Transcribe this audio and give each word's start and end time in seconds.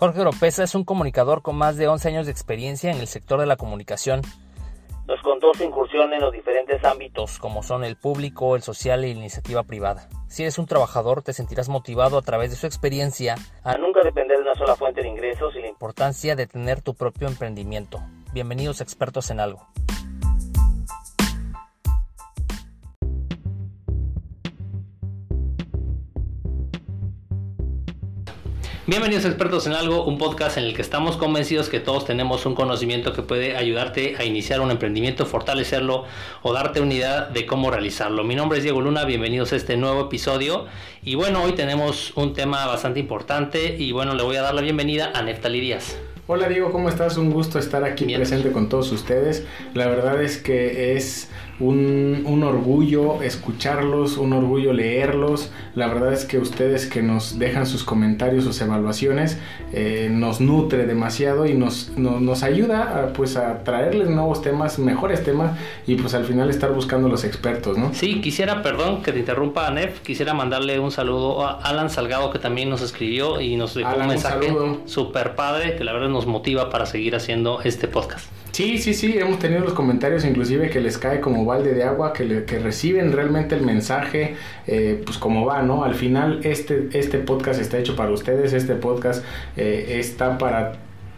Jorge 0.00 0.22
Oropesa 0.22 0.64
es 0.64 0.74
un 0.74 0.84
comunicador 0.84 1.42
con 1.42 1.56
más 1.56 1.76
de 1.76 1.86
11 1.86 2.08
años 2.08 2.24
de 2.24 2.32
experiencia 2.32 2.90
en 2.90 3.00
el 3.00 3.06
sector 3.06 3.38
de 3.38 3.44
la 3.44 3.56
comunicación. 3.56 4.22
Nos 5.06 5.20
contó 5.20 5.52
su 5.52 5.62
incursión 5.62 6.14
en 6.14 6.22
los 6.22 6.32
diferentes 6.32 6.82
ámbitos, 6.82 7.38
como 7.38 7.62
son 7.62 7.84
el 7.84 7.96
público, 7.96 8.56
el 8.56 8.62
social 8.62 9.04
y 9.04 9.12
la 9.12 9.20
iniciativa 9.20 9.62
privada. 9.62 10.08
Si 10.26 10.42
eres 10.42 10.58
un 10.58 10.64
trabajador, 10.64 11.20
te 11.20 11.34
sentirás 11.34 11.68
motivado 11.68 12.16
a 12.16 12.22
través 12.22 12.48
de 12.48 12.56
su 12.56 12.64
experiencia 12.64 13.34
a 13.62 13.76
nunca 13.76 14.00
depender 14.02 14.38
de 14.38 14.44
una 14.44 14.54
sola 14.54 14.74
fuente 14.74 15.02
de 15.02 15.08
ingresos 15.08 15.54
y 15.54 15.60
la 15.60 15.68
importancia 15.68 16.34
de 16.34 16.46
tener 16.46 16.80
tu 16.80 16.94
propio 16.94 17.28
emprendimiento. 17.28 18.00
Bienvenidos 18.32 18.80
a 18.80 18.84
expertos 18.84 19.30
en 19.30 19.38
algo. 19.38 19.68
Bienvenidos 28.90 29.24
a 29.24 29.28
Expertos 29.28 29.68
en 29.68 29.72
Algo, 29.74 30.04
un 30.04 30.18
podcast 30.18 30.58
en 30.58 30.64
el 30.64 30.74
que 30.74 30.82
estamos 30.82 31.16
convencidos 31.16 31.68
que 31.68 31.78
todos 31.78 32.04
tenemos 32.06 32.44
un 32.44 32.56
conocimiento 32.56 33.12
que 33.12 33.22
puede 33.22 33.56
ayudarte 33.56 34.16
a 34.18 34.24
iniciar 34.24 34.60
un 34.60 34.72
emprendimiento, 34.72 35.26
fortalecerlo 35.26 36.06
o 36.42 36.52
darte 36.52 36.80
una 36.80 36.94
idea 36.94 37.24
de 37.26 37.46
cómo 37.46 37.70
realizarlo. 37.70 38.24
Mi 38.24 38.34
nombre 38.34 38.58
es 38.58 38.64
Diego 38.64 38.80
Luna, 38.80 39.04
bienvenidos 39.04 39.52
a 39.52 39.56
este 39.56 39.76
nuevo 39.76 40.06
episodio. 40.06 40.66
Y 41.04 41.14
bueno, 41.14 41.40
hoy 41.44 41.52
tenemos 41.52 42.12
un 42.16 42.34
tema 42.34 42.66
bastante 42.66 42.98
importante 42.98 43.76
y 43.78 43.92
bueno, 43.92 44.16
le 44.16 44.24
voy 44.24 44.34
a 44.34 44.42
dar 44.42 44.54
la 44.54 44.60
bienvenida 44.60 45.12
a 45.14 45.22
Neftali 45.22 45.60
Díaz. 45.60 45.96
Hola 46.26 46.48
Diego, 46.48 46.72
¿cómo 46.72 46.88
estás? 46.88 47.16
Un 47.16 47.30
gusto 47.30 47.60
estar 47.60 47.84
aquí 47.84 48.12
presente 48.16 48.50
con 48.50 48.68
todos 48.68 48.90
ustedes. 48.90 49.46
La 49.72 49.86
verdad 49.86 50.20
es 50.20 50.38
que 50.38 50.96
es 50.96 51.28
un, 51.60 52.42
orgullo 52.42 53.22
escucharlos, 53.22 54.16
un 54.16 54.32
orgullo 54.32 54.72
leerlos. 54.72 55.50
La 55.74 55.86
verdad 55.88 56.12
es 56.12 56.24
que 56.24 56.38
ustedes 56.38 56.86
que 56.86 57.02
nos 57.02 57.38
dejan 57.38 57.66
sus 57.66 57.84
comentarios, 57.84 58.44
sus 58.44 58.60
evaluaciones, 58.60 59.38
eh, 59.72 60.08
nos 60.10 60.40
nutre 60.40 60.86
demasiado 60.86 61.46
y 61.46 61.54
nos, 61.54 61.96
nos 61.96 62.42
ayuda 62.42 63.04
a, 63.04 63.12
pues, 63.12 63.36
a 63.36 63.62
traerles 63.62 64.08
nuevos 64.08 64.42
temas, 64.42 64.78
mejores 64.78 65.22
temas 65.22 65.58
y 65.86 65.96
pues 65.96 66.14
al 66.14 66.24
final 66.24 66.50
estar 66.50 66.72
buscando 66.72 67.08
los 67.08 67.24
expertos, 67.24 67.76
¿no? 67.76 67.92
Sí, 67.92 68.20
quisiera, 68.20 68.62
perdón 68.62 69.02
que 69.02 69.12
te 69.12 69.18
interrumpa, 69.18 69.66
Anef, 69.66 70.00
quisiera 70.00 70.34
mandarle 70.34 70.78
un 70.78 70.90
saludo 70.90 71.46
a 71.46 71.60
Alan 71.60 71.90
Salgado 71.90 72.30
que 72.30 72.38
también 72.38 72.70
nos 72.70 72.80
escribió 72.80 73.40
y 73.40 73.56
nos 73.56 73.74
dejó 73.74 73.96
un 73.96 74.08
mensaje 74.08 74.54
súper 74.86 75.34
padre 75.34 75.76
que 75.76 75.84
la 75.84 75.92
verdad 75.92 76.08
nos 76.08 76.26
motiva 76.26 76.70
para 76.70 76.86
seguir 76.86 77.14
haciendo 77.14 77.60
este 77.62 77.86
podcast. 77.86 78.39
Sí, 78.52 78.78
sí, 78.78 78.94
sí, 78.94 79.16
hemos 79.16 79.38
tenido 79.38 79.60
los 79.60 79.74
comentarios 79.74 80.24
inclusive 80.24 80.70
que 80.70 80.80
les 80.80 80.98
cae 80.98 81.20
como 81.20 81.44
balde 81.44 81.72
de 81.72 81.84
agua, 81.84 82.12
que, 82.12 82.44
que 82.44 82.58
reciben 82.58 83.12
realmente 83.12 83.54
el 83.54 83.62
mensaje, 83.62 84.34
eh, 84.66 85.00
pues 85.04 85.18
como 85.18 85.46
va, 85.46 85.62
¿no? 85.62 85.84
Al 85.84 85.94
final 85.94 86.40
este, 86.42 86.88
este 86.92 87.18
podcast 87.18 87.60
está 87.60 87.78
hecho 87.78 87.94
para 87.94 88.10
ustedes, 88.10 88.52
este 88.52 88.74
podcast 88.74 89.24
eh, 89.56 89.98
está 90.00 90.36
para 90.36 90.72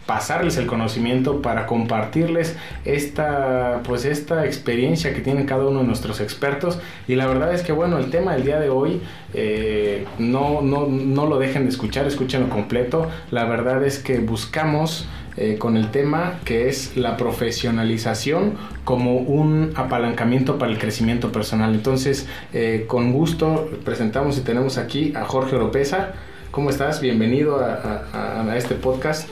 pasarles 0.05 0.57
el 0.57 0.67
conocimiento 0.67 1.41
para 1.41 1.65
compartirles 1.65 2.57
esta 2.83 3.81
pues 3.85 4.03
esta 4.03 4.45
experiencia 4.45 5.13
que 5.13 5.21
tiene 5.21 5.45
cada 5.45 5.65
uno 5.65 5.79
de 5.79 5.85
nuestros 5.85 6.19
expertos 6.19 6.79
y 7.07 7.15
la 7.15 7.25
verdad 7.25 7.53
es 7.53 7.61
que 7.61 7.71
bueno 7.71 7.97
el 7.97 8.09
tema 8.09 8.33
del 8.33 8.43
día 8.43 8.59
de 8.59 8.69
hoy 8.69 9.01
eh, 9.33 10.05
no, 10.19 10.61
no, 10.61 10.87
no 10.87 11.25
lo 11.25 11.39
dejen 11.39 11.63
de 11.63 11.69
escuchar 11.69 12.05
escúchenlo 12.05 12.49
completo 12.49 13.09
la 13.31 13.45
verdad 13.45 13.81
es 13.85 13.99
que 13.99 14.19
buscamos 14.19 15.07
eh, 15.37 15.57
con 15.57 15.77
el 15.77 15.91
tema 15.91 16.39
que 16.45 16.69
es 16.69 16.95
la 16.95 17.17
profesionalización 17.17 18.55
como 18.83 19.17
un 19.17 19.73
apalancamiento 19.75 20.57
para 20.57 20.71
el 20.71 20.77
crecimiento 20.77 21.31
personal. 21.31 21.73
Entonces, 21.73 22.27
eh, 22.53 22.85
con 22.87 23.11
gusto 23.11 23.69
presentamos 23.83 24.37
y 24.37 24.41
tenemos 24.41 24.77
aquí 24.77 25.13
a 25.15 25.25
Jorge 25.25 25.55
Oropesa. 25.55 26.13
¿Cómo 26.51 26.69
estás? 26.69 27.01
Bienvenido 27.01 27.59
a, 27.59 28.43
a 28.47 28.57
este 28.57 28.75
podcast. 28.75 29.27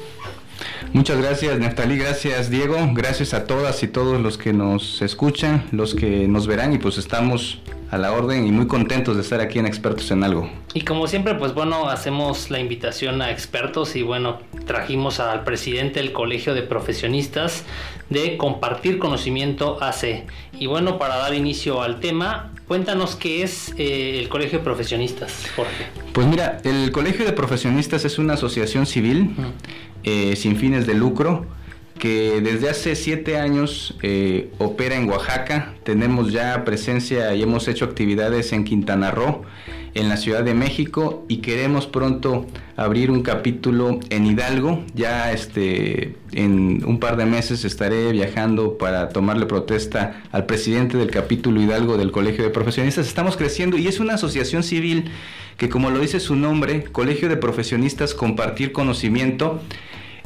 Muchas 0.93 1.17
gracias, 1.17 1.59
Neftalí. 1.59 1.97
Gracias, 1.97 2.49
Diego. 2.49 2.77
Gracias 2.93 3.33
a 3.33 3.45
todas 3.45 3.81
y 3.83 3.87
todos 3.87 4.19
los 4.19 4.37
que 4.37 4.53
nos 4.53 5.01
escuchan, 5.01 5.65
los 5.71 5.95
que 5.95 6.27
nos 6.27 6.47
verán 6.47 6.73
y 6.73 6.77
pues 6.77 6.97
estamos 6.97 7.59
a 7.91 7.97
la 7.97 8.13
orden 8.13 8.47
y 8.47 8.51
muy 8.51 8.67
contentos 8.67 9.17
de 9.17 9.21
estar 9.21 9.41
aquí 9.41 9.59
en 9.59 9.65
Expertos 9.65 10.09
en 10.11 10.23
Algo. 10.23 10.49
Y 10.73 10.81
como 10.81 11.07
siempre, 11.07 11.35
pues 11.35 11.53
bueno, 11.53 11.89
hacemos 11.89 12.49
la 12.49 12.59
invitación 12.59 13.21
a 13.21 13.31
expertos 13.31 13.97
y 13.97 14.01
bueno, 14.01 14.39
trajimos 14.65 15.19
al 15.19 15.43
presidente 15.43 15.99
del 15.99 16.13
Colegio 16.13 16.53
de 16.53 16.61
Profesionistas 16.61 17.65
de 18.09 18.37
Compartir 18.37 18.97
Conocimiento 18.97 19.77
AC. 19.81 20.25
Y 20.57 20.67
bueno, 20.67 20.97
para 20.97 21.17
dar 21.17 21.33
inicio 21.33 21.81
al 21.81 21.99
tema, 21.99 22.51
cuéntanos 22.67 23.17
qué 23.17 23.43
es 23.43 23.73
eh, 23.77 24.19
el 24.19 24.29
Colegio 24.29 24.59
de 24.59 24.63
Profesionistas, 24.63 25.45
Jorge. 25.57 25.87
Pues 26.13 26.27
mira, 26.27 26.61
el 26.63 26.91
Colegio 26.93 27.25
de 27.25 27.33
Profesionistas 27.33 28.05
es 28.05 28.17
una 28.17 28.35
asociación 28.35 28.85
civil 28.85 29.35
eh, 30.03 30.35
sin 30.35 30.55
fines 30.55 30.85
de 30.87 30.93
lucro 30.93 31.45
que 32.01 32.41
desde 32.41 32.67
hace 32.67 32.95
siete 32.95 33.37
años 33.37 33.95
eh, 34.01 34.49
opera 34.57 34.95
en 34.95 35.07
Oaxaca. 35.07 35.75
Tenemos 35.83 36.31
ya 36.31 36.65
presencia 36.65 37.35
y 37.35 37.43
hemos 37.43 37.67
hecho 37.67 37.85
actividades 37.85 38.53
en 38.53 38.63
Quintana 38.63 39.11
Roo, 39.11 39.43
en 39.93 40.09
la 40.09 40.17
Ciudad 40.17 40.43
de 40.43 40.55
México 40.55 41.23
y 41.27 41.37
queremos 41.37 41.85
pronto 41.85 42.47
abrir 42.75 43.11
un 43.11 43.21
capítulo 43.21 43.99
en 44.09 44.25
Hidalgo. 44.25 44.83
Ya 44.95 45.31
este, 45.31 46.15
en 46.31 46.83
un 46.85 46.99
par 46.99 47.17
de 47.17 47.25
meses 47.27 47.65
estaré 47.65 48.11
viajando 48.11 48.79
para 48.79 49.09
tomarle 49.09 49.45
protesta 49.45 50.23
al 50.31 50.47
presidente 50.47 50.97
del 50.97 51.11
capítulo 51.11 51.61
Hidalgo 51.61 51.97
del 51.97 52.11
Colegio 52.11 52.43
de 52.43 52.49
Profesionistas. 52.49 53.05
Estamos 53.05 53.37
creciendo 53.37 53.77
y 53.77 53.87
es 53.87 53.99
una 53.99 54.15
asociación 54.15 54.63
civil 54.63 55.11
que 55.57 55.69
como 55.69 55.91
lo 55.91 55.99
dice 55.99 56.19
su 56.19 56.35
nombre, 56.35 56.85
Colegio 56.85 57.29
de 57.29 57.37
Profesionistas 57.37 58.15
Compartir 58.15 58.71
Conocimiento, 58.71 59.61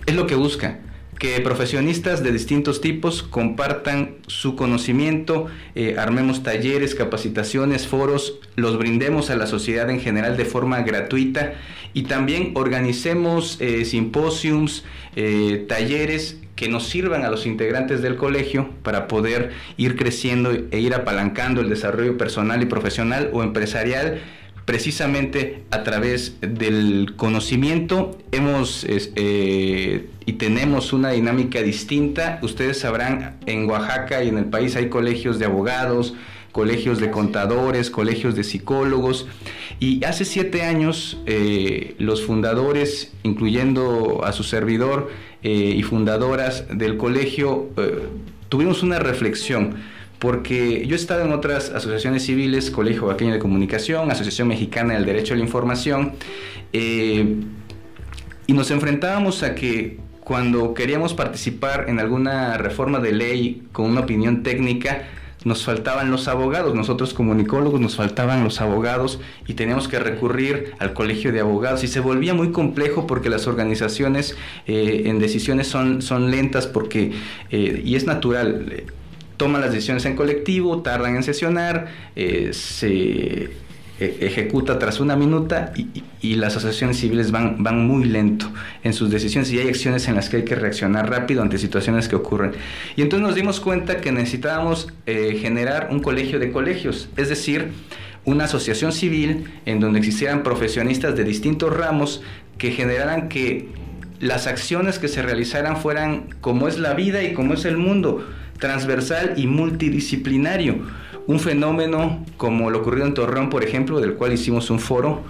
es 0.06 0.16
lo 0.16 0.28
que 0.28 0.36
busca 0.36 0.80
que 1.20 1.40
profesionistas 1.40 2.24
de 2.24 2.32
distintos 2.32 2.82
tipos 2.82 3.24
compartan 3.24 4.18
su 4.28 4.56
conocimiento, 4.56 5.48
eh, 5.74 5.96
armemos 5.98 6.44
talleres, 6.44 6.94
capacitaciones, 6.94 7.88
foros, 7.88 8.40
los 8.56 8.78
brindemos 8.78 9.30
a 9.30 9.38
la 9.38 9.48
sociedad 9.48 9.90
en 9.90 10.02
general 10.02 10.36
de 10.36 10.46
forma 10.46 10.82
gratuita 10.82 11.54
y 11.94 12.04
también 12.04 12.52
organicemos 12.56 13.58
eh, 13.62 13.86
simposiums, 13.86 14.84
eh, 15.16 15.66
talleres 15.70 16.38
que 16.58 16.68
nos 16.68 16.88
sirvan 16.88 17.24
a 17.24 17.30
los 17.30 17.46
integrantes 17.46 18.02
del 18.02 18.18
colegio 18.18 18.70
para 18.84 19.08
poder 19.08 19.52
ir 19.78 19.96
creciendo 19.96 20.52
e 20.52 20.80
ir 20.80 20.94
apalancando 20.94 21.62
el 21.62 21.70
desarrollo 21.70 22.18
personal 22.18 22.62
y 22.62 22.66
profesional 22.66 23.30
o 23.34 23.44
empresarial 23.44 24.22
precisamente 24.66 25.64
a 25.70 25.84
través 25.84 26.38
del 26.42 27.14
conocimiento 27.16 28.18
hemos 28.32 28.86
eh, 28.90 30.10
y 30.26 30.34
tenemos 30.34 30.92
una 30.92 31.12
dinámica 31.12 31.62
distinta. 31.62 32.40
Ustedes 32.42 32.80
sabrán, 32.80 33.38
en 33.46 33.70
Oaxaca 33.70 34.24
y 34.24 34.30
en 34.30 34.40
el 34.40 34.46
país 34.46 34.76
hay 34.76 34.90
colegios 34.90 35.38
de 35.38 35.46
abogados, 35.46 36.16
colegios 36.52 37.00
de 37.00 37.12
contadores, 37.12 37.92
colegios 37.92 38.36
de 38.36 38.44
psicólogos. 38.44 39.28
Y 39.80 40.04
hace 40.04 40.26
siete 40.26 40.64
años 40.64 41.20
eh, 41.28 41.96
los 42.00 42.24
fundadores, 42.24 43.14
incluyendo 43.22 44.22
a 44.26 44.32
su 44.32 44.44
servidor 44.44 45.12
eh, 45.44 45.76
y 45.78 45.84
fundadoras 45.84 46.66
del 46.76 46.98
colegio, 46.98 47.70
tuvimos 48.50 48.82
una 48.82 48.98
reflexión 48.98 49.76
porque 50.26 50.88
yo 50.88 50.96
he 50.96 50.98
estado 50.98 51.24
en 51.24 51.32
otras 51.32 51.70
asociaciones 51.70 52.26
civiles, 52.26 52.72
Colegio 52.72 53.06
Vaqueño 53.06 53.32
de 53.32 53.38
Comunicación, 53.38 54.10
Asociación 54.10 54.48
Mexicana 54.48 54.96
del 54.96 55.06
Derecho 55.06 55.36
a 55.36 55.38
la 55.38 55.44
Información, 55.44 56.14
eh, 56.74 57.44
y 58.48 58.54
nos 58.54 58.72
enfrentábamos 58.72 59.44
a 59.44 59.54
que 59.54 60.00
cuando 60.22 60.74
queríamos 60.74 61.14
participar 61.14 61.86
en 61.90 62.00
alguna 62.00 62.58
reforma 62.58 62.98
de 62.98 63.12
ley 63.12 63.68
con 63.72 63.86
una 63.86 64.02
opinión 64.02 64.42
técnica, 64.42 65.04
nos 65.44 65.64
faltaban 65.64 66.10
los 66.10 66.28
abogados, 66.28 66.74
nosotros 66.74 67.14
comunicólogos 67.14 67.80
nos 67.80 67.96
faltaban 67.96 68.44
los 68.44 68.62
abogados 68.62 69.20
y 69.46 69.54
teníamos 69.54 69.88
que 69.88 70.00
recurrir 70.00 70.72
al 70.80 70.94
colegio 70.94 71.34
de 71.34 71.42
abogados. 71.42 71.84
Y 71.84 71.88
se 71.88 72.00
volvía 72.00 72.34
muy 72.34 72.52
complejo 72.52 73.06
porque 73.06 73.30
las 73.30 73.46
organizaciones 73.46 74.36
eh, 74.66 75.04
en 75.06 75.20
decisiones 75.20 75.68
son, 75.68 76.02
son 76.02 76.32
lentas 76.32 76.66
porque, 76.66 77.12
eh, 77.52 77.84
y 77.86 77.96
es 77.96 78.08
natural, 78.08 78.86
toman 79.38 79.62
las 79.62 79.72
decisiones 79.72 80.06
en 80.06 80.16
colectivo, 80.16 80.82
tardan 80.82 81.16
en 81.16 81.24
sesionar, 81.24 81.88
eh, 82.16 82.52
se 82.54 83.52
e, 83.98 84.18
ejecuta 84.20 84.78
tras 84.78 85.00
una 85.00 85.16
minuta 85.16 85.72
y, 85.76 86.36
las 86.36 86.58
asociaciones 86.58 86.98
civiles 86.98 87.32
van, 87.32 87.64
van 87.64 87.88
muy 87.88 88.04
lento 88.04 88.52
en 88.84 88.94
sus 88.94 89.10
decisiones 89.10 89.52
y 89.52 89.60
hay 89.60 89.70
acciones 89.70 90.08
en 90.08 90.16
las 90.16 90.28
que 90.28 90.38
hay 90.38 90.44
que 90.44 90.56
reaccionar 90.56 91.10
rápido 91.10 91.42
ante 91.42 91.58
situaciones 91.58 92.08
que 92.10 92.16
ocurren. 92.16 92.54
Y 92.96 93.04
entonces 93.04 93.26
nos 93.26 93.36
dimos 93.36 93.60
cuenta 93.60 94.02
que 94.02 94.12
necesitábamos 94.12 94.92
eh, 95.06 95.38
generar 95.40 95.90
un 95.92 96.00
colegio 96.00 96.40
de 96.40 96.52
colegios, 96.52 97.10
es 97.16 97.30
decir, 97.30 97.72
una 98.26 98.46
asociación 98.46 98.92
civil 98.92 99.46
en 99.66 99.80
donde 99.80 100.00
existieran 100.00 100.44
profesionistas 100.44 101.16
de 101.16 101.24
distintos 101.24 101.72
ramos 101.72 102.22
que 102.58 102.72
generaran 102.72 103.30
que 103.30 103.70
las 104.20 104.48
acciones 104.48 105.00
que 105.00 105.08
se 105.08 105.22
realizaran 105.22 105.78
fueran 105.78 106.36
como 106.42 106.68
es 106.68 106.80
la 106.80 106.96
vida 106.96 107.24
y 107.24 107.34
como 107.34 107.54
es 107.54 107.66
el 107.66 107.78
mundo 107.78 108.26
transversal 108.60 109.34
y 109.38 109.48
multidisciplinario. 109.48 110.80
Un 111.28 111.40
fenómeno 111.40 112.24
como 112.38 112.70
lo 112.70 112.80
ocurrido 112.80 113.08
en 113.08 113.14
Torreón, 113.14 113.50
por 113.50 113.64
ejemplo, 113.64 114.00
del 114.00 114.14
cual 114.14 114.34
hicimos 114.34 114.70
un 114.70 114.80
foro, 114.80 115.24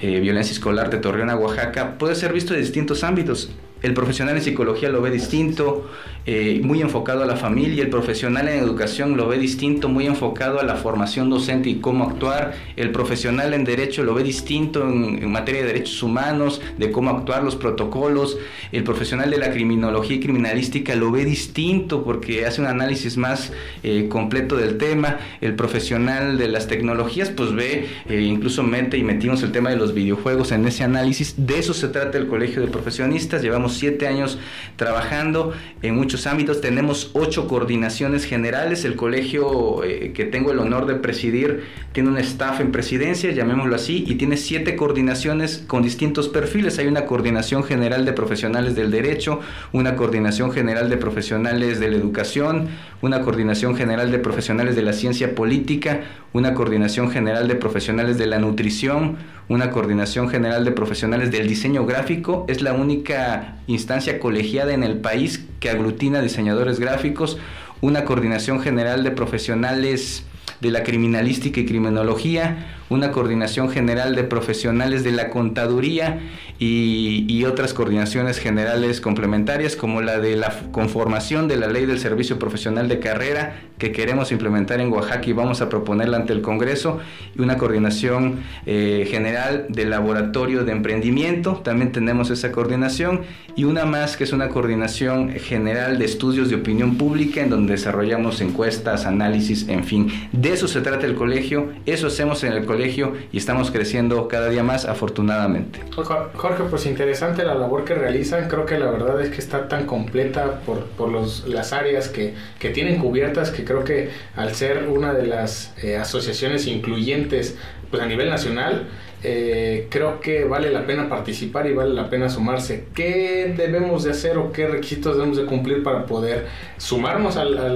eh, 0.00 0.20
violencia 0.20 0.52
escolar 0.52 0.90
de 0.90 0.98
Torreón 0.98 1.30
a 1.30 1.36
Oaxaca 1.36 1.96
puede 1.96 2.14
ser 2.14 2.32
visto 2.32 2.54
de 2.54 2.60
distintos 2.60 3.04
ámbitos. 3.04 3.52
El 3.82 3.94
profesional 3.94 4.36
en 4.36 4.42
psicología 4.42 4.88
lo 4.88 5.00
ve 5.00 5.10
distinto, 5.10 5.90
eh, 6.24 6.60
muy 6.62 6.80
enfocado 6.80 7.24
a 7.24 7.26
la 7.26 7.36
familia. 7.36 7.82
El 7.82 7.90
profesional 7.90 8.46
en 8.46 8.62
educación 8.62 9.16
lo 9.16 9.26
ve 9.26 9.38
distinto, 9.38 9.88
muy 9.88 10.06
enfocado 10.06 10.60
a 10.60 10.62
la 10.62 10.76
formación 10.76 11.30
docente 11.30 11.68
y 11.68 11.76
cómo 11.76 12.04
actuar. 12.04 12.54
El 12.76 12.92
profesional 12.92 13.54
en 13.54 13.64
derecho 13.64 14.04
lo 14.04 14.14
ve 14.14 14.22
distinto 14.22 14.88
en, 14.88 15.30
materia 15.32 15.62
de 15.62 15.68
derechos 15.68 16.00
humanos, 16.02 16.60
de 16.78 16.92
cómo 16.92 17.10
actuar, 17.10 17.42
los 17.42 17.56
protocolos. 17.56 18.38
El 18.70 18.84
profesional 18.84 19.30
de 19.30 19.38
la 19.38 19.50
criminología 19.50 20.16
y 20.16 20.20
criminalística 20.20 20.94
lo 20.94 21.10
ve 21.10 21.24
distinto 21.24 22.04
porque 22.04 22.46
hace 22.46 22.60
un 22.60 22.68
análisis 22.68 23.16
más 23.16 23.52
eh, 23.82 24.06
completo 24.08 24.56
del 24.56 24.78
tema. 24.78 25.18
El 25.40 25.56
profesional 25.56 26.38
de 26.38 26.46
las 26.46 26.68
tecnologías 26.68 27.30
pues 27.30 27.52
ve, 27.52 27.88
eh, 28.08 28.20
incluso 28.20 28.62
mete 28.62 28.96
y 28.96 29.02
metimos 29.02 29.42
el 29.42 29.50
tema 29.50 29.70
de 29.70 29.76
los 29.76 29.92
videojuegos 29.92 30.52
en 30.52 30.66
ese 30.66 30.84
análisis. 30.84 31.34
De 31.36 31.58
eso 31.58 31.74
se 31.74 31.88
trata 31.88 32.16
el 32.16 32.28
Colegio 32.28 32.62
de 32.62 32.68
Profesionistas. 32.68 33.42
Llevamos 33.42 33.74
siete 33.74 34.06
años 34.06 34.38
trabajando 34.76 35.52
en 35.82 35.96
muchos 35.96 36.11
ámbitos. 36.26 36.60
Tenemos 36.60 37.10
ocho 37.14 37.48
coordinaciones 37.48 38.24
generales. 38.24 38.84
El 38.84 38.96
colegio 38.96 39.82
eh, 39.82 40.12
que 40.14 40.24
tengo 40.24 40.52
el 40.52 40.58
honor 40.58 40.86
de 40.86 40.94
presidir 40.94 41.64
tiene 41.92 42.10
un 42.10 42.18
staff 42.18 42.60
en 42.60 42.72
presidencia, 42.72 43.32
llamémoslo 43.32 43.74
así, 43.74 44.04
y 44.06 44.14
tiene 44.16 44.36
siete 44.36 44.76
coordinaciones 44.76 45.64
con 45.66 45.82
distintos 45.82 46.28
perfiles. 46.28 46.78
Hay 46.78 46.86
una 46.86 47.06
coordinación 47.06 47.64
general 47.64 48.04
de 48.04 48.12
profesionales 48.12 48.74
del 48.74 48.90
derecho, 48.90 49.40
una 49.72 49.96
coordinación 49.96 50.52
general 50.52 50.90
de 50.90 50.96
profesionales 50.96 51.80
de 51.80 51.90
la 51.90 51.96
educación, 51.96 52.68
una 53.00 53.22
coordinación 53.22 53.74
general 53.74 54.10
de 54.10 54.18
profesionales 54.18 54.76
de 54.76 54.82
la 54.82 54.92
ciencia 54.92 55.34
política, 55.34 56.02
una 56.32 56.54
coordinación 56.54 57.10
general 57.10 57.48
de 57.48 57.56
profesionales 57.56 58.18
de 58.18 58.26
la 58.26 58.38
nutrición, 58.38 59.16
una 59.48 59.70
coordinación 59.70 60.28
general 60.28 60.64
de 60.64 60.72
profesionales 60.72 61.30
del 61.30 61.48
diseño 61.48 61.84
gráfico. 61.86 62.44
Es 62.48 62.62
la 62.62 62.72
única 62.72 63.58
instancia 63.66 64.18
colegiada 64.18 64.72
en 64.72 64.82
el 64.82 64.98
país 64.98 65.44
que 65.60 65.70
aglutina 65.70 66.20
diseñadores 66.20 66.78
gráficos, 66.80 67.38
una 67.80 68.04
coordinación 68.04 68.60
general 68.60 69.04
de 69.04 69.10
profesionales 69.10 70.24
de 70.60 70.70
la 70.70 70.84
criminalística 70.84 71.60
y 71.60 71.66
criminología, 71.66 72.76
una 72.88 73.10
coordinación 73.10 73.68
general 73.68 74.14
de 74.14 74.22
profesionales 74.22 75.02
de 75.02 75.10
la 75.10 75.28
contaduría 75.28 76.20
y, 76.64 77.44
otras 77.44 77.74
coordinaciones 77.74 78.38
generales 78.38 79.00
complementarias 79.00 79.74
como 79.74 80.00
la 80.00 80.20
de 80.20 80.36
la 80.36 80.54
conformación 80.70 81.48
de 81.48 81.56
la 81.56 81.66
ley 81.66 81.86
del 81.86 81.98
servicio 81.98 82.38
profesional 82.38 82.88
de 82.88 83.00
carrera 83.00 83.62
que 83.78 83.90
queremos 83.90 84.30
implementar 84.30 84.80
en 84.80 84.92
Oaxaca 84.92 85.26
y 85.26 85.32
vamos 85.32 85.60
a 85.60 85.68
proponerla 85.68 86.18
ante 86.18 86.32
el 86.32 86.40
Congreso 86.40 87.00
y 87.36 87.42
una 87.42 87.58
coordinación 87.58 88.44
eh, 88.64 89.08
general 89.10 89.66
del 89.70 89.90
laboratorio 89.90 90.64
de 90.64 90.70
emprendimiento, 90.70 91.60
también 91.64 91.90
tenemos 91.90 92.30
esa 92.30 92.52
coordinación 92.52 93.22
y 93.56 93.64
una 93.64 93.84
más 93.84 94.16
que 94.16 94.22
es 94.22 94.32
una 94.32 94.48
coordinación 94.48 95.30
general 95.32 95.98
de 95.98 96.04
estudios 96.04 96.48
de 96.48 96.56
opinión 96.56 96.96
pública 96.96 97.40
en 97.40 97.50
donde 97.50 97.72
desarrollamos 97.72 98.40
encuestas, 98.40 99.04
análisis, 99.04 99.68
en 99.68 99.82
fin. 99.82 100.12
De 100.30 100.52
eso 100.52 100.68
se 100.68 100.80
trata 100.80 101.06
el 101.06 101.16
colegio, 101.16 101.70
eso 101.86 102.06
hacemos 102.06 102.44
en 102.44 102.52
el 102.52 102.64
colegio 102.66 103.14
y 103.32 103.38
estamos 103.38 103.72
creciendo 103.72 104.28
cada 104.28 104.48
día 104.48 104.62
más 104.62 104.84
afortunadamente. 104.84 105.80
Jorge, 105.92 106.51
pues 106.56 106.86
interesante 106.86 107.44
la 107.44 107.54
labor 107.54 107.84
que 107.84 107.94
realizan. 107.94 108.48
Creo 108.48 108.66
que 108.66 108.78
la 108.78 108.90
verdad 108.90 109.20
es 109.20 109.30
que 109.30 109.38
está 109.38 109.68
tan 109.68 109.86
completa 109.86 110.60
por, 110.60 110.84
por 110.86 111.08
los, 111.08 111.46
las 111.46 111.72
áreas 111.72 112.08
que, 112.08 112.34
que, 112.58 112.70
tienen 112.70 112.98
cubiertas 112.98 113.50
que 113.50 113.64
creo 113.64 113.84
que 113.84 114.10
al 114.36 114.54
ser 114.54 114.88
una 114.88 115.12
de 115.12 115.26
las 115.26 115.74
eh, 115.82 115.96
asociaciones 115.96 116.66
incluyentes 116.66 117.56
pues 117.90 118.02
a 118.02 118.06
nivel 118.06 118.30
nacional, 118.30 118.88
eh, 119.24 119.86
creo 119.88 120.18
que 120.18 120.44
vale 120.44 120.70
la 120.70 120.84
pena 120.84 121.08
participar 121.08 121.66
y 121.68 121.74
vale 121.74 121.94
la 121.94 122.10
pena 122.10 122.28
sumarse. 122.28 122.86
¿Qué 122.94 123.54
debemos 123.56 124.02
de 124.02 124.10
hacer 124.10 124.38
o 124.38 124.50
qué 124.50 124.66
requisitos 124.66 125.16
debemos 125.16 125.36
de 125.36 125.44
cumplir 125.44 125.82
para 125.82 126.06
poder 126.06 126.46
sumarnos 126.78 127.36
a, 127.36 127.44
la, 127.44 127.66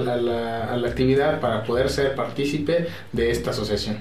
a 0.71 0.75
la, 0.75 0.87
actividad, 0.87 1.39
para 1.39 1.63
poder 1.63 1.89
ser 1.89 2.15
partícipe 2.15 2.87
de 3.13 3.31
esta 3.31 3.51
asociación? 3.51 3.97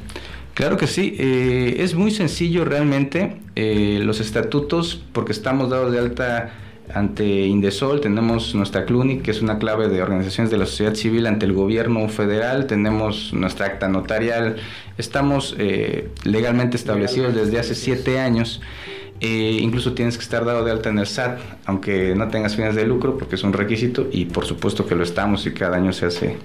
Claro 0.57 0.79
que 0.79 0.87
sí, 0.87 1.15
eh, 1.19 1.77
es 1.81 1.95
muy 1.95 2.11
sencillo 2.11 2.65
realmente 2.65 3.37
eh, 3.57 4.01
los 4.03 4.21
estatutos 4.21 4.99
porque 5.13 5.33
estamos 5.33 5.69
dados 5.69 5.93
de 5.93 5.99
alta 5.99 6.51
ante 6.95 7.27
Indesol, 7.27 8.01
tenemos 8.01 8.55
nuestra 8.55 8.87
CLUNIC, 8.87 9.21
que 9.21 9.33
es 9.33 9.43
una 9.43 9.59
clave 9.59 9.89
de 9.89 10.01
organizaciones 10.01 10.51
de 10.51 10.57
la 10.57 10.65
sociedad 10.65 10.95
civil 10.95 11.27
ante 11.27 11.45
el 11.45 11.53
gobierno 11.53 12.09
federal, 12.09 12.67
tenemos 12.67 13.35
nuestra 13.35 13.67
acta 13.67 13.89
notarial, 13.89 14.57
estamos 14.97 15.55
eh, 15.59 16.09
legalmente 16.25 16.79
establecidos 16.79 17.35
desde 17.35 17.59
hace 17.59 17.75
siete 17.75 18.19
años. 18.19 18.63
Eh, 19.21 19.59
incluso 19.61 19.95
tienes 19.95 20.17
que 20.17 20.23
estar 20.23 20.45
dado 20.45 20.65
de 20.65 20.71
alta 20.71 20.91
en 20.91 20.99
el 20.99 21.07
SAT, 21.07 21.39
aunque 21.65 22.15
no 22.15 22.29
tengas 22.29 22.57
fines 22.57 22.75
de 22.75 22.87
lucro, 22.87 23.17
porque 23.17 23.37
es 23.37 23.45
un 23.45 23.53
requisito, 23.53 24.09
y 24.13 24.27
por 24.27 24.45
supuesto 24.45 24.87
que 24.87 24.95
lo 24.95 25.05
estamos 25.05 25.47
y 25.47 25.53
cada 25.53 25.77
año 25.77 25.93
se 25.93 26.07
hace 26.07 26.37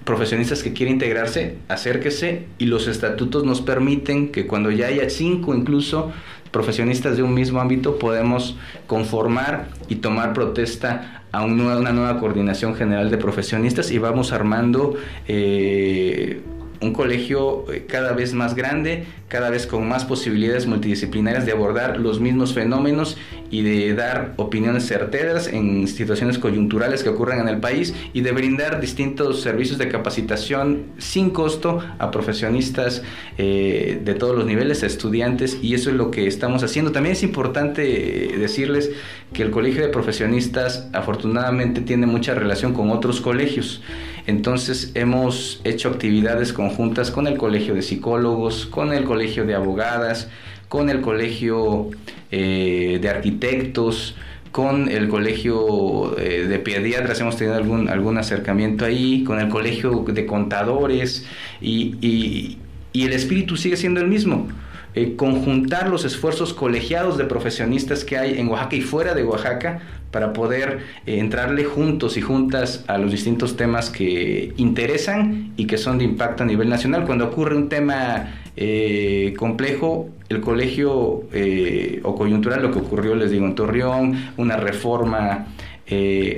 profesionistas 0.05 0.63
que 0.63 0.71
quieren 0.71 0.95
integrarse, 0.95 1.57
acérquese 1.67 2.45
y 2.57 2.67
los 2.67 2.87
estatutos 2.87 3.43
nos 3.43 3.61
permiten 3.61 4.31
que 4.31 4.47
cuando 4.47 4.71
ya 4.71 4.87
haya 4.87 5.09
cinco 5.09 5.53
incluso 5.53 6.11
profesionistas 6.51 7.17
de 7.17 7.23
un 7.23 7.33
mismo 7.33 7.59
ámbito 7.59 7.99
podemos 7.99 8.55
conformar 8.87 9.67
y 9.89 9.95
tomar 9.95 10.33
protesta 10.33 11.23
a 11.31 11.43
una 11.43 11.91
nueva 11.91 12.19
coordinación 12.19 12.75
general 12.75 13.11
de 13.11 13.17
profesionistas 13.17 13.91
y 13.91 13.97
vamos 13.97 14.31
armando 14.31 14.95
eh, 15.27 16.41
un 16.81 16.93
colegio 16.93 17.71
eh, 17.71 17.85
cada 17.87 18.13
vez 18.13 18.33
más 18.33 18.55
grande, 18.55 19.05
cada 19.27 19.49
vez 19.49 19.67
con 19.67 19.87
más 19.87 20.05
posibilidades 20.05 20.67
multidisciplinarias 20.67 21.45
de 21.45 21.51
abordar 21.51 21.99
los 21.99 22.19
mismos 22.19 22.53
fenómenos 22.53 23.17
y 23.51 23.61
de 23.61 23.93
dar 23.93 24.33
opiniones 24.37 24.85
certeras 24.85 25.47
en 25.47 25.87
situaciones 25.87 26.37
coyunturales 26.37 27.03
que 27.03 27.09
ocurren 27.09 27.39
en 27.39 27.47
el 27.47 27.59
país 27.59 27.93
y 28.13 28.21
de 28.21 28.31
brindar 28.31 28.81
distintos 28.81 29.41
servicios 29.41 29.77
de 29.77 29.87
capacitación 29.87 30.83
sin 30.97 31.29
costo 31.29 31.79
a 31.99 32.11
profesionistas 32.11 33.03
eh, 33.37 34.01
de 34.03 34.13
todos 34.15 34.35
los 34.35 34.45
niveles, 34.45 34.83
a 34.83 34.87
estudiantes 34.87 35.57
y 35.61 35.73
eso 35.73 35.89
es 35.89 35.95
lo 35.95 36.11
que 36.11 36.27
estamos 36.27 36.63
haciendo. 36.63 36.91
También 36.91 37.13
es 37.13 37.23
importante 37.23 38.33
eh, 38.33 38.37
decirles 38.37 38.91
que 39.33 39.43
el 39.43 39.51
Colegio 39.51 39.81
de 39.81 39.89
Profesionistas 39.89 40.87
afortunadamente 40.93 41.81
tiene 41.81 42.07
mucha 42.07 42.35
relación 42.35 42.73
con 42.73 42.89
otros 42.91 43.21
colegios. 43.21 43.81
Entonces 44.27 44.91
hemos 44.95 45.61
hecho 45.63 45.89
actividades 45.89 46.51
conjuntas 46.51 47.11
con 47.11 47.27
el 47.27 47.37
Colegio 47.37 47.75
de 47.75 47.81
Psicólogos, 47.81 48.65
con 48.65 48.91
el 48.91 49.03
Colegio 49.03 49.45
de 49.45 49.53
Abogadas, 49.53 50.29
con 50.67 50.89
el 50.89 51.01
Colegio 51.01 51.91
eh, 52.31 52.97
de 53.01 53.09
Arquitectos, 53.09 54.15
con 54.51 54.89
el 54.89 55.09
Colegio 55.09 56.17
eh, 56.17 56.47
de 56.47 56.59
Pediatras, 56.59 57.19
hemos 57.19 57.35
tenido 57.35 57.55
algún, 57.55 57.89
algún 57.89 58.17
acercamiento 58.17 58.85
ahí, 58.85 59.23
con 59.25 59.39
el 59.39 59.49
Colegio 59.49 60.05
de 60.07 60.25
Contadores 60.25 61.25
y, 61.61 62.57
el 62.93 63.11
espíritu 63.11 63.57
sigue 63.57 63.75
siendo 63.75 63.99
el 63.99 64.07
mismo. 64.07 64.47
Eh, 64.93 65.17
conjuntar 65.17 65.89
los 65.89 66.05
esfuerzos 66.05 66.53
colegiados 66.53 67.17
de 67.17 67.25
profesionistas 67.25 68.05
que 68.05 68.17
hay 68.17 68.39
en 68.39 68.47
Oaxaca 68.47 68.77
y 68.77 68.81
fuera 68.81 69.13
de 69.13 69.25
Oaxaca 69.25 69.81
para 70.15 70.31
poder 70.31 70.79
eh, 71.05 71.19
entrarle 71.19 71.65
juntos 71.65 72.15
y 72.15 72.21
juntas 72.21 72.85
a 72.87 72.97
los 72.97 73.11
distintos 73.11 73.57
temas 73.57 73.89
que 73.89 74.53
interesan 74.55 75.51
y 75.57 75.67
que 75.67 75.77
son 75.77 75.97
de 75.97 76.05
impacto 76.05 76.43
a 76.43 76.45
nivel 76.45 76.69
nacional. 76.69 77.03
Cuando 77.03 77.25
ocurre 77.25 77.53
un 77.53 77.67
tema 77.67 78.33
eh, 78.55 79.33
complejo, 79.37 80.07
el 80.29 80.39
colegio 80.39 81.23
eh, 81.33 81.99
o 82.03 82.15
coyuntural, 82.15 82.61
lo 82.61 82.71
que 82.71 82.79
ocurrió, 82.79 83.13
les 83.13 83.29
digo, 83.29 83.45
en 83.45 83.55
Torreón, 83.55 84.31
una 84.37 84.55
reforma, 84.55 85.47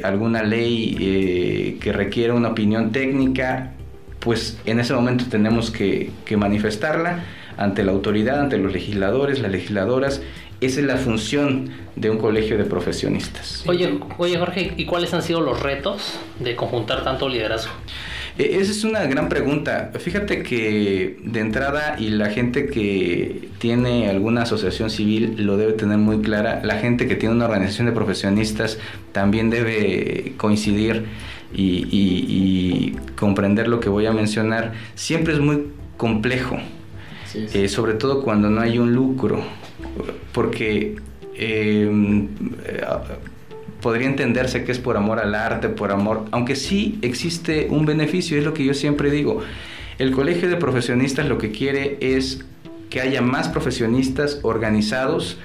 alguna 0.03 0.41
ley 0.41 1.77
que 1.79 1.93
requiere 1.93 2.33
una 2.33 2.49
opinión 2.49 2.91
técnica, 2.91 3.73
pues 4.19 4.59
en 4.65 4.79
ese 4.79 4.95
momento 4.95 5.25
tenemos 5.29 5.69
que, 5.69 6.09
manifestarla 6.35 7.25
ante 7.57 7.83
la 7.83 7.91
autoridad, 7.91 8.39
ante 8.39 8.57
los 8.57 8.73
legisladores, 8.73 9.39
las 9.39 9.51
legisladoras. 9.51 10.23
Esa 10.59 10.79
es 10.79 10.85
la 10.87 10.97
función 10.97 11.69
de 11.95 12.09
un 12.09 12.17
colegio 12.17 12.57
de 12.57 12.65
profesionistas. 12.65 13.63
Oye, 13.67 13.99
oye 14.17 14.37
Jorge, 14.37 14.73
¿y 14.75 14.85
cuáles 14.85 15.13
han 15.13 15.21
sido 15.21 15.41
los 15.41 15.61
retos 15.61 16.13
de 16.39 16.55
conjuntar 16.55 17.03
tanto 17.03 17.29
liderazgo? 17.29 17.71
E, 18.37 18.57
esa 18.59 18.71
es 18.71 18.83
una 18.83 19.03
gran 19.05 19.29
pregunta. 19.29 19.91
Fíjate 19.99 20.43
que 20.43 21.17
de 21.23 21.39
entrada 21.39 21.95
y 21.99 22.09
la 22.09 22.29
gente 22.29 22.67
que 22.67 23.49
tiene 23.59 24.09
alguna 24.09 24.43
asociación 24.43 24.89
civil 24.89 25.35
lo 25.45 25.57
debe 25.57 25.73
tener 25.73 25.97
muy 25.97 26.21
clara, 26.21 26.61
la 26.63 26.77
gente 26.77 27.07
que 27.07 27.15
tiene 27.15 27.35
una 27.35 27.45
organización 27.45 27.87
de 27.87 27.93
profesionistas 27.93 28.77
también 29.11 29.49
debe 29.49 30.33
coincidir 30.37 31.05
y, 31.53 32.95
comprender 33.15 33.67
lo 33.67 33.79
que 33.79 33.89
voy 33.89 34.05
a 34.05 34.11
mencionar, 34.11 34.73
siempre 34.93 35.33
es 35.33 35.39
muy 35.39 35.67
complejo, 35.97 36.57
eh, 37.53 37.67
sobre 37.67 37.93
todo 37.93 38.21
cuando 38.21 38.49
no 38.49 38.61
hay 38.61 38.79
un 38.79 38.93
lucro, 38.93 39.41
porque 40.33 40.95
em, 41.35 42.27
eh, 42.65 42.81
podría 43.81 44.07
entenderse 44.07 44.63
que 44.63 44.71
es 44.71 44.79
por 44.79 44.97
amor 44.97 45.19
al 45.19 45.35
arte, 45.35 45.69
por 45.69 45.91
amor, 45.91 46.25
aunque 46.31 46.55
sí 46.55 46.99
existe 47.01 47.67
un 47.69 47.85
beneficio, 47.85 48.37
es 48.37 48.43
lo 48.43 48.53
que 48.53 48.65
yo 48.65 48.73
siempre 48.73 49.09
digo. 49.11 49.41
El 49.99 50.11
colegio 50.11 50.49
de 50.49 50.57
profesionistas 50.57 51.27
lo 51.27 51.37
que 51.37 51.51
quiere 51.51 51.97
es 52.01 52.45
que 52.89 53.01
haya 53.01 53.21
más 53.21 53.49
profesionistas 53.49 54.39
organizados, 54.43 55.37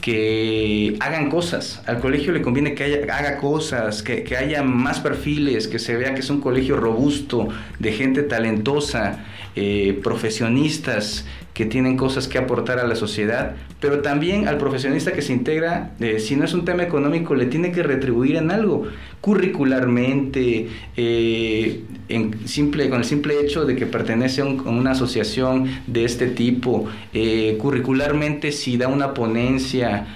que 0.00 0.96
hagan 1.00 1.30
cosas. 1.30 1.82
Al 1.86 2.00
colegio 2.00 2.32
le 2.32 2.42
conviene 2.42 2.74
que 2.74 2.84
haya, 2.84 3.14
haga 3.14 3.38
cosas, 3.38 4.02
que, 4.02 4.22
que, 4.22 4.36
haya 4.36 4.62
más 4.62 5.00
perfiles, 5.00 5.68
que 5.68 5.78
se 5.78 5.96
vea 5.96 6.14
que 6.14 6.20
es 6.20 6.30
un 6.30 6.40
colegio 6.40 6.76
robusto, 6.76 7.48
de 7.78 7.92
gente 7.92 8.22
talentosa, 8.22 9.24
eh, 9.56 9.98
profesionistas 10.02 11.24
que 11.58 11.66
tienen 11.66 11.96
cosas 11.96 12.28
que 12.28 12.38
aportar 12.38 12.78
a 12.78 12.86
la 12.86 12.94
sociedad, 12.94 13.56
pero 13.80 13.98
también 13.98 14.46
al 14.46 14.58
profesionista 14.58 15.10
que 15.10 15.22
se 15.22 15.32
integra, 15.32 15.90
eh, 15.98 16.20
si 16.20 16.36
no 16.36 16.44
es 16.44 16.54
un 16.54 16.64
tema 16.64 16.84
económico, 16.84 17.34
le 17.34 17.46
tiene 17.46 17.72
que 17.72 17.82
retribuir 17.82 18.36
en 18.36 18.52
algo, 18.52 18.86
curricularmente, 19.20 20.68
eh, 20.96 21.82
con 22.08 23.00
el 23.00 23.04
simple 23.04 23.40
hecho 23.42 23.64
de 23.64 23.74
que 23.74 23.86
pertenece 23.86 24.40
a, 24.40 24.44
una 24.44 24.92
asociación 24.92 25.68
de 25.88 26.04
este 26.04 26.28
tipo, 26.28 26.86
eh, 27.12 27.56
curricularmente 27.58 28.52
si 28.52 28.76
da 28.76 28.86
una 28.86 29.12
ponencia, 29.12 30.06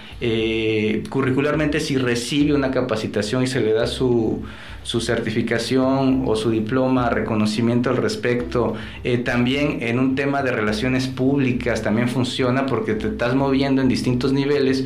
curricularmente 1.08 1.80
si 1.80 1.96
recibe 1.96 2.54
una 2.54 2.70
capacitación 2.70 3.42
y 3.42 3.48
se 3.48 3.60
le 3.60 3.72
da 3.72 3.88
su 3.88 4.44
su 4.82 5.00
certificación 5.00 6.24
o 6.26 6.36
su 6.36 6.50
diploma, 6.50 7.08
reconocimiento 7.10 7.90
al 7.90 7.96
respecto. 7.96 8.74
Eh, 9.04 9.18
también 9.18 9.78
en 9.80 9.98
un 9.98 10.14
tema 10.14 10.42
de 10.42 10.52
relaciones 10.52 11.06
públicas 11.06 11.82
también 11.82 12.08
funciona 12.08 12.66
porque 12.66 12.94
te 12.94 13.08
estás 13.08 13.34
moviendo 13.34 13.82
en 13.82 13.88
distintos 13.88 14.32
niveles 14.32 14.84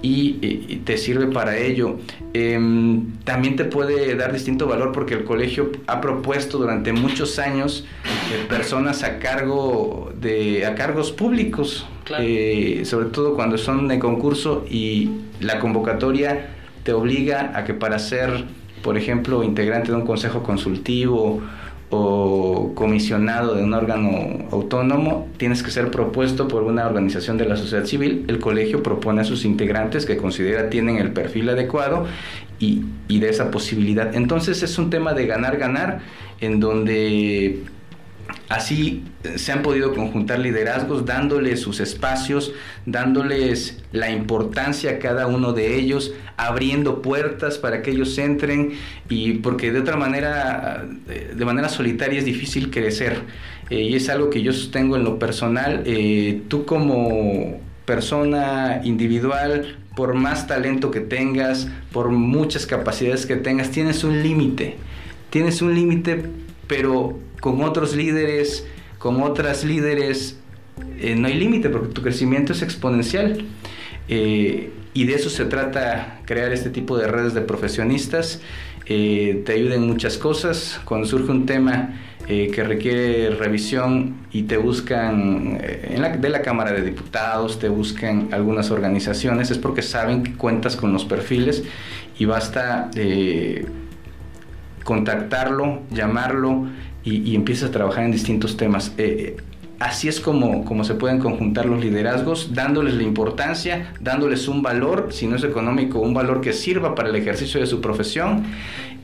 y, 0.00 0.80
te 0.84 0.96
sirve 0.96 1.26
para 1.26 1.56
ello. 1.56 1.96
Em, 2.32 3.12
también 3.24 3.56
te 3.56 3.64
puede 3.64 4.14
dar 4.14 4.32
distinto 4.32 4.66
valor 4.66 4.92
porque 4.92 5.14
el 5.14 5.24
colegio 5.24 5.72
ha 5.86 6.00
propuesto 6.00 6.58
durante 6.58 6.92
muchos 6.92 7.38
años 7.38 7.84
eh, 8.04 8.46
personas 8.48 9.02
a 9.02 9.18
cargo 9.18 10.12
de 10.20 10.66
a 10.66 10.74
cargos 10.74 11.10
públicos, 11.10 11.86
eh, 12.18 12.82
sobre 12.84 13.08
todo 13.08 13.34
cuando 13.34 13.58
son 13.58 13.88
de 13.88 13.98
concurso 13.98 14.64
y 14.70 15.10
la 15.40 15.58
convocatoria 15.58 16.50
te 16.84 16.92
obliga 16.92 17.52
a 17.54 17.64
que 17.64 17.74
para 17.74 17.98
ser 17.98 18.44
por 18.82 18.96
ejemplo, 18.96 19.42
integrante 19.42 19.90
de 19.90 19.96
un 19.96 20.06
consejo 20.06 20.42
consultivo 20.42 21.42
o 21.90 22.72
comisionado 22.74 23.54
de 23.54 23.62
un 23.62 23.72
órgano 23.72 24.46
autónomo, 24.50 25.26
tienes 25.38 25.62
que 25.62 25.70
ser 25.70 25.90
propuesto 25.90 26.46
por 26.46 26.62
una 26.62 26.86
organización 26.86 27.38
de 27.38 27.46
la 27.46 27.56
sociedad 27.56 27.84
civil. 27.86 28.24
El 28.28 28.38
colegio 28.40 28.82
propone 28.82 29.22
a 29.22 29.24
sus 29.24 29.44
integrantes 29.44 30.04
que 30.04 30.18
considera 30.18 30.68
tienen 30.68 30.98
el 30.98 31.12
perfil 31.12 31.48
adecuado 31.48 32.06
y, 32.58 32.84
y 33.08 33.20
de 33.20 33.30
esa 33.30 33.50
posibilidad. 33.50 34.14
Entonces 34.14 34.62
es 34.62 34.78
un 34.78 34.90
tema 34.90 35.14
de 35.14 35.26
ganar-ganar 35.26 36.00
en 36.40 36.60
donde 36.60 37.62
Así 38.48 39.04
eh, 39.24 39.36
se 39.36 39.52
han 39.52 39.62
podido 39.62 39.94
conjuntar 39.94 40.38
liderazgos 40.38 41.04
dándoles 41.04 41.60
sus 41.60 41.80
espacios, 41.80 42.52
dándoles 42.86 43.82
la 43.92 44.10
importancia 44.10 44.92
a 44.92 44.98
cada 44.98 45.26
uno 45.26 45.52
de 45.52 45.76
ellos, 45.76 46.14
abriendo 46.36 47.02
puertas 47.02 47.58
para 47.58 47.82
que 47.82 47.90
ellos 47.90 48.16
entren 48.16 48.72
y 49.10 49.34
porque 49.34 49.70
de 49.70 49.80
otra 49.80 49.96
manera, 49.96 50.86
eh, 51.08 51.34
de 51.36 51.44
manera 51.44 51.68
solitaria 51.68 52.18
es 52.18 52.24
difícil 52.24 52.70
crecer. 52.70 53.20
Eh, 53.68 53.82
y 53.82 53.96
es 53.96 54.08
algo 54.08 54.30
que 54.30 54.40
yo 54.40 54.52
sostengo 54.52 54.96
en 54.96 55.04
lo 55.04 55.18
personal. 55.18 55.84
tú 56.48 56.64
como 56.64 57.60
persona 57.84 58.80
individual, 58.84 59.76
por 59.94 60.14
más 60.14 60.46
talento 60.46 60.90
que 60.90 61.00
tengas, 61.00 61.68
por 61.92 62.08
muchas 62.10 62.66
capacidades 62.66 63.26
que 63.26 63.36
tengas, 63.36 63.70
tienes 63.70 64.04
un 64.04 64.22
límite. 64.22 64.76
Tienes 65.28 65.60
un 65.60 65.74
límite, 65.74 66.24
pero 66.66 67.18
con 67.40 67.62
otros 67.62 67.94
líderes, 67.94 68.66
con 68.98 69.22
otras 69.22 69.64
líderes, 69.64 70.38
eh, 70.98 71.14
no 71.16 71.28
hay 71.28 71.34
límite 71.34 71.68
porque 71.68 71.88
tu 71.88 72.02
crecimiento 72.02 72.52
es 72.52 72.62
exponencial. 72.62 73.44
Eh, 74.08 74.72
y 74.94 75.04
de 75.04 75.14
eso 75.14 75.30
se 75.30 75.44
trata 75.44 76.20
crear 76.24 76.52
este 76.52 76.70
tipo 76.70 76.96
de 76.96 77.06
redes 77.06 77.34
de 77.34 77.42
profesionistas. 77.42 78.40
Eh, 78.86 79.42
te 79.44 79.52
ayudan 79.52 79.86
muchas 79.86 80.18
cosas. 80.18 80.80
Cuando 80.84 81.06
surge 81.06 81.30
un 81.30 81.46
tema 81.46 81.94
que 82.28 82.62
requiere 82.62 83.30
revisión 83.30 84.16
y 84.32 84.42
te 84.42 84.58
buscan 84.58 85.56
de 85.56 86.28
la 86.28 86.42
Cámara 86.42 86.72
de 86.72 86.82
Diputados, 86.82 87.58
te 87.58 87.70
buscan 87.70 88.28
algunas 88.32 88.70
organizaciones, 88.70 89.50
es 89.50 89.56
porque 89.56 89.80
saben 89.80 90.24
que 90.24 90.34
cuentas 90.34 90.76
con 90.76 90.92
los 90.92 91.06
perfiles 91.06 91.64
y 92.18 92.26
basta 92.26 92.90
contactarlo, 94.84 95.80
llamarlo 95.90 96.66
y, 97.16 97.34
empiezas 97.34 97.70
a 97.70 97.72
trabajar 97.72 98.04
en 98.04 98.12
distintos 98.12 98.56
temas. 98.56 98.92
Eh, 98.98 99.36
eh, 99.36 99.42
así 99.78 100.08
es 100.08 100.20
como, 100.20 100.64
como 100.64 100.84
se 100.84 100.94
pueden 100.94 101.18
conjuntar 101.18 101.66
los 101.66 101.80
liderazgos, 101.80 102.54
dándoles 102.54 102.94
la 102.94 103.02
importancia, 103.02 103.92
dándoles 104.00 104.48
un 104.48 104.62
valor, 104.62 105.08
si 105.10 105.26
no 105.26 105.36
es 105.36 105.44
económico, 105.44 106.00
un 106.00 106.14
valor 106.14 106.40
que 106.40 106.52
sirva 106.52 106.94
para 106.94 107.08
el 107.08 107.16
ejercicio 107.16 107.60
de 107.60 107.66
su 107.66 107.80
profesión 107.80 108.44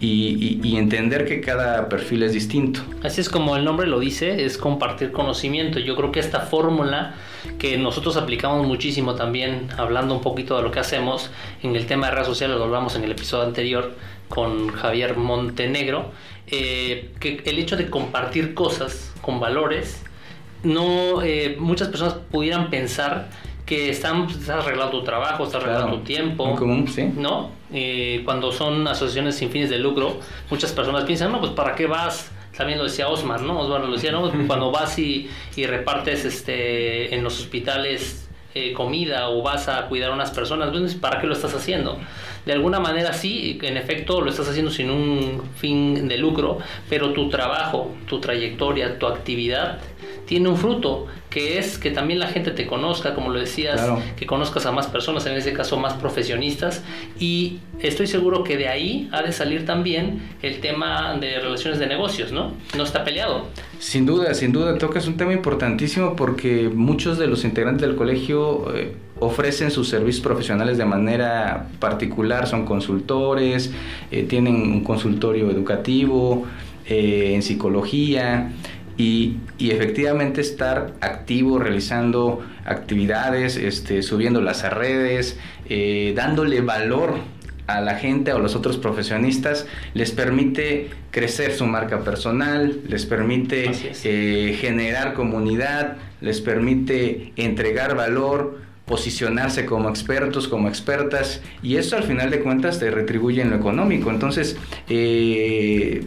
y, 0.01 0.61
y, 0.63 0.77
entender 0.77 1.25
que 1.25 1.41
cada 1.41 1.89
perfil 1.89 2.25
es 2.25 2.33
distinto. 2.33 2.81
Así 3.03 3.21
es 3.21 3.29
como 3.29 3.57
el 3.57 3.65
nombre 3.65 3.87
lo 3.87 4.01
dice, 4.01 4.45
es 4.45 4.59
compartir 4.59 5.13
conocimiento. 5.13 5.79
Yo 5.79 5.97
creo 5.97 6.13
que 6.13 6.21
esta 6.21 6.41
fórmula 6.41 7.15
que 7.59 7.79
nosotros 7.79 8.17
aplicamos 8.17 8.67
muchísimo 8.67 9.15
también, 9.15 9.69
hablando 9.79 10.15
un 10.15 10.21
poquito 10.21 10.57
de 10.57 10.63
lo 10.63 10.71
que 10.71 10.81
hacemos 10.81 11.31
en 11.63 11.77
el 11.77 11.87
tema 11.87 12.09
de 12.09 12.15
redes 12.15 12.27
sociales, 12.27 12.57
lo 12.59 12.65
hablamos 12.65 12.97
en 12.97 13.05
el 13.05 13.13
episodio 13.13 13.45
anterior 13.45 13.95
con 14.29 14.69
Javier 14.69 15.17
Montenegro, 15.17 16.11
eh, 16.47 17.13
que 17.21 17.43
el 17.47 17.59
hecho 17.59 17.77
de 17.77 17.89
compartir 17.89 18.55
cosas 18.55 19.13
con 19.23 19.41
valores, 19.41 20.03
no 20.63 21.23
eh, 21.23 21.57
muchas 21.59 21.89
personas 21.89 22.15
pudieran 22.31 22.71
pensar 22.71 23.29
que 23.65 23.89
están, 23.89 24.27
pues, 24.27 24.39
estás 24.39 24.63
arreglando 24.65 24.99
tu 24.99 25.05
trabajo, 25.05 25.45
estás 25.45 25.63
arreglando 25.63 25.97
tu 25.99 26.05
tiempo, 26.05 26.55
¿no? 27.17 27.51
Eh, 27.73 28.21
cuando 28.25 28.53
son 28.53 28.87
asociaciones 28.87 29.37
sin 29.37 29.51
fines 29.51 29.71
de 29.71 29.79
lucro, 29.79 30.21
muchas 30.51 30.73
personas 30.73 31.05
piensan, 31.05 31.33
no, 31.33 31.41
pues 31.41 31.53
¿para 31.53 31.75
qué 31.75 31.87
vas? 31.87 32.31
También 32.57 32.79
lo 32.79 32.85
decía 32.85 33.09
Osmar, 33.09 33.41
¿no? 33.41 33.61
Osmar 33.61 33.81
lo 33.81 33.93
decía, 33.93 34.13
¿no? 34.13 34.31
Cuando 34.47 34.71
vas 34.71 34.99
y, 34.99 35.31
y 35.57 35.67
repartes 35.67 36.27
este, 36.27 37.15
en 37.15 37.25
los 37.25 37.41
hospitales 37.41 38.21
comida 38.77 39.31
o 39.31 39.43
vas 39.43 39.69
a 39.69 39.87
cuidar 39.89 40.13
a 40.13 40.15
unas 40.15 40.31
personas, 40.31 40.95
¿para 40.95 41.21
qué 41.21 41.27
lo 41.27 41.33
estás 41.33 41.55
haciendo? 41.55 41.99
De 42.47 42.53
alguna 42.53 42.81
manera 42.81 43.13
sí, 43.13 43.59
en 43.63 43.77
efecto 43.77 44.21
lo 44.21 44.31
estás 44.31 44.49
haciendo 44.49 44.71
sin 44.71 44.91
un 44.91 45.43
fin 45.57 46.09
de 46.09 46.19
lucro, 46.19 46.59
pero 46.89 47.13
tu 47.13 47.29
trabajo, 47.29 47.95
tu 48.07 48.21
trayectoria, 48.21 48.99
tu 48.99 49.07
actividad 49.07 49.79
tiene 50.27 50.49
un 50.49 50.57
fruto 50.57 51.07
que 51.31 51.59
es 51.59 51.79
que 51.79 51.91
también 51.91 52.21
la 52.21 52.29
gente 52.29 52.53
te 52.53 52.65
conozca, 52.65 53.15
como 53.15 53.31
lo 53.31 53.41
decías, 53.41 53.85
que 54.17 54.25
conozcas 54.25 54.67
a 54.67 54.73
más 54.73 54.87
personas, 54.87 55.27
en 55.27 55.35
ese 55.35 55.53
caso 55.53 55.77
más 55.77 55.95
profesionistas, 55.95 56.85
y 57.19 57.59
estoy 57.81 58.07
seguro 58.07 58.45
que 58.45 58.57
de 58.57 58.69
ahí 58.69 59.09
ha 59.11 59.21
de 59.21 59.33
salir 59.33 59.67
también 59.67 60.23
el 60.43 60.61
tema 60.61 61.17
de 61.19 61.41
relaciones 61.41 61.81
de 61.81 61.89
negocios, 61.89 62.31
¿no? 62.31 62.53
No 62.77 62.85
está 62.85 63.03
peleado. 63.03 63.49
Sin 63.81 64.07
duda, 64.07 64.33
sin 64.35 64.53
duda, 64.53 64.79
tocas 64.79 65.09
un 65.09 65.17
tema 65.17 65.33
importantísimo 65.33 66.15
porque 66.15 66.71
muchos 66.73 67.19
de 67.19 67.27
los 67.27 67.45
integrantes 67.45 67.87
del 67.87 67.97
colegio... 67.97 68.73
Eh, 68.75 68.95
ofrecen 69.25 69.71
sus 69.71 69.89
servicios 69.89 70.23
profesionales 70.23 70.79
de 70.79 70.85
manera 70.85 71.69
particular, 71.79 72.47
son 72.47 72.65
consultores, 72.65 73.73
eh, 74.11 74.25
tienen 74.25 74.57
un 74.57 74.85
consultorio 74.85 75.51
educativo, 75.51 76.47
eh, 76.87 77.33
en 77.35 77.43
psicología, 77.43 78.51
y, 78.97 79.39
efectivamente 79.59 80.41
estar 80.41 80.93
activo 81.01 81.59
realizando 81.59 82.45
actividades, 82.65 83.57
este, 83.57 84.03
subiéndolas 84.03 84.65
a 84.65 84.71
redes, 84.71 85.39
eh, 85.69 86.13
dándole 86.15 86.61
valor 86.61 87.15
a 87.67 87.81
la 87.81 87.95
gente 87.97 88.33
o 88.33 88.37
a 88.37 88.39
los 88.39 88.55
otros 88.55 88.77
profesionistas, 88.77 89.67
les 89.95 90.11
permite 90.13 90.91
crecer 91.11 91.53
su 91.53 91.67
marca 91.67 92.01
personal, 92.01 92.81
les 92.87 93.07
permite 93.07 93.71
eh, 94.05 94.57
generar 94.61 95.15
comunidad, 95.15 95.97
les 96.21 96.41
permite 96.41 97.33
entregar 97.37 97.97
valor, 97.97 98.61
posicionarse 98.87 99.65
como 99.65 99.89
expertos, 99.89 100.49
como 100.49 100.69
expertas, 100.69 101.41
y 101.63 101.77
eso 101.77 101.97
al 101.97 102.03
final 102.03 102.31
de 102.31 102.41
cuentas 102.41 102.79
te 102.79 102.91
retribuye 102.91 103.41
en 103.43 103.51
lo 103.51 103.57
económico. 103.57 104.11
Entonces, 104.11 104.57
eh, 104.89 106.05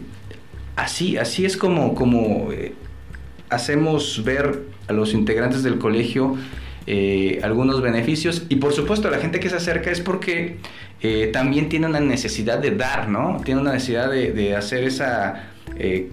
así, 0.78 1.16
así 1.16 1.44
es 1.44 1.56
como, 1.56 1.94
como 1.94 2.52
eh, 2.52 2.72
hacemos 3.50 4.22
ver 4.24 4.62
a 4.86 4.92
los 4.92 5.12
integrantes 5.12 5.62
del 5.62 5.78
colegio 5.78 6.36
eh, 6.86 7.40
algunos 7.42 7.82
beneficios 7.82 8.44
y 8.48 8.56
por 8.56 8.72
supuesto 8.72 9.10
la 9.10 9.18
gente 9.18 9.40
que 9.40 9.50
se 9.50 9.56
acerca 9.56 9.90
es 9.90 10.00
porque 10.00 10.56
eh, 11.02 11.28
también 11.32 11.68
tiene 11.68 11.86
una 11.86 12.00
necesidad 12.00 12.58
de 12.58 12.70
dar, 12.70 13.08
¿no? 13.08 13.40
Tiene 13.44 13.60
una 13.60 13.72
necesidad 13.72 14.10
de, 14.10 14.56
hacer 14.56 14.84
esa 14.84 15.50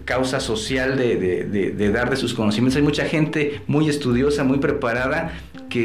causa 0.03 0.39
social 0.39 0.97
de, 0.97 1.15
de, 1.15 1.91
dar 1.91 2.09
de 2.09 2.17
sus 2.17 2.33
conocimientos. 2.33 2.75
Hay 2.75 2.83
mucha 2.83 3.05
gente 3.05 3.61
muy 3.67 3.89
estudiosa, 3.89 4.43
muy 4.43 4.59
preparada 4.59 5.31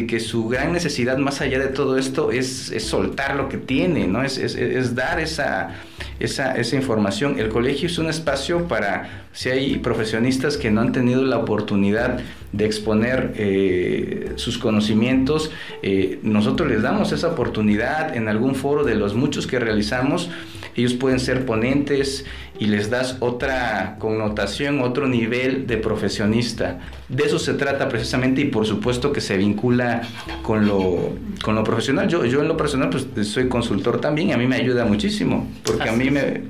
que, 0.07 0.21
su 0.21 0.49
gran 0.49 0.73
necesidad 0.73 1.19
más 1.19 1.41
allá 1.41 1.59
de 1.59 1.69
todo 1.69 1.99
esto 1.99 2.31
es, 2.31 2.73
soltar 2.79 3.37
lo 3.37 3.49
que 3.49 3.59
tiene, 3.59 4.07
¿no? 4.07 4.23
Es, 4.23 4.39
es, 4.39 4.95
dar 4.95 5.21
esa, 5.21 5.71
esa, 6.19 6.57
esa, 6.57 6.77
información. 6.77 7.39
El 7.39 7.49
colegio 7.49 7.87
es 7.87 7.99
un 7.99 8.09
espacio 8.09 8.69
para, 8.69 9.27
si 9.33 9.49
hay 9.49 9.79
profesionistas 9.79 10.57
que 10.57 10.71
no 10.71 10.81
han 10.81 10.93
tenido 10.93 11.23
la 11.23 11.39
oportunidad 11.39 12.21
de 12.53 12.67
exponer 12.67 13.33
eh, 13.37 14.33
sus 14.37 14.59
conocimientos, 14.59 15.51
eh, 15.83 16.19
nosotros 16.23 16.69
les 16.69 16.83
damos 16.83 17.13
esa 17.13 17.29
oportunidad 17.29 18.17
en 18.17 18.29
algún 18.29 18.55
foro 18.55 18.85
de 18.85 18.95
los 18.95 19.15
muchos 19.15 19.47
que 19.47 19.59
realizamos. 19.59 20.31
Ellos 20.77 20.95
pueden 20.95 21.21
ser 21.21 21.47
ponentes 21.47 22.25
y 22.59 22.67
les 22.67 22.91
das 22.91 23.17
otra 23.21 23.97
connotación, 23.99 24.81
otro 24.81 25.09
nivel 25.09 25.67
de 25.67 25.79
profesionista. 25.79 26.79
De 27.09 27.25
eso 27.25 27.39
se 27.39 27.55
trata 27.55 27.89
precisamente 27.89 28.43
y 28.43 28.45
por 28.45 28.67
supuesto 28.67 29.13
que 29.13 29.21
se 29.21 29.37
vincula 29.37 30.03
con 30.43 30.67
lo, 30.67 31.15
con 31.43 31.55
lo 31.55 31.65
profesional. 31.65 32.07
Yo, 32.09 32.25
yo 32.27 32.43
en 32.43 32.49
lo 32.49 32.57
personal 32.57 32.91
pues 32.91 33.07
soy 33.27 33.49
consultor 33.49 34.01
también 34.01 34.29
y 34.29 34.33
a 34.33 34.37
mí 34.37 34.47
me 34.47 34.57
ayuda 34.57 34.85
muchísimo, 34.85 35.49
porque 35.65 35.89
a 35.89 35.93
mí 35.93 36.11
me, 36.11 36.43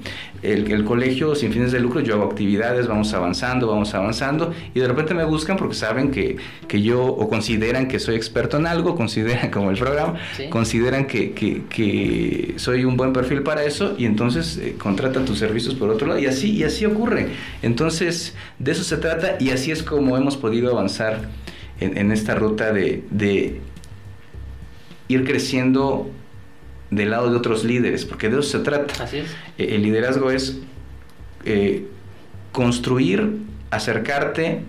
el, 0.43 0.71
el, 0.71 0.85
colegio 0.85 1.35
sin 1.35 1.53
fines 1.53 1.73
de 1.73 1.81
lucro, 1.81 2.01
yo 2.01 2.15
hago 2.15 2.25
actividades, 2.25 2.87
vamos 2.87 3.13
avanzando, 3.13 3.67
vamos 3.67 3.95
avanzando 3.95 4.53
y 4.75 4.81
de 4.81 4.89
repente 4.89 5.15
me 5.15 5.25
buscan 5.25 5.57
porque 5.57 5.75
saben 5.75 6.11
que, 6.11 6.37
que 6.67 6.83
yo 6.83 7.05
o 7.05 7.29
consideran 7.29 7.89
que 7.89 7.99
soy 7.99 8.17
experto 8.17 8.57
en 8.57 8.67
algo, 8.67 8.95
consideran 8.97 9.51
como 9.51 9.71
el 9.71 9.79
programa, 9.79 10.15
consideran 10.51 11.07
que, 11.07 11.33
que, 11.33 11.63
que, 11.69 12.55
soy 12.57 12.85
un 12.85 12.97
buen 12.97 13.13
perfil 13.13 13.43
para 13.43 13.65
eso 13.65 13.95
y 13.99 14.05
entonces 14.05 14.57
eh, 14.57 14.75
contratan 14.79 15.25
tus 15.25 15.39
servicios 15.39 15.75
por 15.75 15.91
otro 15.91 16.19
y 16.19 16.27
así, 16.27 16.53
y 16.53 16.65
así 16.65 16.85
ocurre. 16.85 17.29
Entonces, 17.63 18.35
de 18.59 18.73
eso 18.73 18.85
se 18.85 18.97
trata 18.97 19.37
y 19.39 19.51
así 19.51 19.71
es 19.71 19.83
como 19.83 20.17
hemos 20.17 20.37
podido 20.37 20.71
avanzar 20.71 21.29
en, 21.81 22.13
esta 22.13 22.35
ruta 22.35 22.73
de, 22.73 23.61
ir 25.09 25.25
creciendo 25.25 26.11
del 26.91 27.11
lado 27.11 27.31
de 27.31 27.37
otros 27.37 27.65
líderes, 27.65 28.05
porque 28.05 28.29
de 28.29 28.39
eso 28.39 28.59
se 28.59 28.59
trata. 28.61 29.03
Así 29.03 29.19
es. 29.19 29.31
Eh, 29.59 29.77
el 29.77 29.83
liderazgo 29.83 30.31
es 30.31 30.59
eh, 31.45 31.87
construir, 32.53 33.39
acercarte 33.71 34.63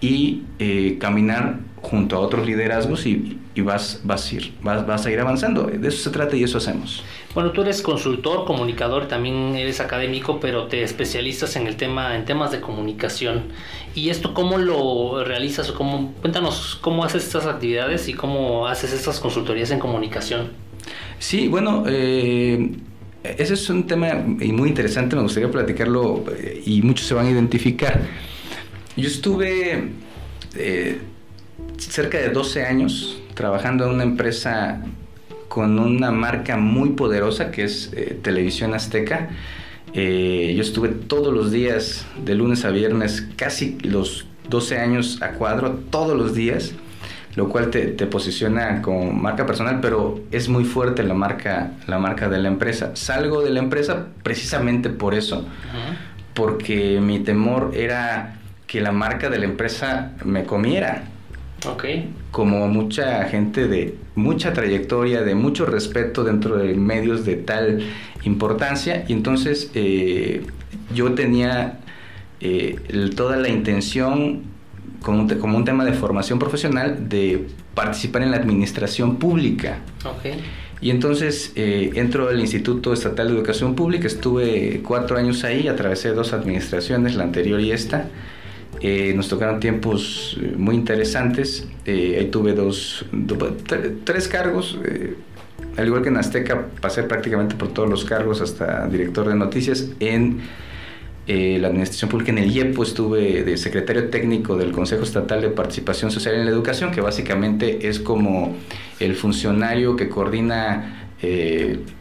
y 0.00 0.44
eh, 0.58 0.96
caminar 1.00 1.60
junto 1.82 2.16
a 2.16 2.20
otros 2.20 2.46
liderazgos 2.46 3.06
y, 3.06 3.38
vas, 3.56 4.00
vas, 4.04 4.30
a 4.30 4.34
ir, 4.34 4.52
vas, 4.62 4.86
vas 4.86 5.06
a 5.06 5.10
ir 5.10 5.20
avanzando. 5.20 5.64
De 5.64 5.88
eso 5.88 6.04
se 6.04 6.10
trata 6.10 6.36
y 6.36 6.44
eso 6.44 6.58
hacemos. 6.58 7.02
Bueno, 7.34 7.50
tú 7.52 7.62
eres 7.62 7.82
consultor, 7.82 8.44
comunicador, 8.44 9.06
también 9.06 9.54
eres 9.56 9.80
académico, 9.80 10.40
pero 10.40 10.66
te 10.66 10.82
especializas 10.82 11.56
en 11.56 11.66
el 11.66 11.76
tema, 11.76 12.16
en 12.16 12.24
temas 12.24 12.52
de 12.52 12.60
comunicación. 12.60 13.44
¿Y 13.94 14.10
esto 14.10 14.34
cómo 14.34 14.58
lo 14.58 15.24
realizas? 15.24 15.72
Cómo, 15.72 16.14
cuéntanos 16.20 16.78
cómo 16.80 17.04
haces 17.04 17.24
estas 17.24 17.46
actividades 17.46 18.08
y 18.08 18.14
cómo 18.14 18.66
haces 18.66 18.92
estas 18.92 19.20
consultorías 19.20 19.70
en 19.70 19.78
comunicación. 19.78 20.67
Sí, 21.18 21.48
bueno, 21.48 21.84
eh, 21.86 22.70
ese 23.22 23.54
es 23.54 23.68
un 23.70 23.86
tema 23.86 24.14
muy 24.14 24.68
interesante, 24.68 25.16
me 25.16 25.22
gustaría 25.22 25.50
platicarlo 25.50 26.24
eh, 26.36 26.62
y 26.64 26.82
muchos 26.82 27.06
se 27.06 27.14
van 27.14 27.26
a 27.26 27.30
identificar. 27.30 28.00
Yo 28.96 29.06
estuve 29.06 29.90
eh, 30.56 30.98
cerca 31.76 32.18
de 32.18 32.30
12 32.30 32.64
años 32.64 33.20
trabajando 33.34 33.86
en 33.86 33.94
una 33.94 34.04
empresa 34.04 34.82
con 35.48 35.78
una 35.78 36.10
marca 36.10 36.56
muy 36.56 36.90
poderosa 36.90 37.50
que 37.50 37.64
es 37.64 37.90
Televisión 38.22 38.74
Azteca. 38.74 39.30
Yo 39.94 40.62
estuve 40.62 40.88
todos 40.88 41.32
los 41.32 41.50
días, 41.50 42.06
de 42.24 42.34
lunes 42.34 42.64
a 42.64 42.70
viernes, 42.70 43.26
casi 43.36 43.78
los 43.82 44.26
12 44.48 44.78
años 44.78 45.22
a 45.22 45.32
cuadro, 45.32 45.78
todos 45.90 46.16
los 46.16 46.34
días, 46.34 46.74
lo 47.38 47.48
cual 47.48 47.70
te, 47.70 47.92
posiciona 48.06 48.82
como 48.82 49.12
marca 49.12 49.46
personal, 49.46 49.78
pero 49.80 50.20
es 50.32 50.48
muy 50.48 50.64
fuerte 50.64 51.04
la 51.04 51.14
marca, 51.14 51.70
la 51.86 52.00
marca 52.00 52.28
de 52.28 52.36
la 52.38 52.48
empresa. 52.48 52.96
Salgo 52.96 53.44
de 53.44 53.50
la 53.50 53.60
empresa 53.60 54.08
precisamente 54.24 54.90
por 54.90 55.14
eso, 55.14 55.46
porque 56.34 56.98
mi 57.00 57.20
temor 57.20 57.70
era 57.76 58.40
que 58.66 58.80
la 58.80 58.90
marca 58.90 59.30
de 59.30 59.38
la 59.38 59.44
empresa 59.44 60.14
me 60.24 60.42
comiera 60.42 61.04
Okay. 61.66 62.08
Como 62.30 62.68
mucha 62.68 63.24
gente 63.24 63.66
de 63.66 63.96
mucha 64.14 64.52
trayectoria, 64.52 65.22
de 65.22 65.34
mucho 65.34 65.66
respeto 65.66 66.22
dentro 66.22 66.56
de 66.56 66.74
medios 66.74 67.24
de 67.24 67.34
tal 67.34 67.80
importancia. 68.22 69.04
Y 69.08 69.12
entonces 69.12 69.72
eh, 69.74 70.46
yo 70.94 71.14
tenía 71.14 71.80
eh, 72.40 72.76
toda 73.16 73.38
la 73.38 73.48
intención, 73.48 74.42
como 75.02 75.20
un, 75.22 75.28
como 75.28 75.56
un, 75.56 75.64
tema 75.64 75.84
de 75.84 75.92
formación 75.92 76.38
profesional, 76.38 77.08
de 77.08 77.46
participar 77.74 78.22
en 78.22 78.30
la 78.30 78.36
administración 78.36 79.16
pública. 79.16 79.78
Okay. 80.18 80.40
Y 80.80 80.90
entonces 80.90 81.52
eh, 81.56 81.90
entro 81.94 82.28
al 82.28 82.40
Instituto 82.40 82.92
Estatal 82.92 83.28
de 83.28 83.34
Educación 83.34 83.74
Pública, 83.74 84.06
estuve 84.06 84.80
cuatro 84.86 85.16
años 85.16 85.44
ahí, 85.44 85.68
atravesé 85.68 86.10
dos 86.10 86.32
administraciones, 86.32 87.16
la 87.16 87.24
anterior 87.24 87.60
y 87.60 87.72
esta. 87.72 88.08
Eh, 88.80 89.12
nos 89.16 89.28
tocaron 89.28 89.58
tiempos 89.58 90.38
eh, 90.40 90.54
muy 90.56 90.76
interesantes. 90.76 91.66
Eh, 91.84 92.16
ahí 92.18 92.26
tuve 92.26 92.52
dos, 92.52 93.04
tres 94.04 94.28
cargos. 94.28 94.78
al 95.76 95.86
igual 95.86 96.02
que 96.02 96.08
en 96.08 96.16
Azteca, 96.16 96.66
pasé 96.80 97.02
prácticamente 97.02 97.56
por 97.56 97.68
todos 97.68 97.88
los 97.88 98.04
cargos 98.04 98.40
hasta 98.40 98.86
director 98.86 99.28
de 99.28 99.34
noticias. 99.34 99.88
En 100.00 100.40
la 101.28 101.68
Administración 101.68 102.10
Pública, 102.10 102.32
en 102.32 102.38
el 102.38 102.50
IEPO, 102.50 102.82
estuve 102.82 103.44
de 103.44 103.56
secretario 103.58 104.08
técnico 104.08 104.56
del 104.56 104.72
Consejo 104.72 105.02
Estatal 105.02 105.42
de 105.42 105.50
Participación 105.50 106.10
Social 106.10 106.34
en 106.36 106.46
la 106.46 106.50
Educación, 106.50 106.90
que 106.90 107.02
básicamente 107.02 107.86
es 107.86 108.00
como 108.00 108.56
el 108.98 109.14
funcionario 109.14 109.94
que 109.94 110.08
coordina 110.08 111.10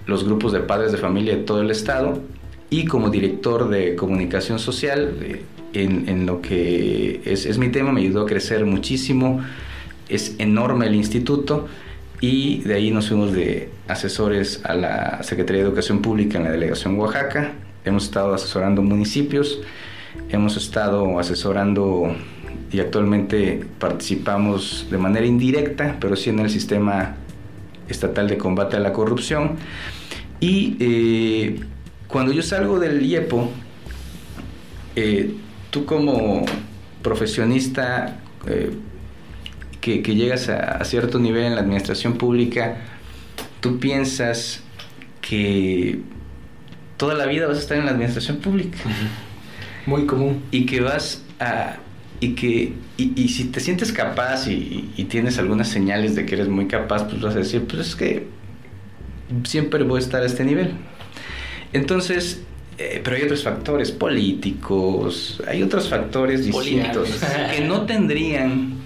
los 0.06 0.24
grupos 0.24 0.54
de 0.54 0.60
padres 0.62 0.92
de 0.94 0.98
familia 0.98 1.36
de 1.36 1.44
todo 1.44 1.62
el 1.62 1.72
Estado. 1.72 2.22
Y 2.70 2.86
como 2.86 3.10
director 3.10 3.70
de 3.70 3.96
comunicación 3.96 4.60
social, 4.60 5.14
en, 5.74 6.26
lo 6.26 6.42
que 6.42 7.22
es, 7.26 7.58
mi 7.58 7.70
tema, 7.70 7.92
me 7.92 8.02
ayudó 8.02 8.24
a 8.24 8.26
crecer 8.26 8.66
muchísimo, 8.66 9.42
es 10.10 10.36
enorme 10.40 10.88
el 10.88 10.96
instituto 10.96 11.68
y 12.20 12.62
de 12.62 12.76
ahí 12.76 12.92
nos 12.92 13.10
fuimos 13.10 13.34
de 13.34 13.70
asesores 13.88 14.62
a 14.64 14.74
la 14.74 15.24
Secretaría 15.24 15.62
de 15.62 15.68
Educación 15.68 16.02
Pública 16.02 16.38
en 16.38 16.46
la 16.46 16.52
delegación 16.52 16.98
Oaxaca, 16.98 17.54
hemos 17.88 18.06
estado 18.06 18.34
asesorando 18.34 18.82
municipios, 18.82 19.60
hemos 20.30 20.58
estado 20.58 21.20
asesorando 21.20 22.16
y 22.72 22.80
actualmente 22.80 23.66
participamos 23.80 24.88
de 24.92 24.98
manera 24.98 25.26
indirecta, 25.26 25.98
pero 26.00 26.16
sí 26.16 26.30
en 26.30 26.40
el 26.40 26.50
sistema 26.50 27.16
estatal 27.88 28.28
de 28.28 28.38
combate 28.38 28.76
a 28.76 28.80
la 28.80 28.94
corrupción. 28.94 29.56
Y 30.40 30.76
eh, 30.80 31.60
cuando 32.08 32.32
yo 32.34 32.42
salgo 32.42 32.80
del 32.80 33.02
IEPO, 33.02 33.50
eh, 34.96 35.34
tú 35.70 35.86
como 35.86 36.46
profesionista 37.02 38.20
eh, 38.46 38.72
que, 39.80 40.02
llegas 40.02 40.50
a, 40.50 40.84
cierto 40.84 41.18
nivel 41.20 41.46
en 41.46 41.56
la 41.56 41.62
administración 41.62 42.18
pública, 42.18 42.78
tú 43.62 43.80
piensas 43.80 44.62
que 45.22 46.02
toda 46.98 47.14
la 47.14 47.26
vida 47.26 47.48
vas 47.48 47.58
a 47.58 47.62
estar 47.62 47.78
en 47.78 47.86
la 47.86 47.92
administración 47.92 48.38
pública. 48.38 48.78
Muy 49.86 50.06
común. 50.06 50.44
Y 50.52 50.66
que 50.66 50.82
vas 50.82 51.24
a 51.40 51.78
y 52.20 52.30
que 52.34 52.74
y, 52.98 53.28
si 53.30 53.46
te 53.46 53.60
sientes 53.60 53.92
capaz 53.92 54.48
y, 54.48 54.92
y, 54.98 55.04
tienes 55.04 55.38
algunas 55.38 55.68
señales 55.68 56.16
de 56.16 56.26
que 56.26 56.34
eres 56.34 56.48
muy 56.48 56.68
capaz, 56.68 57.08
pues 57.08 57.22
vas 57.22 57.36
a 57.36 57.40
decir, 57.40 57.66
pues 57.66 57.90
es 57.90 57.96
que 57.96 58.28
siempre 59.44 59.84
voy 59.84 59.98
a 59.98 60.04
estar 60.04 60.24
a 60.24 60.26
este 60.26 60.44
nivel. 60.44 60.72
Entonces, 61.74 62.42
eh, 62.80 63.02
pero 63.04 63.16
hay 63.16 63.24
otros 63.24 63.44
factores 63.44 63.92
políticos, 63.92 65.42
hay 65.48 65.64
otros 65.64 65.90
factores 65.90 66.46
distintos 66.46 67.10
que 67.56 67.66
no 67.66 67.86
tendrían 67.86 68.84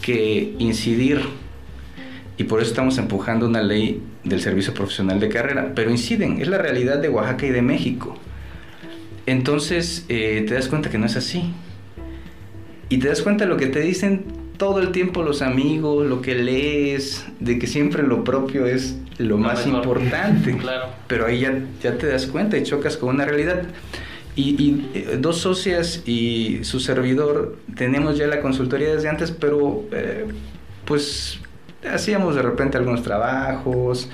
que 0.00 0.54
incidir 0.58 1.20
y 2.38 2.44
por 2.44 2.60
eso 2.60 2.70
estamos 2.70 2.96
empujando 2.98 3.46
una 3.46 3.62
ley 3.62 4.00
del 4.28 4.40
servicio 4.40 4.74
profesional 4.74 5.20
de 5.20 5.28
carrera, 5.28 5.72
pero 5.74 5.90
inciden, 5.90 6.40
es 6.40 6.48
la 6.48 6.58
realidad 6.58 6.98
de 6.98 7.08
Oaxaca 7.08 7.46
y 7.46 7.50
de 7.50 7.62
México. 7.62 8.16
Entonces 9.26 10.04
eh, 10.08 10.44
te 10.48 10.54
das 10.54 10.68
cuenta 10.68 10.90
que 10.90 10.98
no 10.98 11.06
es 11.06 11.16
así. 11.16 11.52
Y 12.88 12.98
te 12.98 13.08
das 13.08 13.20
cuenta 13.20 13.44
de 13.44 13.50
lo 13.50 13.56
que 13.58 13.66
te 13.66 13.80
dicen 13.80 14.24
todo 14.56 14.80
el 14.80 14.90
tiempo 14.90 15.22
los 15.22 15.42
amigos, 15.42 16.06
lo 16.06 16.20
que 16.20 16.34
lees, 16.34 17.24
de 17.38 17.58
que 17.58 17.66
siempre 17.66 18.02
lo 18.02 18.24
propio 18.24 18.66
es 18.66 18.96
lo, 19.18 19.36
más 19.36 19.66
importante. 19.66 20.56
Pero 21.06 21.26
ahí 21.26 21.40
ya, 21.40 21.58
ya 21.82 21.96
te 21.96 22.06
das 22.06 22.26
cuenta 22.26 22.56
y 22.58 22.62
chocas 22.62 22.96
con 22.96 23.10
una 23.14 23.24
realidad. 23.24 23.62
Y, 24.34 24.84
eh, 24.94 25.18
dos 25.20 25.38
socias 25.38 26.04
y 26.06 26.60
su 26.62 26.78
servidor 26.78 27.58
tenemos 27.76 28.16
ya 28.16 28.28
la 28.28 28.40
consultoría 28.40 28.94
desde 28.94 29.08
antes, 29.08 29.32
pero 29.32 29.84
eh, 29.90 30.26
pues 30.84 31.40
hacíamos 31.86 32.34
de 32.34 32.42
repente 32.42 32.76
algunos 32.76 33.02
trabajos, 33.02 34.08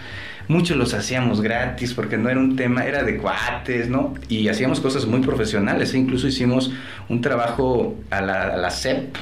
muchos 0.48 0.76
los 0.76 0.94
hacíamos 0.94 1.40
gratis 1.40 1.94
porque 1.94 2.16
no 2.16 2.28
era 2.28 2.38
un 2.38 2.56
tema, 2.56 2.84
era 2.86 3.02
de 3.02 3.16
cuates, 3.16 3.88
¿no? 3.88 4.14
Y 4.28 4.48
hacíamos 4.48 4.80
cosas 4.80 5.06
muy 5.06 5.20
profesionales, 5.20 5.94
e 5.94 5.98
incluso 5.98 6.26
hicimos 6.26 6.72
un 7.08 7.20
trabajo 7.20 7.94
a 8.10 8.20
la, 8.20 8.54
a 8.54 8.56
la 8.56 8.70
CEP, 8.70 9.16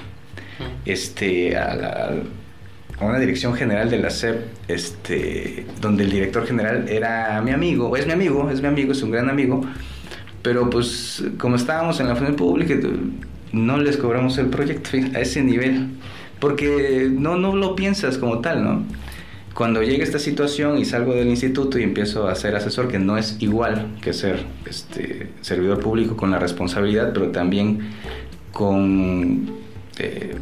este, 0.85 1.57
a, 1.57 1.75
la, 1.75 2.11
a, 2.99 3.05
una 3.05 3.19
dirección 3.19 3.55
general 3.55 3.91
de 3.91 3.99
la 3.99 4.11
CEP, 4.11 4.41
este, 4.69 5.67
donde 5.81 6.05
el 6.05 6.11
director 6.11 6.47
general 6.47 6.89
era 6.89 7.41
mi 7.43 7.53
amigo, 7.53 7.97
es 7.97 8.07
mi 8.07 8.13
amigo, 8.13 8.51
es 8.51 8.61
mi 8.61 8.69
amigo, 8.69 8.93
es 8.93 9.03
un 9.03 9.11
gran 9.11 9.31
amigo, 9.31 9.65
pero 10.43 10.69
pues 10.69 11.23
como 11.39 11.57
estábamos 11.57 12.01
en 12.01 12.09
la 12.09 12.17
función 12.17 12.37
pública, 12.37 12.75
no 13.53 13.77
les 13.77 13.97
cobramos 13.97 14.39
el 14.39 14.47
proyecto 14.47 14.91
a 15.15 15.21
ese 15.21 15.43
nivel 15.43 15.89
porque 16.43 17.09
no, 17.09 17.37
no 17.37 17.55
lo 17.55 17.77
piensas 17.77 18.19
como 18.19 18.41
tal, 18.41 18.65
¿no? 18.65 18.83
Cuando 19.55 19.81
llega 19.81 20.03
esta 20.03 20.19
situación 20.19 20.77
y 20.77 20.85
salgo 20.85 21.15
del 21.15 21.29
instituto 21.29 21.79
y 21.79 21.85
empiezo 21.85 22.27
a 22.27 22.35
ser 22.35 22.57
asesor, 22.57 22.89
que 22.89 22.99
no 22.99 23.17
es 23.17 23.37
igual 23.39 23.97
que 24.01 24.13
ser 24.13 24.45
este, 24.67 25.29
servidor 25.41 25.79
público 25.79 26.17
con 26.17 26.33
la 26.33 26.41
responsabilidad, 26.41 27.13
pero 27.15 27.29
también 27.29 27.79
con, 28.51 29.53
eh, 30.01 30.35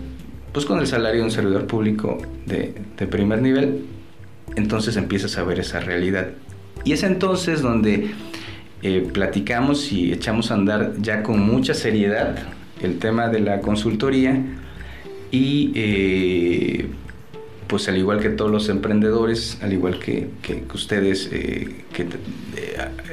pues 0.55 0.65
con 0.65 0.79
el 0.79 0.87
salario 0.87 1.21
de 1.21 1.27
un 1.27 1.31
servidor 1.31 1.67
público 1.67 2.17
de, 2.47 2.73
de 2.97 3.07
primer 3.07 3.43
nivel, 3.43 3.85
entonces 4.57 4.97
empiezas 4.97 5.37
a 5.37 5.45
ver 5.45 5.61
esa 5.61 5.81
realidad. 5.81 6.29
Y 6.83 6.93
es 6.93 7.03
entonces 7.03 7.61
donde 7.61 8.13
eh, 8.83 9.07
platicamos 9.13 9.93
y 9.93 10.15
echamos 10.15 10.51
a 10.51 10.55
andar 10.55 10.95
ya 10.99 11.23
con 11.23 11.41
mucha 11.41 11.75
seriedad 11.75 12.37
el 12.81 12.99
tema 12.99 13.29
de 13.29 13.41
la 13.41 13.61
consultoría 13.61 14.43
y 15.31 15.73
eh, 15.75 16.87
pues 17.69 17.89
al 17.89 17.97
igual 17.97 18.21
que 18.21 18.31
todos 18.31 18.51
los 18.51 18.69
emprendedores, 18.69 19.59
al 19.63 19.73
igual 19.73 19.99
que, 19.99 20.31
que, 20.43 20.65
ustedes, 20.75 21.29
eh, 21.33 21.85
que 21.93 22.03
eh, 22.03 22.09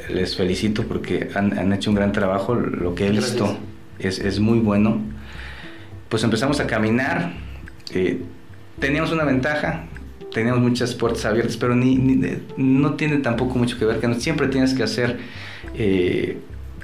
les 0.09 0.35
felicito 0.35 0.83
porque 0.83 1.29
han, 1.35 1.57
han, 1.57 1.73
hecho 1.73 1.91
un 1.91 1.95
gran 1.95 2.11
trabajo, 2.11 2.55
lo 2.55 2.95
que 2.95 3.07
he 3.07 3.11
visto 3.11 3.57
es, 3.99 4.19
es, 4.19 4.39
muy 4.39 4.59
bueno. 4.59 4.99
Pues 6.09 6.23
empezamos 6.23 6.59
a 6.59 6.67
caminar, 6.67 7.33
teníamos 8.79 9.11
una 9.11 9.25
ventaja, 9.25 9.85
teníamos 10.33 10.61
muchas 10.61 10.95
puertas 10.95 11.25
abiertas, 11.25 11.57
pero 11.57 11.75
ni, 11.75 11.97
no 12.57 12.93
tiene 12.95 13.17
tampoco 13.17 13.59
mucho 13.59 13.77
que 13.77 13.85
ver, 13.85 13.99
que 13.99 14.11
siempre 14.15 14.47
tienes 14.47 14.73
que 14.73 14.83
hacer 14.83 15.19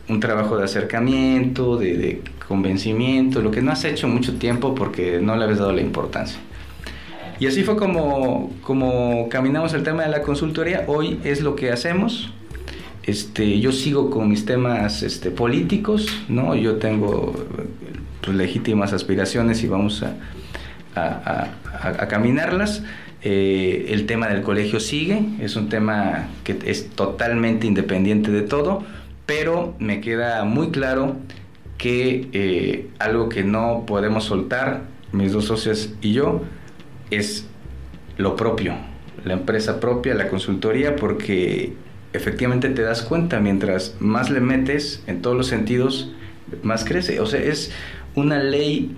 un 0.09 0.19
trabajo 0.19 0.57
de 0.57 0.65
acercamiento, 0.65 1.77
de, 1.77 2.21
convencimiento, 2.47 3.41
lo 3.41 3.51
que 3.51 3.61
no 3.61 3.71
has 3.71 3.85
hecho 3.85 4.07
mucho 4.07 4.35
tiempo 4.35 4.75
porque 4.75 5.19
no 5.21 5.35
le 5.37 5.45
habías 5.45 5.59
dado 5.59 5.71
la 5.71 5.81
importancia. 5.81 6.39
Y 7.39 7.47
así 7.47 7.63
fue 7.63 7.77
como, 7.77 8.51
como 8.61 9.27
caminamos 9.29 9.73
el 9.73 9.83
tema 9.83 10.03
de 10.03 10.09
la 10.09 10.21
consultoría. 10.21 10.83
Hoy 10.87 11.19
es 11.23 11.41
lo 11.41 11.55
que 11.55 11.71
hacemos. 11.71 12.31
Este, 13.03 13.59
yo 13.59 13.71
sigo 13.71 14.09
con 14.09 14.29
mis 14.29 14.45
temas 14.45 15.03
este, 15.03 15.31
políticos, 15.31 16.07
¿no? 16.29 16.55
Yo 16.55 16.75
tengo 16.75 17.33
pues, 18.21 18.37
legítimas 18.37 18.93
aspiraciones 18.93 19.63
y 19.63 19.67
vamos 19.67 20.03
a, 20.03 20.15
a, 20.95 22.07
caminarlas. 22.07 22.83
Eh, 23.23 23.87
el 23.89 24.05
tema 24.05 24.27
del 24.27 24.41
colegio 24.41 24.79
sigue, 24.79 25.23
es 25.39 25.55
un 25.55 25.69
tema 25.69 26.27
que 26.43 26.59
es 26.65 26.89
totalmente 26.89 27.67
independiente 27.67 28.31
de 28.31 28.41
todo 28.41 28.83
pero 29.25 29.75
me 29.79 30.01
queda 30.01 30.43
muy 30.43 30.69
claro 30.71 31.15
que 31.77 32.29
eh, 32.33 32.89
algo 32.99 33.29
que 33.29 33.43
no 33.43 33.83
podemos 33.85 34.25
soltar, 34.25 34.83
mis 35.11 35.31
dos 35.31 35.45
socios 35.45 35.93
y 36.01 36.13
yo, 36.13 36.41
es 37.11 37.45
lo 38.17 38.35
propio, 38.35 38.75
la 39.25 39.33
empresa 39.33 39.79
propia, 39.79 40.13
la 40.15 40.27
consultoría, 40.29 40.95
porque 40.95 41.73
efectivamente 42.13 42.69
te 42.69 42.81
das 42.81 43.01
cuenta, 43.01 43.39
mientras 43.39 43.95
más 43.99 44.29
le 44.29 44.39
metes 44.39 45.03
en 45.07 45.21
todos 45.21 45.35
los 45.35 45.47
sentidos, 45.47 46.11
más 46.61 46.85
crece. 46.85 47.19
O 47.19 47.25
sea, 47.25 47.41
es 47.41 47.71
una 48.15 48.41
ley 48.41 48.95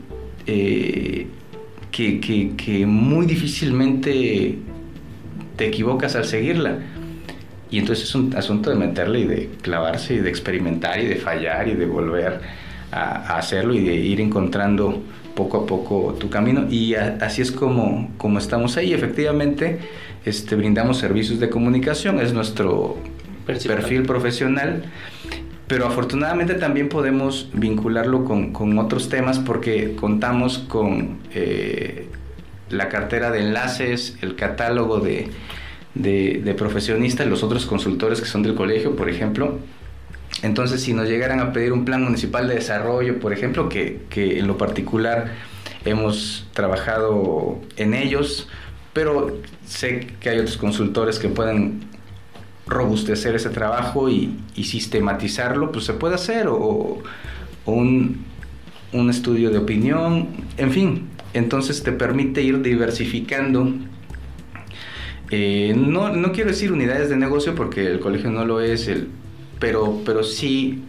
eh, 0.47 1.27
que 1.91 2.85
muy 2.85 3.25
difícilmente 3.25 4.57
te 5.55 5.67
equivocas 5.67 6.15
al 6.15 6.25
seguirla 6.25 6.79
y 7.75 7.79
entonces 7.79 8.05
es 8.05 8.15
un 8.15 8.33
asunto 8.37 8.69
de 8.69 8.77
meterle 8.77 9.19
y 9.19 9.25
de 9.25 9.49
clavarse 9.61 10.13
y 10.13 10.19
de 10.19 10.29
experimentar 10.29 10.97
y 10.97 11.07
de 11.07 11.17
fallar 11.17 11.67
y 11.67 11.73
de 11.73 11.85
volver 11.85 12.39
a, 12.89 13.37
hacerlo 13.37 13.73
y 13.73 13.83
de 13.83 13.95
ir 13.95 14.21
encontrando 14.21 15.03
poco 15.35 15.57
a 15.57 15.65
poco 15.65 16.15
tu 16.17 16.29
camino. 16.29 16.67
Y 16.69 16.95
así 16.95 17.41
es 17.41 17.51
como, 17.51 18.13
como 18.15 18.39
estamos 18.39 18.77
ahí. 18.77 18.93
Efectivamente, 18.93 19.79
este, 20.23 20.55
brindamos 20.55 20.99
servicios 20.99 21.41
de 21.41 21.49
comunicación, 21.49 22.21
es 22.21 22.31
nuestro 22.31 22.95
perfil 23.45 24.03
profesional. 24.03 24.85
Pero 25.67 25.85
afortunadamente 25.85 26.53
también 26.53 26.87
podemos 26.87 27.49
vincularlo 27.51 28.23
con, 28.23 28.53
con 28.53 28.79
otros 28.79 29.09
temas 29.09 29.37
porque 29.37 29.97
contamos 29.97 30.59
con 30.59 31.17
eh, 31.33 32.07
la 32.69 32.87
cartera 32.87 33.31
de 33.31 33.41
enlaces, 33.41 34.17
el 34.21 34.37
catálogo 34.37 35.01
de, 35.01 35.29
de, 35.95 36.55
profesionistas, 36.57 37.27
los 37.27 37.43
otros 37.43 37.65
consultores 37.65 38.19
que 38.19 38.27
son 38.27 38.43
del 38.43 38.53
colegio, 38.53 38.95
por 38.95 39.09
ejemplo. 39.09 39.59
Entonces, 40.43 40.81
si 40.81 40.93
nos 40.93 41.07
llegaran 41.07 41.39
a 41.39 41.53
pedir 41.53 41.71
un 41.71 41.85
plan 41.85 42.03
municipal 42.03 42.47
de 42.47 42.55
desarrollo, 42.55 43.19
por 43.19 43.33
ejemplo, 43.33 43.69
que, 43.69 44.01
que 44.09 44.39
en 44.39 44.47
lo 44.47 44.57
particular 44.57 45.31
hemos 45.85 46.47
trabajado 46.53 47.59
en 47.77 47.93
ellos, 47.93 48.47
pero 48.93 49.37
sé 49.65 50.07
que 50.19 50.29
hay 50.29 50.39
otros 50.39 50.57
consultores 50.57 51.19
que 51.19 51.29
pueden 51.29 51.85
robustecer 52.67 53.35
ese 53.35 53.49
trabajo 53.49 54.09
y, 54.09 54.37
y 54.55 54.65
sistematizarlo, 54.65 55.71
pues 55.71 55.85
se 55.85 55.93
puede 55.93 56.15
hacer, 56.15 56.47
o, 56.47 56.57
o 57.65 57.71
un, 57.71 58.25
un, 58.91 59.09
estudio 59.09 59.51
de 59.51 59.59
opinión, 59.59 60.29
en 60.57 60.71
fin, 60.71 61.07
entonces 61.33 61.83
te 61.83 61.91
permite 61.91 62.41
ir 62.41 62.61
diversificando 62.61 63.71
eh, 65.31 65.73
no, 65.75 66.09
no 66.09 66.31
quiero 66.31 66.51
decir 66.51 66.71
unidades 66.71 67.09
de 67.09 67.17
negocio 67.17 67.55
porque 67.55 67.87
el 67.87 67.99
colegio 67.99 68.31
no 68.31 68.45
lo 68.45 68.61
es, 68.61 68.87
el, 68.87 69.09
pero, 69.59 70.01
pero 70.05 70.23
sí 70.23 70.83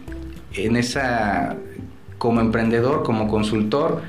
en 0.53 0.75
esa, 0.75 1.55
como 2.17 2.41
emprendedor, 2.41 3.03
como 3.03 3.27
consultor, 3.27 4.01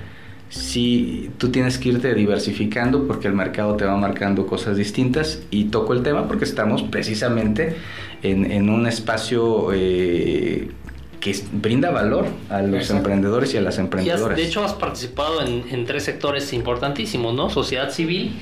sí 0.51 1.31
tú 1.39 1.51
tienes 1.51 1.79
que 1.79 1.91
irte 1.91 2.15
diversificando 2.15 3.07
porque 3.07 3.29
el 3.29 3.35
mercado 3.35 3.77
te 3.77 3.85
va 3.85 3.97
marcando 3.97 4.47
cosas 4.47 4.77
distintas 4.77 5.43
y 5.51 5.65
toco 5.65 5.93
el 5.93 6.03
tema 6.03 6.27
porque 6.27 6.45
estamos 6.45 6.83
precisamente 6.83 7.77
en, 8.23 8.71
un 8.71 8.87
espacio 8.87 9.73
eh, 9.75 10.71
que 11.21 11.37
brinda 11.53 11.91
valor 11.91 12.27
a 12.49 12.63
los 12.63 12.91
emprendedores 12.91 13.53
y 13.55 13.59
a 13.59 13.61
las 13.61 13.79
emprendedoras. 13.79 14.37
de 14.37 14.45
hecho 14.45 14.65
has 14.65 14.73
participado 14.73 15.43
en, 15.43 15.65
en 15.71 15.85
tres 15.85 16.05
sectores 16.05 16.53
importantísimos, 16.53 17.35
¿no? 17.35 17.51
Sociedad 17.51 17.91
civil, 17.91 18.33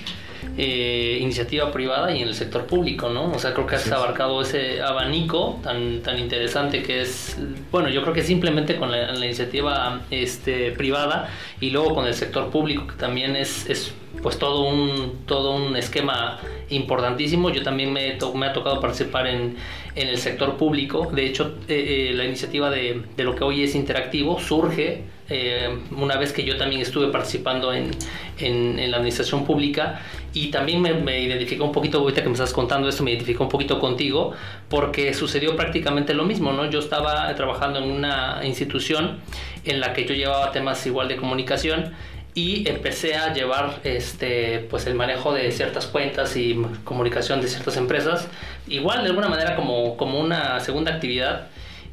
eh, 0.58 1.18
iniciativa 1.20 1.70
privada 1.70 2.12
y 2.12 2.22
en 2.22 2.28
el 2.28 2.34
sector 2.34 2.66
público, 2.66 3.10
¿no? 3.10 3.30
O 3.32 3.38
sea, 3.38 3.52
creo 3.52 3.66
que 3.66 3.74
has 3.74 3.90
abarcado 3.92 4.40
ese 4.40 4.80
abanico 4.80 5.60
tan, 5.62 6.00
tan 6.00 6.18
interesante 6.18 6.82
que 6.82 7.02
es, 7.02 7.36
bueno, 7.70 7.90
yo 7.90 8.02
creo 8.02 8.14
que 8.14 8.22
simplemente 8.22 8.76
con 8.76 8.90
la, 8.90 9.14
iniciativa 9.14 10.00
este, 10.10 10.72
privada 10.72 11.28
y 11.60 11.70
luego 11.70 11.94
con 11.94 12.06
el 12.06 12.14
sector 12.14 12.50
público, 12.50 12.86
que 12.86 12.94
también 12.94 13.36
es, 13.36 13.68
es 13.68 13.92
pues 14.22 14.38
todo 14.38 14.62
un, 14.68 15.26
todo 15.26 15.54
un 15.54 15.76
esquema 15.76 16.38
importantísimo. 16.70 17.50
Yo 17.50 17.62
también 17.62 17.92
me, 17.92 18.18
me 18.34 18.46
ha 18.46 18.52
tocado 18.52 18.80
participar 18.80 19.26
en, 19.26 19.56
en, 19.94 20.08
el 20.08 20.18
sector 20.18 20.56
público. 20.56 21.10
De 21.12 21.26
hecho, 21.26 21.56
eh, 21.68 22.10
eh, 22.10 22.14
la 22.14 22.24
iniciativa 22.24 22.70
de, 22.70 23.02
de, 23.16 23.24
lo 23.24 23.34
que 23.34 23.44
hoy 23.44 23.62
es 23.62 23.74
interactivo 23.74 24.40
surge 24.40 25.04
eh, 25.28 25.78
una 25.96 26.16
vez 26.16 26.32
que 26.32 26.44
yo 26.44 26.56
también 26.56 26.82
estuve 26.82 27.08
participando 27.08 27.72
en, 27.72 27.90
en, 28.38 28.90
la 28.90 28.98
administración 28.98 29.44
pública 29.44 30.00
y 30.36 30.48
también 30.48 30.82
me, 30.82 30.92
me 30.92 31.22
identificó 31.22 31.64
un 31.64 31.72
poquito, 31.72 31.96
ahorita 31.96 32.20
que 32.20 32.28
me 32.28 32.34
estás 32.34 32.52
contando 32.52 32.90
esto, 32.90 33.02
me 33.02 33.10
identificó 33.12 33.44
un 33.44 33.48
poquito 33.48 33.80
contigo 33.80 34.34
porque 34.68 35.14
sucedió 35.14 35.56
prácticamente 35.56 36.12
lo 36.12 36.24
mismo, 36.26 36.52
¿no? 36.52 36.68
Yo 36.68 36.78
estaba 36.78 37.34
trabajando 37.34 37.78
en 37.78 37.90
una 37.90 38.42
institución 38.44 39.20
en 39.64 39.80
la 39.80 39.94
que 39.94 40.04
yo 40.04 40.14
llevaba 40.14 40.52
temas 40.52 40.86
igual 40.86 41.08
de 41.08 41.16
comunicación 41.16 41.94
y 42.34 42.68
empecé 42.68 43.14
a 43.14 43.32
llevar 43.32 43.80
este 43.82 44.58
pues 44.68 44.86
el 44.86 44.94
manejo 44.94 45.32
de 45.32 45.50
ciertas 45.52 45.86
cuentas 45.86 46.36
y 46.36 46.54
comunicación 46.84 47.40
de 47.40 47.48
ciertas 47.48 47.78
empresas 47.78 48.28
igual 48.68 49.04
de 49.04 49.08
alguna 49.08 49.28
manera 49.28 49.56
como, 49.56 49.96
como 49.96 50.20
una 50.20 50.60
segunda 50.60 50.92
actividad 50.92 51.46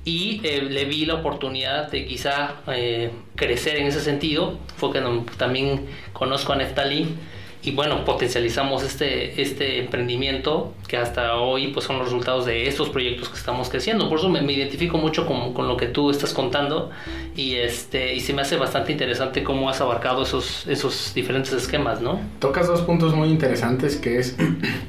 y 0.03 0.41
eh, 0.43 0.63
le 0.63 0.84
vi 0.84 1.06
la 1.06 1.13
oportunidad 1.13 1.89
de 1.89 2.06
quizá 2.06 2.56
eh, 2.67 3.12
crecer 3.36 3.77
en 3.77 3.88
ese 3.88 4.01
sentido 4.01 4.60
fue 4.75 4.91
que 4.91 5.01
también 5.38 5.86
conozco 6.12 6.51
a 6.51 6.58
Neftali 6.58 7.08
y 7.63 7.71
bueno, 7.71 8.04
potencializamos 8.04 8.84
este, 8.84 9.41
este 9.41 9.80
emprendimiento 9.80 10.73
que 10.88 10.97
hasta 10.97 11.36
hoy 11.36 11.67
pues 11.69 11.86
son 11.86 11.97
los 11.97 12.08
resultados 12.08 12.45
de 12.45 12.67
estos 12.67 12.89
proyectos 12.89 13.30
que 13.30 13.38
estamos 13.38 13.69
creciendo. 13.69 14.10
Por 14.10 14.19
eso 14.19 14.28
me, 14.28 14.39
identifico 14.52 14.97
mucho 14.97 15.26
con, 15.26 15.54
con, 15.54 15.69
lo 15.69 15.78
que 15.78 15.88
tú 15.88 16.12
estás 16.12 16.34
contando 16.34 16.91
y, 17.38 17.56
este, 17.56 18.13
y 18.13 18.19
se 18.19 18.34
me 18.34 18.41
hace 18.41 18.58
bastante 18.58 18.91
interesante 18.91 19.43
cómo 19.43 19.69
has 19.69 19.80
abarcado 19.80 20.23
esos, 20.23 20.67
esos 20.67 21.13
diferentes 21.13 21.54
esquemas, 21.54 22.02
¿no? 22.02 22.19
Tocas 22.39 22.67
dos 22.67 22.82
puntos 22.82 23.15
muy 23.15 23.30
interesantes 23.30 23.95
que 23.95 24.19
es 24.19 24.36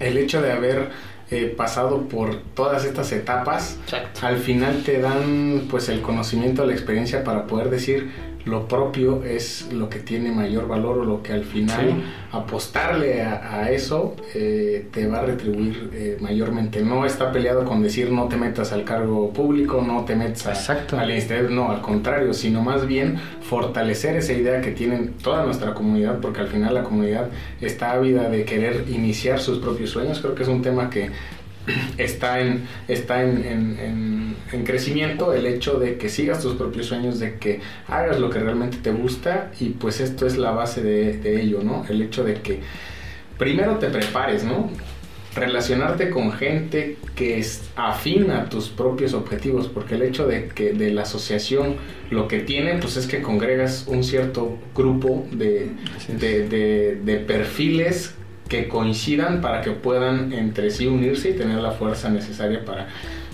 el 0.00 0.18
hecho 0.18 0.42
de 0.42 0.50
haber 0.50 0.90
eh, 1.30 1.54
pasado 1.56 2.08
por 2.08 2.36
todas 2.54 2.84
estas 2.84 3.12
etapas. 3.12 3.78
Al 4.20 4.38
final 4.38 4.82
te 4.84 5.00
dan 5.00 5.68
pues 5.70 5.88
el 5.88 6.02
conocimiento, 6.02 6.66
la 6.66 6.72
experiencia 6.72 7.22
para 7.22 7.46
poder 7.46 7.70
decir 7.70 8.33
lo 8.44 8.68
propio 8.68 9.24
es 9.24 9.72
lo 9.72 9.88
que 9.88 10.00
tiene 10.00 10.30
mayor 10.30 10.68
valor 10.68 10.98
o 10.98 11.04
lo 11.04 11.22
que 11.22 11.32
al 11.32 11.44
final 11.44 12.02
apostarle 12.32 13.22
a, 13.22 13.70
eso 13.70 14.16
eh, 14.34 14.86
te 14.92 15.06
va 15.06 15.20
a 15.20 15.22
retribuir 15.22 15.90
eh, 15.94 16.16
mayormente. 16.20 16.82
No 16.82 17.06
está 17.06 17.32
peleado 17.32 17.64
con 17.64 17.82
decir 17.82 18.10
no 18.10 18.28
te 18.28 18.36
metas 18.36 18.72
al 18.72 18.84
cargo 18.84 19.32
público, 19.32 19.82
no 19.86 20.04
te 20.04 20.16
metas 20.16 20.68
al 20.68 21.10
instituto, 21.10 21.50
no, 21.50 21.70
al 21.70 21.80
contrario, 21.80 22.34
sino 22.34 22.62
más 22.62 22.86
bien 22.86 23.16
fortalecer 23.40 24.16
esa 24.16 24.32
idea 24.32 24.60
que 24.60 24.72
tienen 24.72 25.14
toda 25.22 25.44
nuestra 25.44 25.74
comunidad, 25.74 26.18
porque 26.20 26.40
al 26.40 26.48
final 26.48 26.74
la 26.74 26.82
comunidad 26.82 27.28
está 27.60 27.92
ávida 27.92 28.28
de 28.28 28.44
querer 28.44 28.84
iniciar 28.88 29.40
sus 29.40 29.58
propios 29.58 29.90
sueños. 29.90 30.20
Creo 30.20 30.34
que 30.34 30.42
es 30.42 30.48
un 30.48 30.62
tema 30.62 30.90
que 30.90 31.10
está 31.98 32.40
en, 32.40 32.66
está 32.88 33.22
en, 33.22 34.36
crecimiento 34.64 35.34
el 35.34 35.46
hecho 35.46 35.78
de 35.78 35.98
que 35.98 36.08
sigas 36.08 36.40
tus 36.40 36.54
propios 36.54 36.86
sueños, 36.86 37.18
de 37.18 37.34
que 37.38 37.60
hagas 37.88 38.20
lo 38.20 38.30
que 38.30 38.38
realmente 38.38 38.78
te 38.78 38.92
gusta 38.92 39.50
y 39.58 39.70
pues 39.70 40.00
esto 40.00 40.26
es 40.26 40.36
la 40.36 40.52
base 40.52 40.82
de, 40.82 41.40
ello, 41.40 41.60
¿no? 41.62 41.84
El 41.88 42.00
hecho 42.02 42.24
de 42.24 42.34
que 42.34 42.60
primero 43.36 43.78
te 43.78 43.88
prepares, 43.88 44.44
¿no? 44.44 44.70
Relacionarte 45.34 46.10
con 46.10 46.32
gente 46.32 46.96
que 47.16 47.38
es 47.38 47.68
afín 47.74 48.30
a 48.30 48.48
tus 48.48 48.68
propios 48.68 49.12
objetivos, 49.12 49.66
porque 49.66 49.96
el 49.96 50.02
hecho 50.02 50.26
de 50.28 50.46
que 50.46 50.72
de 50.72 50.92
la 50.92 51.02
asociación 51.02 51.76
lo 52.10 52.28
que 52.28 52.38
tiene, 52.38 52.76
pues 52.76 52.96
es 52.96 53.08
que 53.08 53.20
congregas 53.20 53.86
un 53.88 54.04
cierto 54.04 54.56
grupo 54.74 55.26
de, 55.32 55.70
de, 56.08 57.00
de 57.02 57.16
perfiles 57.16 58.14
que 58.54 58.68
coincidan 58.68 59.40
para 59.40 59.62
que 59.62 59.72
puedan 59.72 60.32
entre 60.32 60.70
sí 60.70 60.86
unirse 60.86 61.30
y 61.30 61.32
tener 61.32 61.58
la 61.58 61.72
fuerza 61.72 62.08
necesaria 62.08 62.64
para 62.64 62.86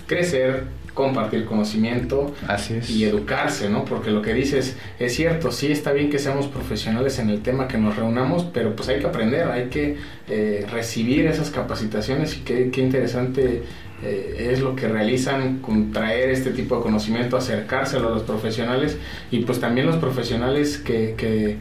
crecer, 0.07 0.63
compartir 0.95 1.45
conocimiento 1.45 2.33
y 2.89 3.03
educarse, 3.03 3.69
¿no? 3.69 3.85
Porque 3.85 4.09
lo 4.09 4.23
que 4.23 4.33
dices 4.33 4.77
es 4.99 5.15
cierto, 5.15 5.51
sí 5.51 5.71
está 5.71 5.91
bien 5.91 6.09
que 6.09 6.17
seamos 6.17 6.47
profesionales 6.47 7.19
en 7.19 7.29
el 7.29 7.41
tema 7.41 7.67
que 7.67 7.77
nos 7.77 7.95
reunamos, 7.95 8.45
pero 8.51 8.75
pues 8.75 8.89
hay 8.89 8.99
que 8.99 9.05
aprender, 9.05 9.47
hay 9.47 9.65
que 9.65 9.97
eh, 10.27 10.65
recibir 10.71 11.27
esas 11.27 11.51
capacitaciones 11.51 12.37
y 12.37 12.39
qué, 12.41 12.71
qué 12.71 12.81
interesante 12.81 13.61
eh, 14.03 14.49
es 14.51 14.59
lo 14.59 14.75
que 14.75 14.87
realizan 14.87 15.59
con 15.59 15.91
traer 15.91 16.31
este 16.31 16.49
tipo 16.49 16.77
de 16.77 16.81
conocimiento, 16.81 17.37
acercárselo 17.37 18.07
a 18.07 18.11
los 18.11 18.23
profesionales 18.23 18.97
y 19.29 19.41
pues 19.41 19.59
también 19.59 19.85
los 19.85 19.97
profesionales 19.97 20.79
que, 20.79 21.13
que 21.15 21.57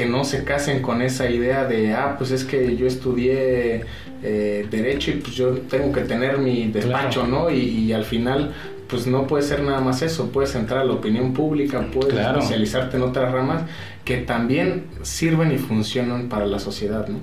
que 0.00 0.06
no 0.06 0.24
se 0.24 0.44
casen 0.44 0.80
con 0.80 1.02
esa 1.02 1.28
idea 1.28 1.66
de, 1.66 1.92
ah, 1.92 2.14
pues 2.16 2.30
es 2.30 2.44
que 2.44 2.74
yo 2.74 2.86
estudié 2.86 3.84
eh, 4.22 4.66
derecho 4.70 5.10
y 5.10 5.16
pues 5.16 5.34
yo 5.34 5.50
tengo 5.68 5.92
que 5.92 6.00
tener 6.00 6.38
mi 6.38 6.68
despacho, 6.68 7.26
¿no? 7.26 7.50
Y, 7.50 7.92
al 7.92 8.04
final, 8.04 8.50
pues 8.88 9.06
no 9.06 9.26
puede 9.26 9.42
ser 9.42 9.62
nada 9.62 9.82
más 9.82 10.00
eso, 10.00 10.32
puedes 10.32 10.54
entrar 10.54 10.80
a 10.80 10.84
la 10.86 10.94
opinión 10.94 11.34
pública, 11.34 11.86
puedes 11.92 12.14
especializarte 12.14 12.96
en 12.96 13.02
otras 13.02 13.30
ramas 13.30 13.64
que 14.02 14.16
también 14.16 14.86
sirven 15.02 15.52
y 15.52 15.58
funcionan 15.58 16.30
para 16.30 16.46
la 16.46 16.58
sociedad, 16.58 17.06
¿no? 17.06 17.18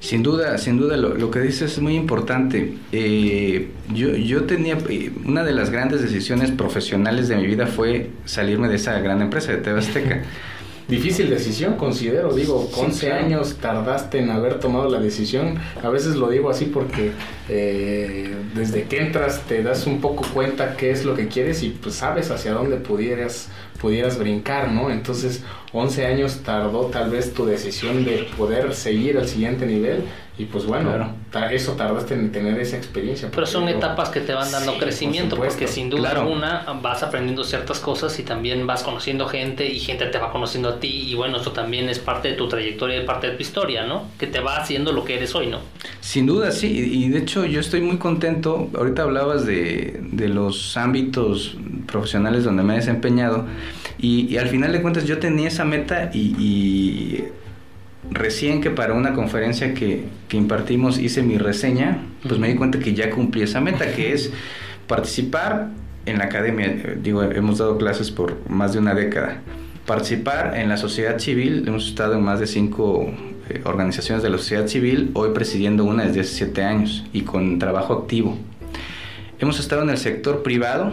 Sin 0.00 0.24
duda, 0.24 0.58
sin 0.58 0.78
duda, 0.78 0.96
lo, 0.96 1.30
que 1.30 1.38
dices 1.38 1.74
es 1.74 1.78
muy 1.78 1.94
importante. 1.94 2.74
Eh, 2.90 3.68
yo, 3.94 4.16
yo 4.16 4.46
tenía, 4.46 4.76
eh, 4.88 5.12
una 5.24 5.44
de 5.44 5.52
las 5.52 5.70
grandes 5.70 6.02
decisiones 6.02 6.50
profesionales 6.50 7.28
de 7.28 7.36
mi 7.36 7.46
vida 7.46 7.68
fue 7.68 8.10
salirme 8.24 8.66
de 8.66 8.76
esa 8.76 8.98
gran 8.98 9.22
empresa 9.22 9.52
de 9.52 9.58
TV 9.58 9.78
Azteca. 9.78 10.22
difícil 10.88 11.30
decisión, 11.30 11.76
considero. 11.76 12.32
Digo, 12.32 12.68
11 12.74 13.12
años 13.12 13.56
tardaste 13.60 14.18
en 14.18 14.30
haber 14.30 14.60
tomado 14.60 14.88
la 14.88 15.00
decisión. 15.00 15.58
A 15.82 15.88
veces 15.88 16.16
lo 16.16 16.28
digo 16.28 16.50
así 16.50 16.66
porque 16.66 17.12
eh, 17.48 18.34
desde 18.54 18.84
que 18.84 19.00
entras 19.00 19.42
te 19.42 19.62
das 19.62 19.86
un 19.86 20.00
poco 20.00 20.24
cuenta 20.32 20.76
qué 20.76 20.90
es 20.90 21.04
lo 21.04 21.14
que 21.14 21.28
quieres 21.28 21.62
y 21.62 21.70
pues 21.70 21.96
sabes 21.96 22.30
hacia 22.30 22.52
dónde 22.52 22.76
pudieras, 22.76 23.48
pudieras 23.80 24.18
brincar, 24.18 24.70
¿no? 24.70 24.90
Entonces, 24.90 25.42
11 25.72 26.06
años 26.06 26.40
tardó 26.44 26.86
tal 26.86 27.10
vez 27.10 27.34
tu 27.34 27.46
decisión 27.46 28.04
de 28.04 28.28
poder 28.36 28.74
seguir 28.74 29.18
al 29.18 29.28
siguiente 29.28 29.66
nivel 29.66 30.04
y 30.38 30.44
pues 30.44 30.66
bueno, 30.66 30.90
eso 31.50 31.72
tardaste 31.72 32.12
en 32.12 32.30
tener 32.30 32.58
esa 32.60 32.76
experiencia. 32.76 33.30
Pero 33.32 33.46
son 33.46 33.68
etapas 33.68 34.10
que 34.10 34.20
te 34.20 34.34
van 34.34 34.52
dando 34.52 34.76
crecimiento, 34.76 35.36
porque 35.36 35.66
sin 35.66 35.88
duda 35.88 36.10
alguna 36.10 36.64
vas 36.82 37.02
aprendiendo 37.02 37.42
ciertas 37.42 37.80
cosas 37.80 38.18
y 38.18 38.22
también 38.22 38.66
vas 38.66 38.82
conociendo 38.82 39.26
gente 39.26 39.66
y 39.66 39.78
gente 39.78 40.06
te 40.06 40.18
va 40.18 40.30
conociendo 40.32 40.68
a 40.68 40.78
ti 40.78 41.06
y 41.08 41.14
bueno, 41.14 41.38
eso 41.38 41.52
también 41.52 41.88
es 41.88 41.98
parte 41.98 42.28
de 42.28 42.34
tu 42.34 42.48
trayectoria 42.48 43.02
y 43.02 43.06
parte 43.06 43.30
de 43.30 43.36
tu 43.36 43.42
historia, 43.42 43.86
¿no? 43.86 44.10
Que 44.18 44.26
te 44.26 44.40
va 44.40 44.58
haciendo 44.58 44.92
lo 44.92 45.04
que 45.04 45.16
eres 45.16 45.34
hoy, 45.34 45.46
¿no? 45.46 45.60
Sin 46.00 46.26
duda, 46.26 46.50
sí, 46.52 46.68
y 46.68 47.08
de 47.08 47.20
hecho 47.20 47.46
yo 47.46 47.60
estoy 47.60 47.80
muy 47.80 47.96
contento, 47.96 48.68
ahorita 48.76 49.02
hablabas 49.02 49.46
de, 49.46 50.00
de 50.02 50.28
los 50.28 50.76
ámbitos 50.76 51.56
profesionales 51.86 52.44
donde 52.44 52.62
me 52.62 52.74
he 52.74 52.76
desempeñado 52.76 53.46
y, 53.98 54.36
al 54.36 54.48
final 54.48 54.72
de 54.72 54.82
cuentas 54.82 55.04
yo 55.04 55.18
tenía 55.18 55.48
esa 55.48 55.64
meta 55.64 56.10
y 56.12 57.24
recién 58.10 58.60
que 58.60 58.70
para 58.70 58.94
una 58.94 59.14
conferencia 59.14 59.74
que, 59.74 60.04
impartimos 60.32 60.98
hice 60.98 61.22
mi 61.22 61.38
reseña, 61.38 62.02
pues 62.26 62.38
me 62.38 62.48
di 62.48 62.54
cuenta 62.54 62.78
que 62.78 62.94
ya 62.94 63.10
cumplí 63.10 63.42
esa 63.42 63.60
meta, 63.60 63.92
que 63.92 64.12
es 64.12 64.32
participar 64.86 65.68
en 66.04 66.18
la 66.18 66.24
academia. 66.24 66.96
Digo, 67.02 67.22
hemos 67.22 67.58
dado 67.58 67.78
clases 67.78 68.10
por 68.10 68.36
más 68.48 68.72
de 68.72 68.78
una 68.78 68.94
década. 68.94 69.40
Participar 69.86 70.56
en 70.56 70.68
la 70.68 70.76
sociedad 70.76 71.18
civil, 71.18 71.64
hemos 71.66 71.86
estado 71.86 72.14
en 72.14 72.22
más 72.22 72.40
de 72.40 72.46
cinco 72.46 73.12
eh, 73.48 73.60
organizaciones 73.64 74.22
de 74.22 74.30
la 74.30 74.38
sociedad 74.38 74.66
civil, 74.66 75.10
hoy 75.14 75.30
presidiendo 75.32 75.84
una 75.84 76.04
desde 76.04 76.20
hace 76.20 76.34
siete 76.34 76.62
años 76.64 77.04
y 77.12 77.22
con 77.22 77.58
trabajo 77.58 77.92
activo. 77.94 78.36
Hemos 79.38 79.60
estado 79.60 79.82
en 79.82 79.90
el 79.90 79.98
sector 79.98 80.42
privado, 80.42 80.92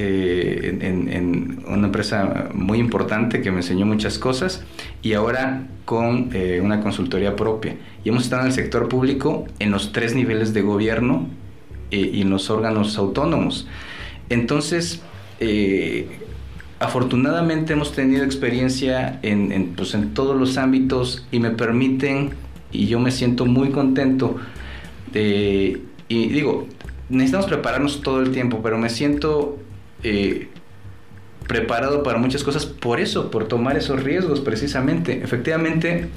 eh, 0.00 0.78
en, 0.80 1.64
una 1.66 1.86
empresa 1.86 2.50
muy 2.54 2.78
importante 2.78 3.42
que 3.42 3.50
me 3.50 3.58
enseñó 3.58 3.84
muchas 3.84 4.16
cosas 4.20 4.62
y 5.02 5.14
ahora 5.14 5.66
con 5.84 6.30
eh, 6.32 6.60
una 6.62 6.80
consultoría 6.80 7.34
propia. 7.34 7.74
Y 8.04 8.10
hemos 8.10 8.22
estado 8.22 8.42
en 8.42 8.48
el 8.48 8.54
sector 8.54 8.88
público 8.88 9.46
en 9.58 9.72
los 9.72 9.90
tres 9.90 10.14
niveles 10.14 10.54
de 10.54 10.62
gobierno 10.62 11.26
eh, 11.90 12.10
y 12.14 12.20
en 12.20 12.30
los 12.30 12.48
órganos 12.48 12.96
autónomos. 12.96 13.66
Entonces, 14.28 15.02
afortunadamente 16.78 17.72
hemos 17.72 17.92
tenido 17.92 18.24
experiencia 18.24 19.18
en, 19.22 19.72
pues, 19.76 19.94
en 19.94 20.14
todos 20.14 20.38
los 20.38 20.58
ámbitos 20.58 21.26
y 21.32 21.40
me 21.40 21.50
permiten, 21.50 22.30
y 22.70 22.86
yo 22.86 23.00
me 23.00 23.10
siento 23.10 23.46
muy 23.46 23.70
contento, 23.70 24.36
de, 25.12 25.80
y 26.08 26.28
digo, 26.28 26.68
necesitamos 27.08 27.46
prepararnos 27.46 28.02
todo 28.02 28.20
el 28.20 28.30
tiempo, 28.30 28.60
pero 28.62 28.78
me 28.78 28.90
siento 28.90 29.58
eh, 30.02 30.48
preparado 31.46 32.02
para 32.02 32.18
muchas 32.18 32.44
cosas 32.44 32.66
por 32.66 33.00
eso, 33.00 33.30
por 33.30 33.48
tomar 33.48 33.76
esos 33.76 34.02
riesgos 34.02 34.40
precisamente. 34.40 35.20
Efectivamente, 35.22 36.08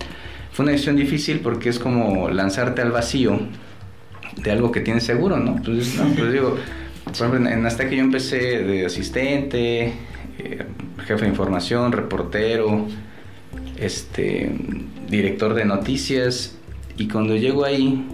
fue 0.52 0.63
una 0.63 0.74
decisión 0.74 0.98
difícil 0.98 1.39
porque 1.39 1.70
es 1.70 1.80
como 1.80 2.30
lanzarte 2.30 2.82
al 2.82 2.91
vacío 2.91 3.39
de 4.36 4.52
algo 4.52 4.72
que 4.72 4.82
tienes 4.82 5.04
seguro, 5.04 5.38
¿no? 5.38 5.56
Pues, 5.63 6.00
pues 6.17 6.32
digo, 6.32 6.58
por 7.06 7.13
ejemplo, 7.13 7.50
en 7.50 7.65
Azteca 7.65 7.91
yo 7.91 8.02
empecé 8.02 8.63
de 8.63 8.86
asistente, 8.86 9.94
eh, 10.39 10.65
jefe 11.06 11.24
de 11.24 11.30
información, 11.30 11.91
reportero, 11.91 12.88
este, 13.78 14.52
director 15.10 15.54
de 15.54 15.65
noticias, 15.65 16.58
y 16.98 17.08
cuando 17.08 17.36
llego 17.36 17.65
ahí, 17.65 18.06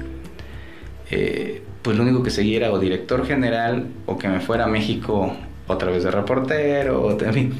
eh, 1.10 1.62
pues 1.82 1.97
lo 1.97 2.03
único 2.03 2.23
que 2.23 2.30
seguía 2.30 2.58
era 2.58 2.71
o 2.71 2.80
director 2.80 3.25
general 3.25 3.88
o 4.06 4.17
que 4.17 4.27
me 4.27 4.39
fuera 4.39 4.65
a 4.65 4.67
México 4.67 5.36
otra 5.67 5.91
vez 5.91 6.03
de 6.03 6.12
reportero, 6.12 7.17
en 7.19 7.34
fin. 7.34 7.53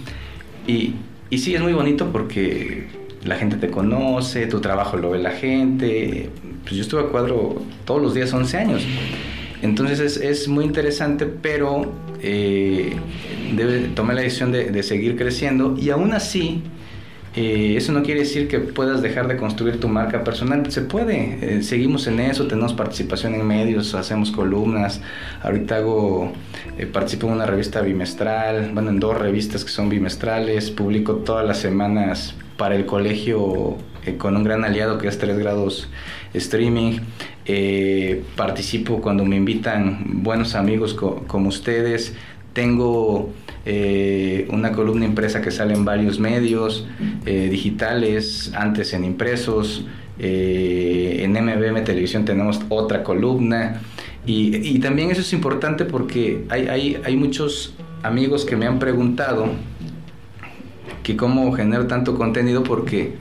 Y, 0.66 0.96
y 1.30 1.38
sí, 1.38 1.56
es 1.56 1.62
muy 1.62 1.74
bonito 1.74 2.10
porque 2.12 2.88
la 3.24 3.36
gente 3.36 3.58
te 3.58 3.70
conoce, 3.70 4.48
tu 4.48 4.60
trabajo 4.62 4.98
lo 4.98 5.12
ve 5.12 5.20
la 5.20 5.32
gente. 5.32 6.30
Pues 6.64 6.76
yo 6.76 6.82
estuve 6.82 7.02
a 7.02 7.06
cuadro 7.06 7.62
todos 7.86 8.02
los 8.02 8.14
días 8.14 8.34
11 8.34 8.58
años. 8.58 8.86
Entonces 9.62 10.00
es, 10.00 10.18
es 10.18 10.48
muy 10.48 10.66
interesante, 10.66 11.26
pero 11.26 11.92
eh, 12.22 12.96
tomé 13.96 14.14
la 14.14 14.22
decisión 14.22 14.52
de, 14.52 14.72
de, 14.72 14.84
seguir 14.84 15.16
creciendo 15.16 15.76
y 15.80 15.90
aún 15.90 16.14
así 16.14 16.62
eh, 17.40 17.78
eso 17.78 17.92
no 17.92 18.02
quiere 18.02 18.22
decir 18.22 18.48
que 18.48 18.58
puedas 18.58 19.04
dejar 19.04 19.28
de 19.28 19.38
construir 19.38 19.80
tu 19.80 19.88
marca 19.88 20.24
personal. 20.24 20.72
Se 20.72 20.82
puede. 20.82 21.38
Eh, 21.58 21.62
seguimos 21.62 22.08
en 22.08 22.20
eso, 22.20 22.48
tenemos 22.48 22.74
participación 22.74 23.36
en 23.36 23.46
medios, 23.46 23.94
hacemos 23.94 24.32
columnas. 24.32 25.02
Ahorita 25.44 25.76
hago, 25.76 26.32
eh, 26.80 26.88
participo 26.88 27.28
en 27.28 27.34
una 27.34 27.46
revista 27.46 27.82
bimestral, 27.82 28.72
bueno, 28.74 28.90
en 28.90 29.00
dos 29.00 29.16
revistas 29.16 29.64
que 29.64 29.70
son 29.70 29.88
bimestrales. 29.88 30.72
Publico 30.72 31.18
todas 31.18 31.46
las 31.46 31.60
semanas 31.60 32.34
para 32.58 32.76
el 32.76 32.88
colegio 32.88 33.78
con 34.18 34.36
un 34.36 34.44
gran 34.44 34.66
aliado 34.66 34.98
que 34.98 35.08
es 35.08 35.20
3 35.20 35.38
grados 35.38 35.90
streaming. 36.34 37.02
participo 38.36 39.00
cuando 39.00 39.26
me 39.26 39.36
invitan 39.36 40.24
buenos 40.24 40.56
amigos 40.56 40.96
como 40.96 41.50
ustedes. 41.50 42.16
Tengo 42.58 43.30
eh, 43.68 44.48
una 44.50 44.72
columna 44.72 45.06
impresa 45.06 45.44
que 45.44 45.52
sale 45.52 45.76
en 45.76 45.86
varios 45.86 46.20
medios 46.20 46.88
eh, 47.28 47.50
digitales, 47.52 48.52
antes 48.56 48.94
en 48.94 49.04
impresos, 49.04 49.86
eh, 50.18 51.20
en 51.22 51.34
MBM 51.34 51.84
Televisión 51.84 52.26
tenemos 52.26 52.60
otra 52.70 53.04
columna. 53.04 53.82
Y, 54.26 54.80
también 54.80 55.12
eso 55.12 55.22
es 55.22 55.34
importante 55.34 55.86
porque 55.86 56.46
hay, 56.50 56.68
hay, 56.68 57.00
hay 57.06 57.16
muchos 57.16 57.76
amigos 58.02 58.44
que 58.44 58.56
me 58.56 58.66
han 58.66 58.80
preguntado 58.80 59.50
que 61.04 61.16
cómo 61.16 61.52
genero 61.52 61.86
tanto 61.86 62.18
contenido 62.18 62.64
porque 62.64 63.14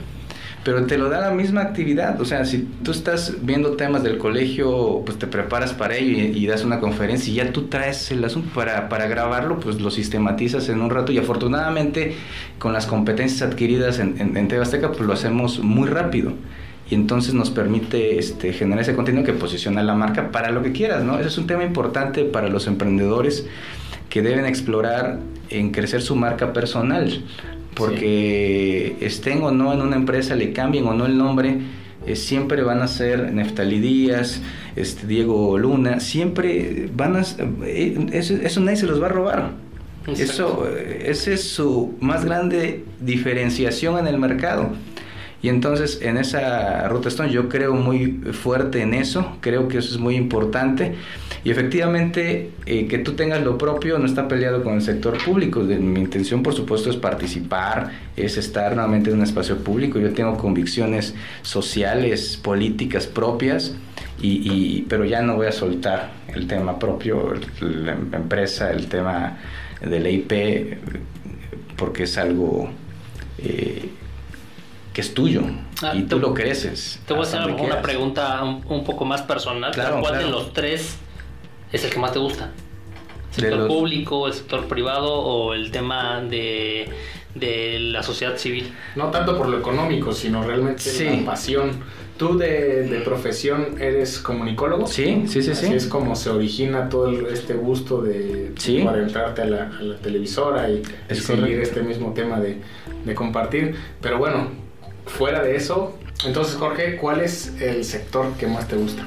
pero 0.67 0.85
te 0.85 0.99
lo 0.99 1.09
da 1.09 1.21
la 1.21 1.31
misma 1.31 1.61
actividad. 1.61 2.21
O 2.21 2.25
sea, 2.25 2.45
si 2.45 2.67
tú 2.83 2.91
estás 2.91 3.37
viendo 3.43 3.77
temas 3.77 4.03
del 4.03 4.19
colegio, 4.19 5.01
pues 5.07 5.17
te 5.17 5.29
preparas 5.29 5.73
para 5.73 5.95
ello 5.95 6.19
y, 6.19 6.45
das 6.45 6.65
una 6.65 6.81
conferencia 6.81 7.33
y 7.33 7.37
ya 7.37 7.53
tú 7.53 7.69
traes 7.69 8.11
el 8.11 8.25
asunto 8.25 8.51
para, 8.53 8.89
para, 8.89 9.07
grabarlo, 9.07 9.61
pues 9.61 9.81
lo 9.81 9.93
sistematizas 9.93 10.69
en 10.69 10.81
un 10.81 10.91
rato 10.91 11.13
y 11.13 11.19
afortunadamente 11.19 12.17
con 12.59 12.73
las 12.73 12.87
competencias 12.87 13.49
adquiridas 13.49 14.01
en, 14.01 14.37
en, 14.37 14.49
Tebasteca, 14.49 14.91
pues 14.91 15.03
lo 15.03 15.13
hacemos 15.13 15.61
muy 15.61 15.87
rápido. 15.87 16.33
Y 16.91 16.97
entonces 16.97 17.33
nos 17.33 17.51
permite 17.51 18.19
este, 18.19 18.53
generar 18.53 18.83
ese 18.83 18.97
contenido 18.97 19.23
que 19.23 19.35
posiciona 19.35 19.85
la 19.85 19.95
marca 19.95 20.33
para 20.33 20.51
lo 20.51 20.65
que 20.65 20.73
quieras, 20.73 21.05
¿no? 21.05 21.17
Ese 21.21 21.29
es 21.29 21.39
un 21.39 21.47
tema 21.47 21.63
importante 21.63 22.25
para 22.25 22.49
los 22.49 22.67
emprendedores 22.67 23.47
que 24.09 24.21
deben 24.21 24.47
explorar 24.47 25.21
en 25.49 25.71
crecer 25.71 26.03
su 26.03 26.17
marca 26.17 26.53
personal 26.53 27.23
porque 27.77 28.97
estén 29.01 29.43
o 29.43 29.51
no 29.51 29.73
en 29.73 29.83
una 29.83 29.97
empresa, 29.97 30.35
le 30.35 30.53
cambien 30.53 30.87
o 30.87 30.95
no 30.95 31.07
el 31.07 31.17
nombre, 31.17 31.59
eh, 32.07 32.17
siempre 32.17 32.63
van 32.63 32.81
a 32.81 32.89
ser 32.89 33.33
Neftali 33.33 33.79
Díaz, 33.81 34.41
este, 34.75 35.07
Diego 35.07 35.59
Luna, 35.59 36.01
siempre 36.01 36.89
van 36.95 37.17
a... 37.17 37.23
Eh, 37.65 38.09
eso, 38.13 38.35
eso 38.35 38.61
nadie 38.61 38.79
se 38.79 38.87
los 38.87 39.01
va 39.01 39.07
a 39.07 39.11
robar. 39.11 39.51
Eso, 40.07 40.67
eh, 40.69 41.05
esa 41.07 41.33
es 41.33 41.43
su 41.51 41.95
más 42.01 42.25
grande 42.25 42.85
diferenciación 43.01 43.99
en 43.99 44.07
el 44.07 44.19
mercado. 44.19 44.71
Y 45.47 45.49
entonces 45.49 46.01
en 46.03 46.17
esa 46.17 46.89
ruta 46.89 47.09
Stone 47.09 47.31
yo 47.31 47.49
creo 47.49 47.73
muy 47.73 48.15
fuerte 48.33 48.83
en 48.83 48.95
eso, 48.95 49.37
creo 49.41 49.69
que 49.69 49.79
eso 49.79 49.95
es 49.95 50.01
muy 50.01 50.17
importante. 50.17 50.97
Y 51.45 51.53
efectivamente 51.53 52.51
eh, 52.67 52.89
que 52.89 52.99
tú 52.99 53.13
tengas 53.13 53.45
lo 53.45 53.57
propio 53.57 53.97
no 54.01 54.07
está 54.07 54.27
peleado 54.27 54.65
con 54.65 54.75
el 54.75 54.83
sector 54.83 55.17
público. 55.25 55.61
mi 55.61 56.01
intención 56.01 56.43
por 56.43 56.53
supuesto 56.53 56.91
es 56.91 56.97
participar, 56.97 57.93
es 58.17 58.37
estar 58.37 58.75
nuevamente 58.75 59.11
en 59.11 59.19
un 59.19 59.23
espacio 59.23 59.59
público. 59.59 60.01
Yo 60.01 60.13
tengo 60.15 60.37
convicciones 60.37 61.15
sociales, 61.43 62.37
políticas 62.43 63.07
propias. 63.07 63.77
Y, 64.21 64.85
pero 64.89 65.05
ya 65.05 65.23
no 65.23 65.37
voy 65.37 65.47
a 65.47 65.53
soltar 65.53 66.11
el 66.35 66.49
tema 66.49 66.77
propio, 66.77 67.35
la 67.61 67.93
empresa, 67.93 68.73
el 68.73 68.89
tema 68.89 69.39
de 69.81 70.01
la 70.01 70.11
IP, 70.11 70.79
porque 71.77 72.03
es 72.03 72.19
algo 72.19 72.69
eh, 73.39 73.91
que 74.97 75.03
es 75.03 75.13
tuyo 75.13 75.43
ah, 75.83 75.95
y 75.95 76.05
tú 76.05 76.19
lo 76.19 76.33
creces. 76.33 76.99
Te 77.07 77.13
voy 77.13 77.27
a 77.27 77.29
hacer 77.29 77.41
una 77.51 77.83
pregunta 77.83 78.43
un, 78.43 78.83
poco 78.83 79.05
más 79.05 79.21
personal. 79.21 79.71
¿Cuál 80.01 80.17
de 80.17 80.25
los 80.25 80.55
tres 80.55 80.97
es 81.71 81.85
el 81.85 81.91
que 81.91 81.99
más 81.99 82.13
te 82.13 82.19
gusta? 82.19 82.51
¿El 83.37 83.43
sector 83.43 83.69
público, 83.69 84.27
el 84.27 84.33
sector 84.33 84.65
privado 84.69 85.13
o 85.13 85.53
el 85.53 85.71
tema 85.71 86.23
de, 86.23 86.89
la 87.39 88.03
sociedad 88.03 88.39
civil? 88.39 88.73
No 88.95 89.11
tanto 89.11 89.37
por 89.37 89.51
lo 89.51 89.59
económico, 89.59 90.15
sino 90.15 90.43
realmente 90.43 90.83
la 91.05 91.27
pasión. 91.27 91.73
¿Tú 92.17 92.39
de, 92.39 93.03
profesión 93.05 93.77
eres 93.79 94.19
comunicólogo? 94.19 94.87
Sí, 94.87 95.25
sí, 95.27 95.43
sí. 95.43 95.51
Así 95.51 95.75
es 95.75 95.89
como 95.89 96.17
se 96.17 96.31
origina 96.31 96.89
todo 96.89 97.29
este 97.29 97.53
gusto 97.53 98.01
de, 98.01 98.55
para 98.83 99.03
entrarte 99.03 99.43
a 99.43 99.45
la, 99.45 99.71
televisora 100.03 100.71
y, 100.71 100.83
seguir 101.15 101.61
este 101.61 101.83
mismo 101.83 102.15
tema 102.15 102.41
de, 102.41 102.63
de 103.05 103.15
compartir. 103.15 103.75
Pero 104.01 104.17
bueno, 104.17 104.65
fuera 105.07 105.43
de 105.43 105.57
eso, 105.57 105.99
entonces 106.25 106.57
Jorge, 106.57 106.97
¿cuál 106.97 107.21
es 107.21 107.55
el 107.61 107.85
sector 107.85 108.33
que 108.35 108.47
más 108.47 108.69
te 108.69 108.77
gusta? 108.77 109.07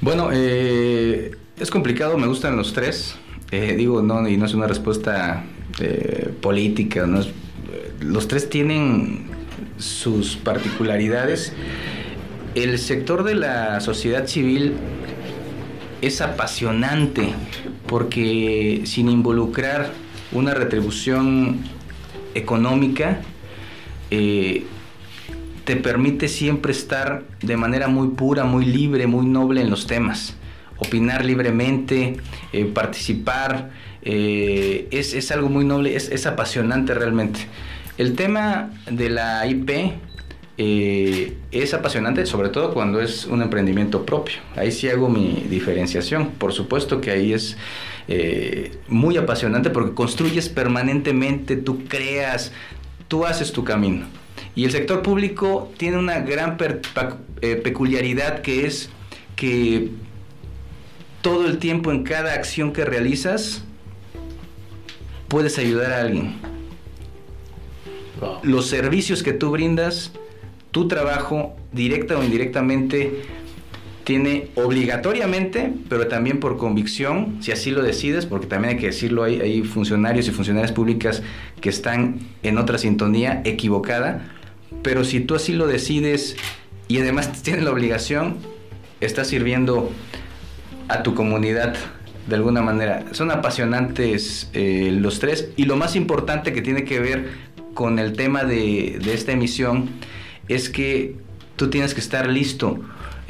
Bueno, 0.00 0.30
eh, 0.32 1.32
es 1.58 1.70
complicado, 1.70 2.16
me 2.18 2.26
gustan 2.26 2.56
los 2.56 2.72
tres. 2.72 3.16
Eh, 3.50 3.74
digo, 3.76 4.02
no, 4.02 4.28
y 4.28 4.36
no 4.36 4.46
es 4.46 4.54
una 4.54 4.66
respuesta 4.66 5.44
eh, 5.80 6.32
política, 6.40 7.06
no 7.06 7.22
los 8.00 8.28
tres 8.28 8.48
tienen 8.48 9.26
sus 9.78 10.36
particularidades. 10.36 11.52
El 12.54 12.78
sector 12.78 13.24
de 13.24 13.34
la 13.34 13.80
sociedad 13.80 14.26
civil 14.26 14.74
es 16.00 16.20
apasionante 16.20 17.32
porque 17.86 18.82
sin 18.84 19.08
involucrar 19.08 19.92
una 20.32 20.54
retribución 20.54 21.60
económica, 22.34 23.20
eh, 24.10 24.64
te 25.68 25.76
permite 25.76 26.28
siempre 26.28 26.72
estar 26.72 27.24
de 27.42 27.58
manera 27.58 27.88
muy 27.88 28.08
pura, 28.08 28.44
muy 28.44 28.64
libre, 28.64 29.06
muy 29.06 29.26
noble 29.26 29.60
en 29.60 29.68
los 29.68 29.86
temas. 29.86 30.34
Opinar 30.78 31.26
libremente, 31.26 32.16
eh, 32.54 32.64
participar, 32.64 33.68
eh, 34.00 34.88
es, 34.90 35.30
algo 35.30 35.50
muy 35.50 35.66
noble, 35.66 35.94
es, 35.94 36.26
apasionante 36.26 36.94
realmente. 36.94 37.40
El 37.98 38.14
tema 38.14 38.70
de 38.90 39.10
la 39.10 39.46
IP 39.46 39.92
eh, 40.56 41.36
es 41.50 41.74
apasionante, 41.74 42.24
sobre 42.24 42.48
todo 42.48 42.72
cuando 42.72 43.02
es 43.02 43.26
un 43.26 43.42
emprendimiento 43.42 44.06
propio. 44.06 44.36
Ahí 44.56 44.72
sí 44.72 44.88
hago 44.88 45.10
mi 45.10 45.44
diferenciación. 45.50 46.30
Por 46.38 46.54
supuesto 46.54 47.02
que 47.02 47.10
ahí 47.10 47.34
es 47.34 47.58
muy 48.88 49.18
apasionante 49.18 49.68
porque 49.68 49.92
construyes 49.92 50.48
permanentemente, 50.48 51.56
tú 51.56 51.84
creas, 51.84 52.52
tú 53.06 53.26
haces 53.26 53.52
tu 53.52 53.64
camino. 53.64 54.06
Y 54.58 54.64
el 54.64 54.72
sector 54.72 55.02
público 55.02 55.70
tiene 55.76 55.98
una 55.98 56.18
gran 56.18 56.56
eh, 57.42 57.54
peculiaridad 57.62 58.42
que 58.42 58.66
es 58.66 58.90
que 59.36 59.90
todo 61.22 61.46
el 61.46 61.58
tiempo 61.58 61.92
en 61.92 62.02
cada 62.02 62.34
acción 62.34 62.72
que 62.72 62.84
realizas 62.84 63.62
puedes 65.28 65.60
ayudar 65.60 65.92
a 65.92 66.00
alguien. 66.00 66.34
Los 68.42 68.66
servicios 68.66 69.22
que 69.22 69.32
tú 69.32 69.52
brindas, 69.52 70.10
tu 70.72 70.88
trabajo, 70.88 71.54
directa 71.70 72.18
o 72.18 72.24
indirectamente, 72.24 73.22
tiene 74.02 74.48
obligatoriamente, 74.56 75.72
pero 75.88 76.08
también 76.08 76.40
por 76.40 76.56
convicción, 76.56 77.36
si 77.42 77.52
así 77.52 77.70
lo 77.70 77.82
decides, 77.82 78.26
porque 78.26 78.48
también 78.48 78.74
hay 78.74 78.80
que 78.80 78.86
decirlo, 78.86 79.22
hay, 79.22 79.40
hay 79.40 79.62
funcionarios 79.62 80.26
y 80.26 80.32
funcionarias 80.32 80.72
públicas 80.72 81.22
que 81.60 81.68
están 81.68 82.18
en 82.42 82.58
otra 82.58 82.76
sintonía 82.78 83.40
equivocada, 83.44 84.34
pero 84.82 85.04
si 85.04 85.20
tú 85.20 85.34
así 85.34 85.52
lo 85.52 85.66
decides 85.66 86.36
y 86.88 86.98
además 86.98 87.42
tienes 87.42 87.62
la 87.64 87.70
obligación, 87.70 88.36
estás 89.00 89.28
sirviendo 89.28 89.90
a 90.88 91.02
tu 91.02 91.14
comunidad 91.14 91.76
de 92.26 92.34
alguna 92.34 92.62
manera. 92.62 93.04
Son 93.12 93.30
apasionantes 93.30 94.50
eh, 94.52 94.90
los 94.92 95.18
tres 95.18 95.50
y 95.56 95.64
lo 95.64 95.76
más 95.76 95.96
importante 95.96 96.52
que 96.52 96.62
tiene 96.62 96.84
que 96.84 97.00
ver 97.00 97.28
con 97.74 97.98
el 97.98 98.14
tema 98.14 98.44
de, 98.44 98.98
esta 99.12 99.32
emisión 99.32 99.90
es 100.48 100.68
que 100.68 101.16
tú 101.56 101.70
tienes 101.70 101.94
que 101.94 102.00
estar 102.00 102.28
listo 102.28 102.80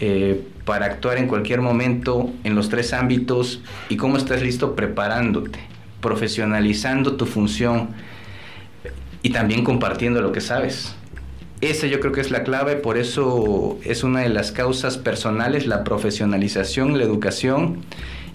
eh, 0.01 0.43
para 0.65 0.87
actuar 0.87 1.19
en 1.19 1.29
cualquier 1.29 1.61
momento 1.61 2.31
en 2.45 2.55
los 2.55 2.69
tres 2.69 2.93
ámbitos 2.93 3.63
y 3.89 3.97
cómo 3.97 4.17
estás 4.17 4.43
listo 4.43 4.75
preparándote, 4.75 5.59
profesionalizando 6.01 7.17
tu 7.17 7.27
función 7.27 7.91
y 9.23 9.31
también 9.31 9.65
compartiendo 9.65 10.21
lo 10.23 10.33
que 10.33 10.41
sabes 10.41 10.95
esa 11.61 11.87
yo 11.87 11.99
creo 12.01 12.13
que 12.13 12.21
es 12.21 12.31
la 12.31 12.45
clave, 12.45 12.77
por 12.77 12.99
eso 12.99 13.79
es 13.85 14.05
una 14.05 14.21
de 14.21 14.29
las 14.29 14.53
causas 14.53 14.97
personales, 14.97 15.67
la 15.67 15.83
profesionalización, 15.83 16.99
la 16.99 17.05
educación 17.05 17.81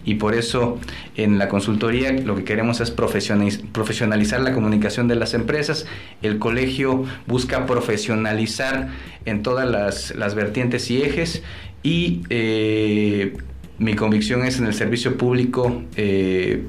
y 0.05 0.15
por 0.15 0.35
eso 0.35 0.77
en 1.15 1.37
la 1.37 1.47
consultoría 1.47 2.11
lo 2.11 2.35
que 2.35 2.43
queremos 2.43 2.81
es 2.81 2.91
profesionalizar 2.91 4.41
la 4.41 4.53
comunicación 4.53 5.07
de 5.07 5.15
las 5.15 5.33
empresas. 5.33 5.85
El 6.21 6.39
colegio 6.39 7.05
busca 7.25 7.65
profesionalizar 7.65 8.89
en 9.23 9.41
todas 9.41 9.69
las, 10.13 10.35
vertientes 10.35 10.91
y 10.91 11.01
ejes 11.01 11.43
y 11.81 12.23
eh, 12.29 13.37
mi 13.77 13.95
convicción 13.95 14.45
es 14.45 14.59
en 14.59 14.65
el 14.65 14.73
servicio 14.73 15.17
público 15.17 15.81
eh, 15.95 16.63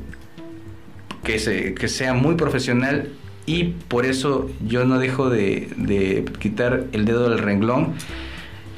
que 1.24 1.88
sea 1.88 2.14
muy 2.14 2.36
profesional 2.36 3.08
y 3.46 3.64
por 3.64 4.06
eso 4.06 4.50
yo 4.66 4.84
no 4.84 4.98
dejo 4.98 5.30
de, 5.30 6.24
quitar 6.38 6.84
el 6.92 7.04
dedo 7.04 7.28
del 7.28 7.38
renglón 7.38 7.94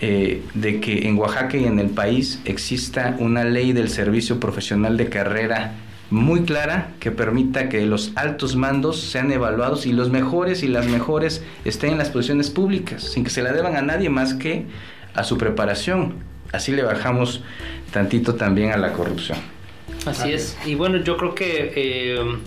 eh, 0.01 0.43
de 0.55 0.81
que 0.81 1.07
en 1.09 1.19
Oaxaca 1.19 1.57
y 1.57 1.65
en 1.65 1.79
el 1.79 1.91
país 1.91 2.41
exista 2.45 3.17
una 3.19 3.45
ley 3.45 3.73
del 3.73 3.89
servicio 3.89 4.41
profesional 4.41 4.97
de 4.97 5.09
carrera 5.09 5.75
muy 6.11 6.43
clara 6.43 6.91
que 7.01 7.11
permita 7.11 7.69
que 7.69 7.85
los 7.87 8.13
altos 8.15 8.57
mandos 8.57 9.01
sean 9.01 9.33
evaluados 9.33 9.87
y 9.87 9.93
los 9.93 10.11
mejores 10.11 10.63
y 10.63 10.69
las 10.69 10.87
mejores 10.87 11.43
estén 11.65 11.93
en 11.93 11.99
las 11.99 12.11
posiciones 12.11 12.51
públicas, 12.51 13.03
sin 13.03 13.25
que 13.25 13.31
se 13.31 13.43
la 13.43 13.53
deban 13.53 13.77
a 13.77 13.83
nadie 13.83 14.09
más 14.09 14.35
que 14.35 14.67
a 15.15 15.25
su 15.25 15.37
preparación. 15.39 16.15
Así 16.53 16.73
le 16.73 16.83
bajamos 16.83 17.43
tantito 17.93 18.35
también 18.37 18.71
a 18.71 18.77
la 18.77 18.93
corrupción. 18.93 19.39
Así 20.07 20.33
es. 20.33 20.57
Y 20.65 20.75
bueno, 20.75 20.99
yo 20.99 21.17
creo 21.17 21.35
que 21.35 21.73
eh, 21.75 22.39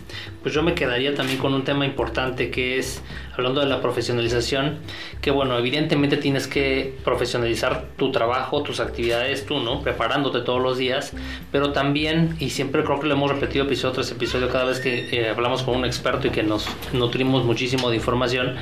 pues 0.41 0.53
yo 0.55 0.63
me 0.63 0.73
quedaría 0.73 1.13
también 1.13 1.37
con 1.37 1.53
un 1.53 1.63
tema 1.63 1.85
importante 1.85 2.49
que 2.49 2.77
es, 2.77 3.01
hablando 3.33 3.59
de 3.59 3.67
la 3.67 3.81
profesionalización, 3.81 4.79
que 5.21 5.31
bueno, 5.31 5.57
evidentemente 5.57 6.17
tienes 6.17 6.47
que 6.47 6.95
profesionalizar 7.03 7.87
tu 7.97 8.11
trabajo, 8.11 8.63
tus 8.63 8.79
actividades, 8.79 9.45
tú, 9.45 9.59
¿no? 9.59 9.81
Preparándote 9.81 10.41
todos 10.41 10.61
los 10.61 10.77
días, 10.77 11.13
pero 11.51 11.73
también, 11.73 12.37
y 12.39 12.51
siempre 12.51 12.83
creo 12.83 12.99
que 12.99 13.07
lo 13.07 13.15
hemos 13.15 13.31
repetido 13.31 13.65
episodio 13.65 13.95
tras 13.95 14.11
episodio 14.11 14.49
cada 14.49 14.65
vez 14.65 14.79
que 14.79 15.09
eh, 15.11 15.29
hablamos 15.29 15.63
con 15.63 15.75
un 15.75 15.85
experto 15.85 16.27
y 16.27 16.29
que 16.31 16.43
nos 16.43 16.67
nutrimos 16.93 17.43
muchísimo 17.43 17.89
de 17.89 17.97
información, 17.97 18.55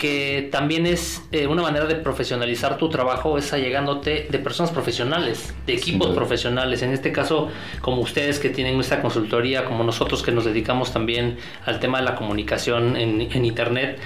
que 0.00 0.48
también 0.50 0.86
es 0.86 1.22
eh, 1.30 1.46
una 1.46 1.60
manera 1.60 1.84
de 1.84 1.94
profesionalizar 1.94 2.78
tu 2.78 2.88
trabajo, 2.88 3.36
es 3.36 3.52
allegándote 3.52 4.26
de 4.30 4.38
personas 4.38 4.72
profesionales, 4.72 5.52
de 5.66 5.74
equipos 5.74 6.14
profesionales, 6.16 6.80
en 6.80 6.92
este 6.92 7.12
caso 7.12 7.48
como 7.82 8.00
ustedes 8.00 8.38
que 8.38 8.48
tienen 8.48 8.76
nuestra 8.76 9.02
consultoría, 9.02 9.66
como 9.66 9.84
nosotros 9.84 10.22
que 10.22 10.32
nos 10.32 10.46
dedicamos 10.46 10.94
también 10.94 11.36
al 11.66 11.80
tema 11.80 11.98
de 11.98 12.04
la 12.06 12.14
comunicación 12.14 12.96
en, 12.96 13.44
Internet. 13.44 13.98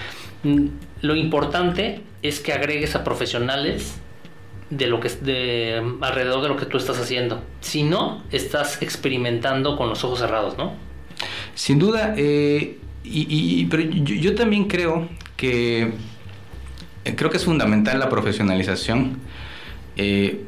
Mm, 0.43 0.67
lo 1.03 1.15
importante 1.15 2.01
es 2.23 2.41
que 2.41 2.53
agregues 2.53 2.97
a 2.97 3.05
profesionales 3.05 3.95
de 4.71 4.89
lo 4.89 4.99
que 4.99 5.11
de 5.11 5.81
alrededor 6.01 6.43
de 6.43 6.49
lo 6.49 6.57
que 6.57 6.67
tú 6.67 6.77
estás 6.77 6.99
haciendo. 6.99 7.41
Si 7.61 7.85
no, 7.85 8.25
estás 8.33 8.83
experimentando 8.83 9.77
con 9.77 9.89
los 9.89 10.03
ojos 10.03 10.19
cerrados, 10.19 10.59
¿no? 10.59 10.73
Sin 11.55 11.79
duda, 11.79 12.15
eh, 12.17 12.79
y, 13.05 13.67
pero 13.67 13.85
yo, 13.85 14.35
también 14.35 14.65
creo 14.65 15.09
que 15.37 15.93
eh, 17.05 17.15
creo 17.17 17.31
que 17.31 17.37
es 17.37 17.45
fundamental 17.45 17.99
la 17.99 18.09
profesionalización, 18.09 19.19
eh, 19.97 20.45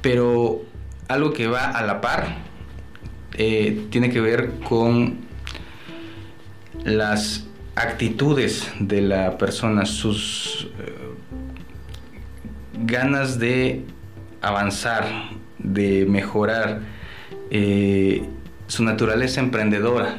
pero 0.00 0.62
algo 1.08 1.32
que 1.32 1.48
va 1.48 1.70
a 1.70 1.84
la 1.84 2.00
par 2.00 2.36
eh, 3.34 3.86
tiene 3.90 4.10
que 4.10 4.20
ver 4.20 4.60
con 4.68 5.18
las 6.84 7.46
actitudes 7.74 8.70
de 8.78 9.00
la 9.02 9.38
persona, 9.38 9.86
sus 9.86 10.68
ganas 12.74 13.38
de 13.38 13.84
avanzar, 14.40 15.04
de 15.58 16.06
mejorar, 16.06 16.80
su 18.66 18.84
naturaleza 18.84 19.40
emprendedora. 19.40 20.16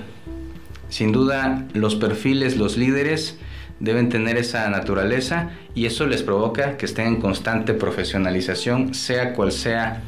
Sin 0.89 1.11
duda, 1.11 1.65
los 1.73 1.95
perfiles, 1.95 2.55
los 2.55 2.77
líderes 2.77 3.37
deben 3.83 4.07
tener 4.07 4.37
esa 4.37 4.69
naturaleza 4.69 5.49
y 5.75 5.85
eso 5.85 6.07
les 6.07 6.23
provoca 6.23 6.77
que 6.77 6.85
estén 6.85 7.07
en 7.07 7.15
constante 7.17 7.73
profesionalización, 7.73 8.93
sea 8.93 9.33
cual 9.33 9.51
sea 9.51 10.01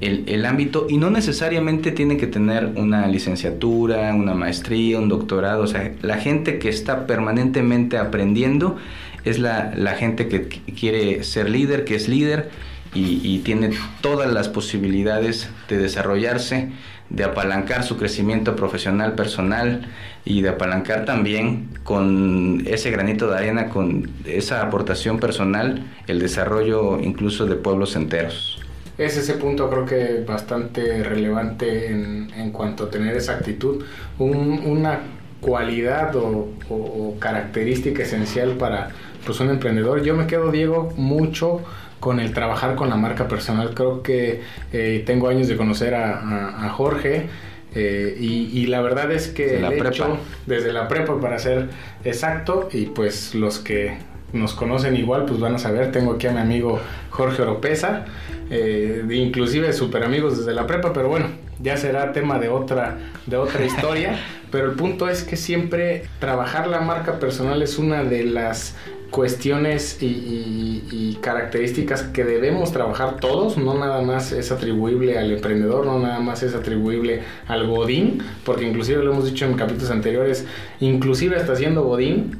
el, 0.00 0.46
ámbito 0.46 0.86
y 0.88 0.96
no 0.96 1.10
necesariamente 1.10 1.92
tienen 1.92 2.16
que 2.16 2.26
tener 2.26 2.72
una 2.76 3.06
licenciatura, 3.06 4.14
una 4.14 4.32
maestría, 4.32 4.98
un 4.98 5.10
doctorado. 5.10 5.64
O 5.64 5.66
sea, 5.66 5.92
la 6.00 6.16
gente 6.16 6.58
que 6.58 6.70
está 6.70 7.06
permanentemente 7.06 7.98
aprendiendo 7.98 8.76
es 9.24 9.38
la, 9.38 9.94
gente 9.98 10.28
que 10.28 10.48
quiere 10.48 11.22
ser 11.22 11.50
líder, 11.50 11.84
que 11.84 11.96
es 11.96 12.08
líder 12.08 12.48
y, 12.94 13.20
y 13.22 13.40
tiene 13.40 13.72
todas 14.00 14.32
las 14.32 14.48
posibilidades 14.48 15.50
de 15.68 15.76
desarrollarse 15.76 16.70
de 17.10 17.24
apalancar 17.24 17.84
su 17.84 17.96
crecimiento 17.96 18.54
profesional, 18.54 19.14
personal 19.14 19.88
y 20.24 20.42
de 20.42 20.50
apalancar 20.50 21.04
también 21.04 21.68
con 21.84 22.62
ese 22.66 22.90
granito 22.90 23.30
de 23.30 23.38
arena, 23.38 23.68
con 23.68 24.10
esa 24.24 24.62
aportación 24.62 25.18
personal, 25.18 25.84
el 26.06 26.18
desarrollo 26.18 27.00
incluso 27.00 27.46
de 27.46 27.56
pueblos 27.56 27.96
enteros. 27.96 28.60
Es 28.98 29.16
ese 29.16 29.34
punto 29.34 29.70
creo 29.70 29.86
que 29.86 30.24
bastante 30.26 31.04
relevante 31.04 31.92
en, 31.92 32.30
en 32.36 32.50
cuanto 32.50 32.84
a 32.84 32.90
tener 32.90 33.16
esa 33.16 33.34
actitud, 33.34 33.84
una 34.18 35.00
cualidad 35.40 36.16
o, 36.16 36.48
o, 36.68 37.16
característica 37.20 38.02
esencial 38.02 38.56
para 38.56 38.90
pues, 39.24 39.38
un 39.40 39.50
emprendedor. 39.50 40.02
Yo 40.02 40.16
me 40.16 40.26
quedo, 40.26 40.50
Diego, 40.50 40.92
mucho 40.96 41.60
con 42.00 42.20
el 42.20 42.32
trabajar 42.32 42.74
con 42.74 42.88
la 42.88 42.96
marca 42.96 43.28
personal. 43.28 43.74
Creo 43.74 44.02
que 44.02 44.42
eh, 44.72 45.02
tengo 45.06 45.28
años 45.28 45.48
de 45.48 45.56
conocer 45.56 45.94
a, 45.94 46.68
Jorge. 46.70 47.26
Eh, 47.74 48.16
y, 48.18 48.66
la 48.66 48.80
verdad 48.80 49.12
es 49.12 49.28
que 49.28 49.44
desde 49.46 49.60
la 49.60 49.68
prepa. 49.68 49.88
Hecho, 49.88 50.18
desde 50.46 50.72
la 50.72 50.88
prepa 50.88 51.20
para 51.20 51.38
ser 51.38 51.68
exacto 52.04 52.68
y 52.72 52.86
pues 52.86 53.34
los 53.34 53.58
que 53.58 53.98
nos 54.32 54.54
conocen 54.54 54.96
igual 54.96 55.24
pues 55.24 55.40
van 55.40 55.54
a 55.54 55.58
saber 55.58 55.90
tengo 55.92 56.12
aquí 56.12 56.26
a 56.26 56.32
mi 56.32 56.40
amigo 56.40 56.80
Jorge 57.10 57.42
Oropesa 57.42 58.04
eh, 58.50 59.02
inclusive 59.10 59.72
super 59.72 60.04
amigos 60.04 60.38
desde 60.38 60.52
la 60.52 60.66
prepa 60.66 60.92
pero 60.92 61.08
bueno 61.08 61.26
ya 61.60 61.76
será 61.76 62.12
tema 62.12 62.38
de 62.38 62.48
otra 62.48 62.98
de 63.26 63.36
otra 63.36 63.64
historia 63.66 64.18
pero 64.50 64.70
el 64.70 64.76
punto 64.76 65.08
es 65.08 65.24
que 65.24 65.36
siempre 65.36 66.04
trabajar 66.18 66.66
la 66.68 66.80
marca 66.80 67.18
personal 67.18 67.62
es 67.62 67.78
una 67.78 68.04
de 68.04 68.24
las 68.24 68.74
cuestiones 69.10 69.98
y, 70.00 71.18
características 71.22 72.02
que 72.02 72.24
debemos 72.24 72.72
trabajar 72.72 73.16
todos, 73.16 73.58
no 73.58 73.74
nada 73.74 74.02
más 74.02 74.32
es 74.32 74.52
atribuible 74.52 75.18
al 75.18 75.32
emprendedor, 75.32 75.84
no 75.84 75.98
nada 75.98 76.20
más 76.20 76.42
es 76.42 76.54
atribuible 76.54 77.22
al 77.48 77.66
godín, 77.66 78.22
porque 78.44 78.66
inclusive 78.66 79.02
lo 79.02 79.12
hemos 79.12 79.24
dicho 79.24 79.44
en 79.44 79.54
capítulos 79.54 79.90
anteriores, 79.90 80.46
inclusive 80.80 81.36
hasta 81.36 81.56
siendo 81.56 81.82
godín, 81.82 82.38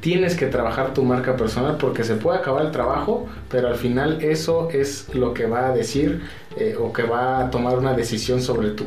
tienes 0.00 0.36
que 0.36 0.46
trabajar 0.46 0.92
tu 0.92 1.02
marca 1.02 1.36
personal 1.36 1.76
porque 1.78 2.04
se 2.04 2.16
puede 2.16 2.38
acabar 2.38 2.66
el 2.66 2.72
trabajo, 2.72 3.26
pero 3.50 3.68
al 3.68 3.76
final 3.76 4.22
eso 4.22 4.68
es 4.70 5.14
lo 5.14 5.34
que 5.34 5.46
va 5.46 5.68
a 5.68 5.74
decir 5.74 6.22
eh, 6.58 6.74
o 6.78 6.90
que 6.90 7.02
va 7.02 7.40
a 7.40 7.50
tomar 7.50 7.76
una 7.78 7.92
decisión 7.92 8.40
sobre 8.40 8.70
tu, 8.70 8.84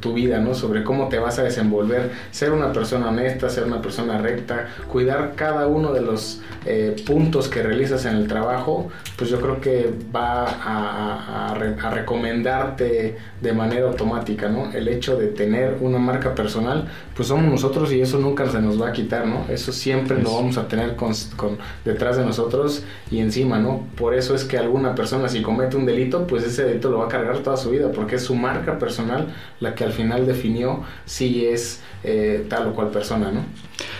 tu, 0.00 0.14
vida, 0.14 0.38
¿no? 0.38 0.54
Sobre 0.54 0.82
cómo 0.82 1.08
te 1.08 1.18
vas 1.18 1.38
a 1.38 1.42
desenvolver, 1.42 2.10
ser 2.30 2.52
una 2.52 2.72
persona 2.72 3.10
honesta, 3.10 3.50
ser 3.50 3.64
una 3.64 3.82
persona 3.82 4.18
recta, 4.18 4.68
cuidar 4.88 5.34
cada 5.36 5.66
uno 5.66 5.92
de 5.92 6.00
los 6.00 6.40
eh, 6.64 6.96
puntos 7.06 7.48
que 7.48 7.62
realizas 7.62 8.06
en 8.06 8.16
el 8.16 8.28
trabajo, 8.28 8.88
pues 9.16 9.28
yo 9.28 9.40
creo 9.40 9.60
que 9.60 9.92
va 10.14 10.46
a, 10.46 11.50
a, 11.50 11.90
recomendarte 11.90 13.16
de 13.40 13.52
manera 13.52 13.88
automática, 13.88 14.48
¿no? 14.48 14.72
El 14.72 14.88
hecho 14.88 15.16
de 15.16 15.28
tener 15.28 15.76
una 15.80 15.98
marca 15.98 16.34
personal, 16.34 16.88
pues 17.14 17.28
somos 17.28 17.44
nosotros 17.44 17.92
y 17.92 18.00
eso 18.00 18.18
nunca 18.18 18.48
se 18.48 18.60
nos 18.60 18.80
va 18.80 18.88
a 18.88 18.92
quitar, 18.92 19.26
¿no? 19.26 19.44
Eso 19.50 19.72
siempre 19.72 20.22
lo 20.22 20.34
vamos 20.34 20.56
a 20.56 20.66
tener 20.66 20.96
con, 20.96 21.12
con, 21.36 21.58
detrás 21.84 22.16
de 22.16 22.24
nosotros 22.24 22.84
y 23.10 23.18
encima, 23.18 23.58
¿no? 23.58 23.86
Por 23.96 24.14
eso 24.14 24.34
es 24.34 24.44
que 24.44 24.56
alguna 24.56 24.94
persona 24.94 25.28
si 25.28 25.42
comete 25.42 25.76
un 25.76 25.84
delito, 25.84 26.26
pues 26.26 26.44
ese 26.44 26.64
delito 26.64 26.90
lo 26.90 27.01
va 27.02 27.06
a 27.06 27.10
cargar 27.10 27.38
toda 27.38 27.56
su 27.56 27.70
vida, 27.70 27.92
porque 27.92 28.16
es 28.16 28.22
su 28.22 28.34
marca 28.34 28.78
personal 28.78 29.34
la 29.60 29.74
que 29.74 29.84
al 29.84 29.92
final 29.92 30.26
definió 30.26 30.82
si 31.04 31.44
es 31.46 31.82
eh, 32.04 32.46
tal 32.48 32.68
o 32.68 32.74
cual 32.74 32.90
persona, 32.90 33.30
¿no? 33.30 33.44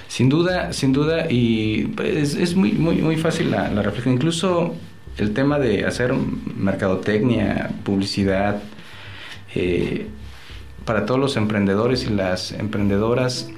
Sin 0.09 0.29
duda, 0.29 0.73
sin 0.73 0.93
duda, 0.93 1.31
y 1.31 1.95
es, 2.03 2.35
es 2.35 2.55
muy, 2.55 2.73
muy, 2.73 2.97
muy 2.97 3.17
fácil 3.17 3.51
la, 3.51 3.71
la, 3.71 3.83
reflexión. 3.83 4.15
Incluso 4.15 4.75
el 5.19 5.35
tema 5.35 5.59
de 5.59 5.85
hacer 5.85 6.13
mercadotecnia, 6.15 7.71
publicidad, 7.85 8.63
eh, 9.55 10.09
para 10.85 11.07
todos 11.07 11.21
los 11.21 11.37
emprendedores 11.37 12.05
y 12.05 12.11
las 12.11 12.53
emprendedoras, 12.53 13.51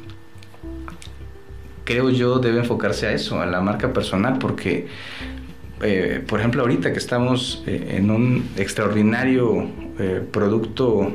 creo 1.85 2.11
yo, 2.11 2.39
debe 2.39 2.59
enfocarse 2.59 3.07
a 3.07 3.13
eso, 3.13 3.41
a 3.41 3.47
la 3.47 3.61
marca 3.61 3.93
personal, 3.93 4.39
porque 4.39 4.89
eh, 5.85 6.25
por 6.27 6.41
ejemplo, 6.41 6.63
ahorita 6.63 6.93
que 6.93 6.99
estamos 6.99 7.63
eh, 7.67 7.97
en 7.99 8.11
un 8.11 8.49
extraordinario 8.57 9.69
eh, 9.99 10.23
producto 10.31 11.13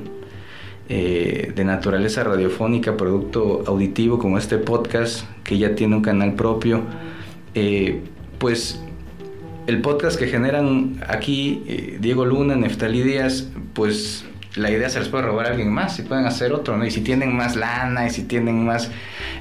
de 0.87 1.63
naturaleza 1.65 2.23
radiofónica, 2.23 2.97
producto 2.97 3.63
auditivo 3.67 4.17
como 4.17 4.39
este 4.39 4.57
podcast, 4.57 5.23
que 5.43 5.59
ya 5.59 5.75
tiene 5.75 5.95
un 5.95 6.01
canal 6.01 6.33
propio, 6.33 6.81
pues 8.39 8.81
el 9.67 9.81
podcast 9.81 10.17
que 10.17 10.25
generan 10.25 10.99
aquí 11.07 11.97
Diego 11.99 12.25
Luna, 12.25 12.55
Neftalí 12.55 13.03
Díaz, 13.03 13.49
pues 13.73 14.25
la 14.55 14.71
idea 14.71 14.89
se 14.89 14.97
les 14.97 15.09
puede 15.09 15.25
robar 15.25 15.45
a 15.45 15.49
alguien 15.49 15.71
más 15.71 15.99
y 15.99 16.01
pueden 16.01 16.25
hacer 16.25 16.53
otro, 16.53 16.75
¿no? 16.75 16.83
Y 16.83 16.89
si 16.89 17.01
tienen 17.01 17.35
más 17.35 17.55
lana 17.55 18.07
y 18.07 18.09
si 18.09 18.23
tienen 18.23 18.65
más 18.65 18.89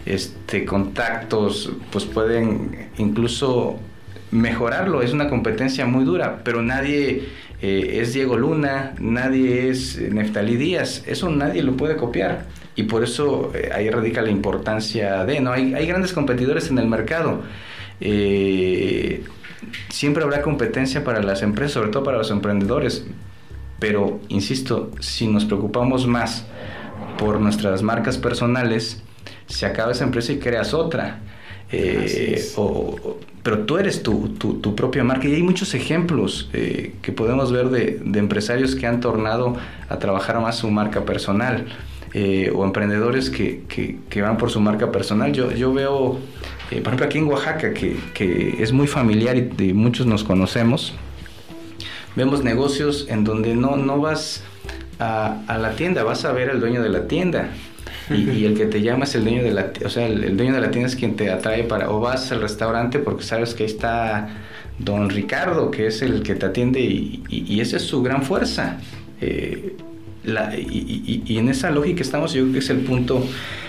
este, 0.05 0.67
contactos, 0.67 1.73
pues 1.91 2.05
pueden 2.05 2.91
incluso 2.99 3.79
mejorarlo. 4.31 5.03
Es 5.03 5.13
una 5.13 5.29
competencia 5.29 5.87
muy 5.87 6.05
dura, 6.05 6.41
pero 6.45 6.63
nadie 6.63 7.25
eh, 7.61 7.99
es 8.01 8.15
Diego 8.15 8.37
Luna, 8.37 8.95
nadie 9.01 9.69
es 9.69 10.01
Neftalí 10.01 10.57
Díaz, 10.57 11.03
eso 11.07 11.29
nadie 11.31 11.63
lo 11.63 11.77
puede 11.77 11.97
copiar. 11.97 12.47
Y 12.77 12.85
por 12.85 13.03
eso 13.03 13.53
eh, 13.55 13.71
ahí 13.75 13.91
radica 13.91 14.23
la 14.23 14.31
importancia 14.31 15.25
de, 15.25 15.41
¿no? 15.41 15.53
Hay, 15.53 15.75
hay 15.75 15.87
grandes 15.87 16.13
competidores 16.13 16.71
en 16.71 16.79
el 16.79 16.87
mercado. 16.87 17.43
Eh, 18.01 19.25
siempre 19.89 20.23
habrá 20.23 20.43
competencia 20.43 21.03
para 21.03 21.23
las 21.23 21.43
empresas, 21.43 21.73
sobre 21.73 21.91
todo 21.91 22.05
para 22.05 22.19
los 22.19 22.31
emprendedores. 22.31 23.05
Pero, 23.79 24.21
insisto, 24.29 24.93
si 25.01 25.27
nos 25.27 25.45
preocupamos 25.45 26.07
más 26.07 26.47
por 27.19 27.41
nuestras 27.41 27.83
marcas 27.83 28.19
personales, 28.19 29.03
se 29.47 29.67
acaba 29.67 29.93
esa 29.93 30.05
empresa 30.05 30.33
y 30.33 30.39
creas 30.39 30.75
otra. 30.75 31.21
Eh, 31.71 32.41
pero 33.49 33.61
tú 33.61 33.79
eres 33.79 34.03
tu, 34.03 34.29
tu, 34.29 34.75
propia 34.75 35.03
marca 35.03 35.27
y 35.27 35.35
hay 35.35 35.43
muchos 35.43 35.73
ejemplos 35.73 36.51
eh, 36.53 36.93
que 37.01 37.13
podemos 37.13 37.51
ver 37.51 37.71
de, 37.71 37.99
empresarios 38.19 38.77
que 38.77 38.87
han 38.87 39.01
tornado 39.01 39.57
a 39.89 39.99
trabajar 39.99 40.39
más 40.39 40.59
su 40.59 40.71
marca 40.71 41.07
personal 41.07 41.65
eh, 42.13 42.53
o 42.55 42.67
emprendedores 42.67 43.31
que, 43.31 43.63
que, 43.67 44.21
van 44.21 44.37
por 44.37 44.51
su 44.51 44.61
marca 44.61 44.93
personal. 44.93 45.33
Yo, 45.33 45.51
yo 45.53 45.73
veo, 45.73 46.19
por 46.69 46.79
ejemplo, 46.79 47.07
aquí 47.07 47.17
en 47.17 47.25
Oaxaca, 47.29 47.73
que, 47.73 47.97
que 48.13 48.63
es 48.63 48.71
muy 48.71 48.87
familiar 48.87 49.35
y, 49.39 49.73
muchos 49.73 50.05
nos 50.05 50.25
conocemos, 50.25 50.93
vemos 52.17 52.45
negocios 52.45 53.07
en 53.09 53.25
donde 53.25 53.55
no, 53.55 53.79
no 53.79 53.99
vas 53.99 54.45
a, 54.99 55.41
a 55.47 55.57
la 55.57 55.71
tienda, 55.71 56.05
vas 56.05 56.27
a 56.27 56.33
ver 56.33 56.51
al 56.51 56.61
dueño 56.61 56.83
de 56.83 56.91
la 56.91 57.09
tienda 57.09 57.49
y, 58.11 58.45
el 58.45 58.55
que 58.57 58.67
te 58.67 58.83
llama 58.83 59.05
es 59.05 59.15
el 59.15 59.25
dueño 59.25 59.43
de 59.43 59.53
la 59.53 59.73
o 59.85 59.89
sea 59.89 60.07
el, 60.07 60.37
dueño 60.37 60.55
de 60.55 60.61
la 60.61 60.71
tienda 60.71 60.89
es 60.89 60.97
quien 60.97 61.17
te 61.17 61.31
atrae 61.31 61.65
para 61.65 61.91
o 61.91 62.01
vas 62.01 62.33
al 62.33 62.41
restaurante 62.41 62.99
porque 62.99 63.23
sabes 63.23 63.55
que 63.55 63.65
ahí 63.65 63.71
está 63.71 64.29
don 64.79 65.11
Ricardo 65.11 65.71
que 65.71 65.87
es 65.87 66.03
el 66.03 66.23
que 66.23 66.35
te 66.35 66.47
atiende 66.47 66.81
y, 66.81 67.23
y 67.29 67.61
esa 67.61 67.77
es 67.77 67.83
su 67.83 68.03
gran 68.03 68.23
fuerza. 68.23 68.79
Eh, 69.21 69.77
la, 70.25 70.55
y, 70.57 71.39
en 71.39 71.49
esa 71.49 71.71
lógica 71.71 72.03
estamos 72.03 72.33
yo 72.33 72.43
creo 72.43 72.53
que 72.53 72.59
es 72.59 72.71
el 72.71 72.81
punto 72.81 73.25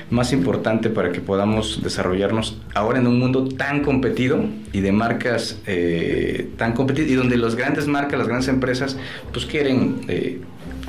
más 0.10 0.34
importante 0.34 0.90
para 0.90 1.12
que 1.12 1.22
podamos 1.22 1.82
desarrollarnos 1.84 2.60
ahora 2.74 3.00
en 3.00 3.08
un 3.08 3.20
mundo 3.20 3.48
tan 3.48 3.84
competido 3.84 4.44
y 4.74 4.82
de 4.82 4.92
marcas 4.92 5.60
eh, 5.68 6.50
tan 6.58 6.74
competidas 6.74 7.12
y 7.12 7.16
donde 7.16 7.38
las 7.38 7.56
grandes 7.56 7.88
marcas, 7.88 8.18
las 8.18 8.28
grandes 8.28 8.50
empresas, 8.50 8.98
pues 9.32 9.46
quieren 9.46 10.02
eh, 10.08 10.42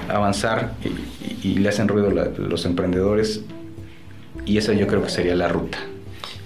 avanzar 0.08 0.72
y, 1.42 1.54
le 1.54 1.68
hacen 1.68 1.88
ruido 1.88 2.10
los 2.10 2.64
emprendedores 2.64 3.44
y 4.46 4.58
esa 4.58 4.72
yo 4.72 4.86
creo 4.86 5.02
que 5.02 5.10
sería 5.10 5.34
la 5.34 5.48
ruta. 5.48 5.78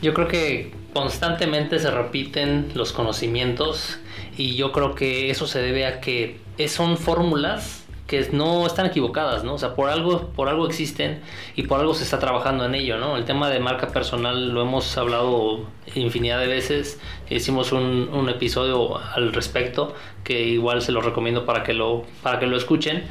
Yo 0.03 0.15
creo 0.15 0.29
que 0.29 0.73
constantemente 0.93 1.79
se 1.79 1.91
repiten 1.91 2.69
los 2.75 2.93
conocimientos 2.93 3.99
y 4.37 4.57
yo 4.57 4.73
creo 4.73 4.95
que 4.95 5.31
eso 5.31 5.47
se 5.47 5.61
debe 5.61 5.87
a 5.87 6.01
que 6.01 6.39
son 6.69 6.97
fórmulas 6.97 7.85
que 8.07 8.29
no 8.33 8.67
están 8.67 8.87
equivocadas, 8.87 9.45
¿no? 9.45 9.55
O 9.55 9.59
sea, 9.59 9.75
por 9.75 9.89
algo, 9.89 10.29
por 10.37 10.49
algo 10.49 10.67
existen 10.67 11.23
y 11.57 11.63
por 11.63 11.81
algo 11.81 11.95
se 11.95 12.05
está 12.05 12.19
trabajando 12.19 12.67
en 12.67 12.75
ello, 12.75 12.99
¿no? 12.99 13.17
El 13.17 13.25
tema 13.25 13.49
de 13.49 13.61
marca 13.61 13.89
personal 13.89 14.51
lo 14.51 14.61
hemos 14.61 14.97
hablado 14.99 15.67
infinidad 15.95 16.41
de 16.41 16.47
veces, 16.47 17.01
hicimos 17.31 17.73
un, 17.73 18.11
un 18.13 18.29
episodio 18.29 18.99
al 18.99 19.33
respecto 19.33 19.95
que 20.23 20.43
igual 20.43 20.83
se 20.83 20.93
lo 20.93 21.01
recomiendo 21.01 21.47
para 21.47 21.63
que 21.63 21.73
lo, 21.73 22.05
para 22.23 22.39
que 22.39 22.47
lo 22.47 22.57
escuchen, 22.57 23.05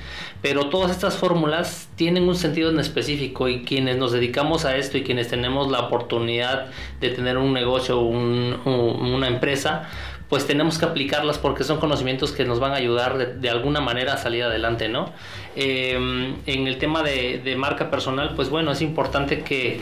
pero 0.44 0.66
todas 0.66 0.92
estas 0.92 1.16
fórmulas 1.16 1.88
tienen 1.96 2.28
un 2.28 2.36
sentido 2.36 2.70
en 2.70 2.78
específico 2.78 3.48
y 3.48 3.64
quienes 3.64 3.96
nos 3.96 4.12
dedicamos 4.12 4.66
a 4.66 4.76
esto 4.76 4.98
y 4.98 5.04
quienes 5.04 5.30
tenemos 5.30 5.72
la 5.72 5.80
oportunidad 5.80 6.66
de 7.00 7.12
tener 7.12 7.38
un 7.38 7.54
negocio 7.54 8.02
o 8.02 8.04
un, 8.04 8.60
una 8.66 9.28
empresa, 9.30 9.90
pues 10.28 10.46
tenemos 10.46 10.78
que 10.78 10.84
aplicarlas 10.84 11.38
porque 11.38 11.64
son 11.64 11.80
conocimientos 11.80 12.34
que 12.34 12.44
nos 12.44 12.60
van 12.60 12.74
a 12.74 12.76
ayudar 12.76 13.40
de, 13.40 13.50
alguna 13.50 13.80
manera 13.80 14.16
a 14.16 14.18
salir 14.18 14.44
adelante, 14.44 14.90
¿no? 14.90 15.14
Em, 15.56 16.36
en 16.46 16.68
el 16.68 16.78
tema 16.78 17.04
de, 17.04 17.56
marca 17.58 17.90
personal, 17.90 18.34
pues 18.36 18.50
bueno, 18.50 18.74
es 18.74 18.82
importante 18.82 19.44
que, 19.44 19.80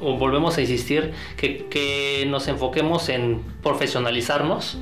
o 0.00 0.16
volvemos 0.16 0.58
a 0.58 0.60
insistir, 0.60 1.12
que, 1.36 1.66
que 1.66 2.26
nos 2.26 2.48
enfoquemos 2.48 3.08
en 3.10 3.42
profesionalizarnos, 3.62 4.76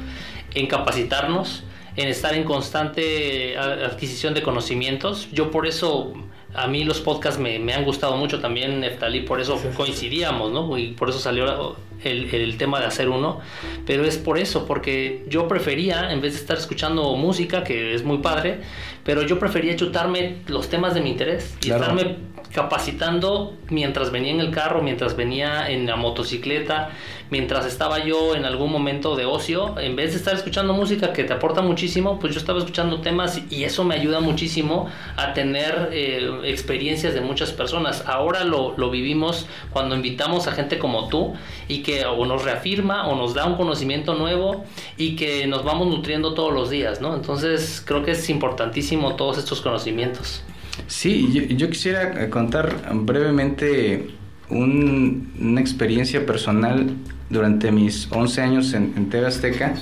en 0.54 0.66
capacitarnos, 0.68 1.64
en 1.98 2.06
estar 2.08 2.32
en 2.34 2.44
constante 2.44 3.58
adquisición 3.58 4.32
de 4.32 4.42
conocimientos. 4.42 5.28
Yo 5.32 5.50
por 5.50 5.66
eso 5.66 6.14
a 6.54 6.68
mí 6.68 6.84
los 6.84 7.00
podcasts 7.00 7.40
me, 7.40 7.58
me 7.58 7.74
han 7.74 7.84
gustado 7.84 8.16
mucho 8.16 8.40
también, 8.40 8.80
Neftalí, 8.80 9.22
por 9.22 9.40
eso 9.40 9.60
coincidíamos, 9.76 10.52
¿no? 10.52 10.78
Y 10.78 10.92
por 10.92 11.10
eso 11.10 11.18
salió 11.18 11.76
el, 12.04 12.32
el, 12.32 12.56
tema 12.56 12.78
de 12.78 12.86
hacer 12.86 13.08
uno. 13.08 13.40
Pero 13.84 14.04
es 14.04 14.16
por 14.16 14.38
eso, 14.38 14.64
porque 14.64 15.24
yo 15.28 15.48
prefería, 15.48 16.12
en 16.12 16.20
vez 16.20 16.34
de 16.34 16.38
estar 16.38 16.56
escuchando 16.56 17.16
música, 17.16 17.64
que 17.64 17.94
es 17.94 18.04
muy 18.04 18.18
padre, 18.18 18.60
pero 19.04 19.22
yo 19.22 19.40
prefería 19.40 19.74
chutarme 19.74 20.36
los 20.46 20.68
temas 20.68 20.94
de 20.94 21.00
mi 21.00 21.10
interés 21.10 21.56
y 21.64 21.70
estarme 21.70 22.16
capacitando 22.52 23.54
mientras 23.70 24.10
venía 24.10 24.32
en 24.32 24.40
el 24.40 24.50
carro, 24.50 24.82
mientras 24.82 25.16
venía 25.16 25.70
en 25.70 25.86
la 25.86 25.96
motocicleta, 25.96 26.90
mientras 27.30 27.66
estaba 27.66 28.04
yo 28.04 28.34
en 28.34 28.44
algún 28.44 28.72
momento 28.72 29.16
de 29.16 29.26
ocio, 29.26 29.78
en 29.78 29.96
vez 29.96 30.12
de 30.12 30.18
estar 30.18 30.34
escuchando 30.34 30.72
música 30.72 31.12
que 31.12 31.24
te 31.24 31.32
aporta 31.32 31.60
muchísimo, 31.60 32.18
pues 32.18 32.34
yo 32.34 32.40
estaba 32.40 32.58
escuchando 32.58 33.00
temas 33.00 33.40
y 33.50 33.64
eso 33.64 33.84
me 33.84 33.94
ayuda 33.94 34.20
muchísimo 34.20 34.88
a 35.16 35.34
tener 35.34 35.90
eh, 35.92 36.40
experiencias 36.44 37.14
de 37.14 37.20
muchas 37.20 37.52
personas. 37.52 38.04
Ahora 38.06 38.44
lo, 38.44 38.76
lo, 38.76 38.90
vivimos 38.90 39.46
cuando 39.70 39.94
invitamos 39.94 40.46
a 40.46 40.52
gente 40.52 40.78
como 40.78 41.08
tú 41.08 41.34
y 41.68 41.82
que 41.82 42.06
o 42.06 42.24
nos 42.24 42.44
reafirma 42.44 43.08
o 43.08 43.16
nos 43.16 43.34
da 43.34 43.44
un 43.44 43.56
conocimiento 43.56 44.14
nuevo 44.14 44.64
y 44.96 45.16
que 45.16 45.46
nos 45.46 45.64
vamos 45.64 45.88
nutriendo 45.88 46.34
todos 46.34 46.52
los 46.52 46.70
días, 46.70 47.00
¿no? 47.00 47.14
Entonces 47.14 47.82
creo 47.84 48.02
que 48.02 48.12
es 48.12 48.30
importantísimo 48.30 49.16
todos 49.16 49.38
estos 49.38 49.60
conocimientos. 49.60 50.42
Sí, 50.86 51.48
yo, 51.56 51.68
quisiera 51.68 52.30
contar 52.30 52.90
brevemente 52.92 54.08
una 54.48 55.60
experiencia 55.60 56.24
personal 56.24 56.94
durante 57.28 57.70
mis 57.70 58.10
11 58.10 58.40
años 58.40 58.72
en, 58.72 58.94
en 58.96 59.10
TV 59.10 59.26
Azteca 59.26 59.74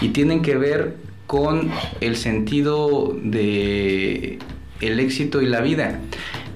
y 0.00 0.08
tienen 0.08 0.42
que 0.42 0.56
ver 0.56 0.96
con 1.26 1.70
el 2.00 2.16
sentido 2.16 3.16
de 3.22 4.38
el 4.80 5.00
éxito 5.00 5.42
y 5.42 5.46
la 5.46 5.60
vida. 5.60 6.00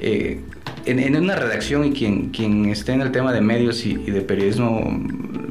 Eh, 0.00 0.40
en, 0.86 1.16
una 1.16 1.36
redacción 1.36 1.84
y 1.84 1.92
quien, 1.92 2.30
quien 2.30 2.66
esté 2.66 2.92
en 2.92 3.02
el 3.02 3.12
tema 3.12 3.32
de 3.32 3.40
medios 3.40 3.84
y, 3.86 3.94
de 3.94 4.20
periodismo 4.20 4.82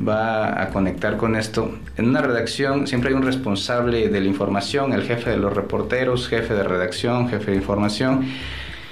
va 0.07 0.61
a 0.61 0.69
conectar 0.69 1.17
con 1.17 1.35
esto, 1.35 1.77
en 1.97 2.09
una 2.09 2.21
redacción 2.21 2.87
siempre 2.87 3.09
hay 3.09 3.15
un 3.15 3.21
responsable 3.21 4.09
de 4.09 4.19
la 4.19 4.27
información, 4.27 4.93
el 4.93 5.03
jefe 5.03 5.29
de 5.29 5.37
los 5.37 5.53
reporteros, 5.53 6.27
jefe 6.27 6.53
de 6.53 6.63
redacción, 6.63 7.29
jefe 7.29 7.51
de 7.51 7.57
información, 7.57 8.25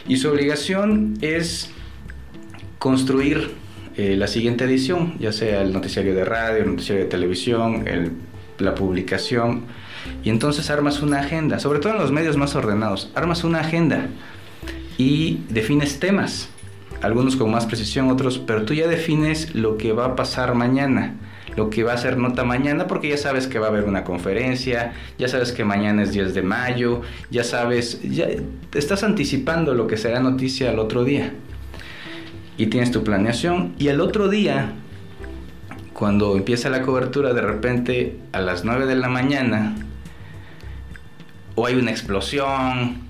y 0.08 0.18
su 0.18 0.30
obligación 0.30 1.16
es 1.22 1.72
construir 2.78 3.52
eh, 3.98 4.16
la 4.16 4.28
siguiente 4.28 4.66
edición, 4.66 5.16
ya 5.20 5.32
sea 5.32 5.62
el 5.62 5.74
noticiario 5.74 6.14
de 6.14 6.26
radio, 6.26 6.64
el 6.64 6.70
noticiario 6.70 7.06
de 7.06 7.10
televisión, 7.10 7.84
la 8.60 8.76
publicación, 8.76 9.64
y 10.24 10.30
entonces 10.30 10.70
armas 10.70 11.02
una 11.02 11.20
agenda, 11.20 11.60
sobre 11.60 11.80
todo 11.80 11.94
en 11.94 12.00
los 12.00 12.12
medios 12.12 12.38
más 12.38 12.56
ordenados, 12.56 13.12
armas 13.16 13.44
una 13.44 13.62
agenda 13.62 14.10
y 15.00 15.46
defines 15.48 15.98
temas, 15.98 16.50
algunos 17.02 17.38
con 17.38 17.50
más 17.50 17.66
precisión, 17.66 18.10
otros, 18.10 18.38
pero 18.38 18.66
tú 18.66 18.74
ya 18.74 18.86
defines 18.86 19.56
lo 19.56 19.78
que 19.78 19.94
va 19.94 20.08
a 20.08 20.16
pasar 20.18 20.56
mañana, 20.56 21.16
lo 21.56 21.70
que 21.70 21.84
va 21.84 21.94
a 21.94 21.98
ser 21.98 22.18
nota 22.18 22.44
mañana, 22.44 22.86
porque 22.86 23.08
ya 23.08 23.16
sabes 23.16 23.48
que 23.48 23.60
va 23.60 23.68
a 23.68 23.70
haber 23.70 23.86
una 23.86 24.04
conferencia, 24.04 24.92
ya 25.18 25.30
sabes 25.30 25.54
que 25.54 25.64
mañana 25.64 26.04
es 26.04 26.12
10 26.12 26.34
de 26.34 26.42
mayo, 26.42 27.02
ya 27.32 27.46
sabes, 27.46 28.02
ya 28.04 28.28
estás 28.74 29.04
anticipando 29.04 29.74
lo 29.74 29.88
que 29.88 29.96
será 29.96 30.20
noticia 30.20 30.70
al 30.70 30.80
otro 30.80 31.06
día. 31.06 31.32
Y 32.58 32.66
tienes 32.66 32.92
tu 32.92 33.02
planeación 33.02 33.76
y 33.80 33.88
el 33.88 34.02
otro 34.02 34.28
día 34.28 34.74
cuando 35.94 36.36
empieza 36.36 36.70
la 36.70 36.82
cobertura, 36.82 37.34
de 37.34 37.42
repente 37.42 38.20
a 38.34 38.42
las 38.42 38.66
9 38.66 38.86
de 38.86 38.96
la 38.96 39.08
mañana, 39.08 39.76
o 41.56 41.66
hay 41.66 41.76
una 41.76 41.92
explosión, 41.92 43.09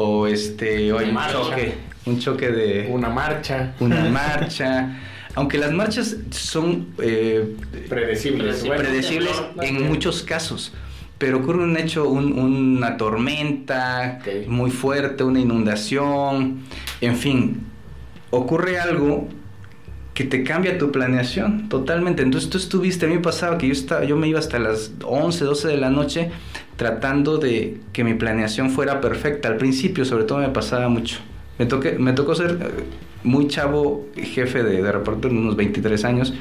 o 0.00 0.28
este 0.28 0.92
o 0.92 0.98
hay 0.98 1.10
un 1.10 1.18
choque, 1.32 1.74
un 2.06 2.18
choque 2.20 2.48
de 2.50 2.88
una 2.88 3.08
marcha, 3.08 3.74
una 3.80 4.04
marcha. 4.10 4.96
Aunque 5.34 5.58
las 5.58 5.72
marchas 5.72 6.16
son 6.30 6.88
eh, 7.02 7.56
predecibles, 7.88 8.64
predecibles 8.64 9.42
en 9.60 9.86
muchos 9.86 10.22
casos, 10.22 10.72
pero 11.18 11.38
ocurre 11.38 11.62
un 11.64 11.76
hecho, 11.76 12.08
una 12.08 12.96
tormenta 12.96 14.20
muy 14.46 14.70
fuerte, 14.70 15.22
una 15.24 15.40
inundación, 15.40 16.60
en 17.00 17.16
fin, 17.16 17.60
ocurre 18.30 18.78
algo 18.78 19.28
que 20.14 20.24
te 20.24 20.42
cambia 20.42 20.78
tu 20.78 20.90
planeación 20.90 21.68
totalmente. 21.68 22.22
Entonces 22.22 22.50
tú 22.50 22.58
estuviste, 22.58 23.06
a 23.06 23.08
mí 23.08 23.16
me 23.16 23.20
pasaba 23.20 23.58
que 23.58 23.66
yo, 23.66 23.72
estaba, 23.72 24.04
yo 24.04 24.16
me 24.16 24.28
iba 24.28 24.38
hasta 24.38 24.58
las 24.58 24.92
11, 25.04 25.44
12 25.44 25.68
de 25.68 25.76
la 25.76 25.90
noche 25.90 26.30
tratando 26.78 27.38
de 27.38 27.76
que 27.92 28.04
mi 28.04 28.14
planeación 28.14 28.70
fuera 28.70 29.00
perfecta. 29.00 29.48
Al 29.48 29.56
principio 29.56 30.04
sobre 30.04 30.24
todo 30.24 30.38
me 30.38 30.48
pasaba 30.48 30.88
mucho. 30.88 31.18
Me, 31.58 31.66
toqué, 31.66 31.98
me 31.98 32.12
tocó 32.12 32.36
ser 32.36 32.52
eh, 32.52 32.84
muy 33.24 33.48
chavo, 33.48 34.06
jefe 34.14 34.62
de, 34.62 34.80
de 34.80 34.92
reportero, 34.92 35.34
unos 35.34 35.56
23 35.56 36.04
años, 36.04 36.32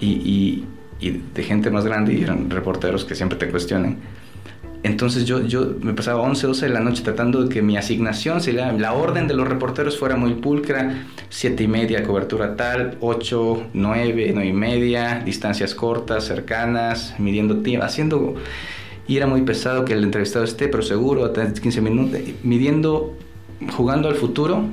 y, 0.00 0.64
y, 1.00 1.12
de 1.34 1.42
gente 1.44 1.70
más 1.70 1.84
grande, 1.84 2.14
y 2.14 2.22
eran 2.22 2.50
reporteros 2.50 3.04
que 3.04 3.14
siempre 3.14 3.38
te 3.38 3.48
cuestionan. 3.48 3.98
Entonces 4.82 5.24
yo, 5.24 5.40
yo 5.46 5.74
me 5.80 5.92
pasaba 5.92 6.20
11, 6.22 6.46
12 6.48 6.66
de 6.66 6.72
la 6.72 6.80
noche 6.80 7.02
tratando 7.04 7.44
de 7.44 7.48
que 7.48 7.62
mi 7.62 7.76
asignación, 7.76 8.40
sería, 8.40 8.72
la 8.72 8.92
orden 8.92 9.28
de 9.28 9.34
los 9.34 9.46
reporteros 9.46 9.98
fuera 9.98 10.16
muy 10.16 10.34
pulcra, 10.34 11.06
7 11.28 11.62
y 11.62 11.68
media 11.68 12.02
cobertura 12.02 12.56
tal, 12.56 12.96
8, 13.00 13.68
9, 13.72 14.30
9 14.34 14.48
y 14.48 14.52
media, 14.52 15.22
distancias 15.24 15.74
cortas, 15.76 16.24
cercanas, 16.24 17.14
midiendo 17.20 17.58
tiempo, 17.58 17.86
haciendo... 17.86 18.34
Y 19.06 19.16
era 19.16 19.26
muy 19.26 19.42
pesado 19.42 19.84
que 19.84 19.92
el 19.92 20.02
entrevistado 20.02 20.44
esté, 20.44 20.68
pero 20.68 20.82
seguro, 20.82 21.30
15 21.32 21.80
minutos, 21.80 22.20
midiendo, 22.42 23.16
jugando 23.76 24.08
al 24.08 24.14
futuro, 24.14 24.64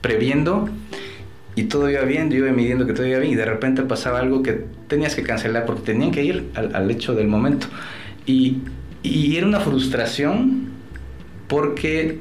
previendo, 0.00 0.68
y 1.54 1.64
todo 1.64 1.90
iba 1.90 2.02
bien, 2.02 2.30
yo 2.30 2.38
iba 2.38 2.52
midiendo 2.52 2.86
que 2.86 2.92
todo 2.92 3.06
iba 3.06 3.18
bien, 3.18 3.32
y 3.32 3.36
de 3.36 3.44
repente 3.44 3.82
pasaba 3.82 4.18
algo 4.18 4.42
que 4.42 4.64
tenías 4.88 5.14
que 5.14 5.22
cancelar 5.22 5.64
porque 5.64 5.82
tenían 5.82 6.10
que 6.10 6.24
ir 6.24 6.50
al, 6.54 6.74
al 6.74 6.90
hecho 6.90 7.14
del 7.14 7.28
momento. 7.28 7.66
Y 8.26 8.58
y 9.02 9.36
era 9.36 9.46
una 9.46 9.60
frustración 9.60 10.70
porque 11.48 12.20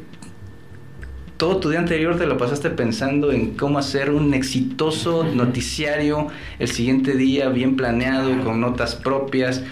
todo 1.42 1.58
tu 1.58 1.72
día 1.72 1.80
anterior 1.80 2.20
te 2.20 2.28
lo 2.28 2.38
pasaste 2.38 2.70
pensando 2.70 3.32
en 3.32 3.56
cómo 3.56 3.80
hacer 3.80 4.12
un 4.12 4.36
exitoso 4.36 5.24
noticiario 5.24 6.28
el 6.60 6.68
siguiente 6.68 7.16
día, 7.16 7.50
bien 7.50 7.76
planeado, 7.76 8.44
con 8.44 8.62
notas 8.62 8.94
propias, 8.94 9.64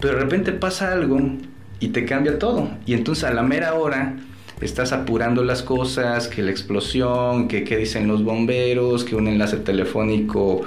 pero 0.00 0.14
de 0.14 0.20
repente 0.20 0.52
pasa 0.52 0.90
algo 0.90 1.20
y 1.80 1.88
te 1.88 2.06
cambia 2.06 2.38
todo. 2.38 2.70
Y 2.86 2.94
entonces 2.94 3.24
a 3.24 3.34
la 3.34 3.42
mera 3.42 3.74
hora 3.74 4.16
estás 4.62 4.92
apurando 4.92 5.44
las 5.44 5.62
cosas, 5.62 6.28
que 6.28 6.40
la 6.40 6.50
explosión, 6.50 7.46
que 7.46 7.62
qué 7.62 7.76
dicen 7.76 8.08
los 8.08 8.24
bomberos, 8.24 9.04
que 9.04 9.14
un 9.14 9.28
enlace 9.28 9.58
telefónico 9.58 10.62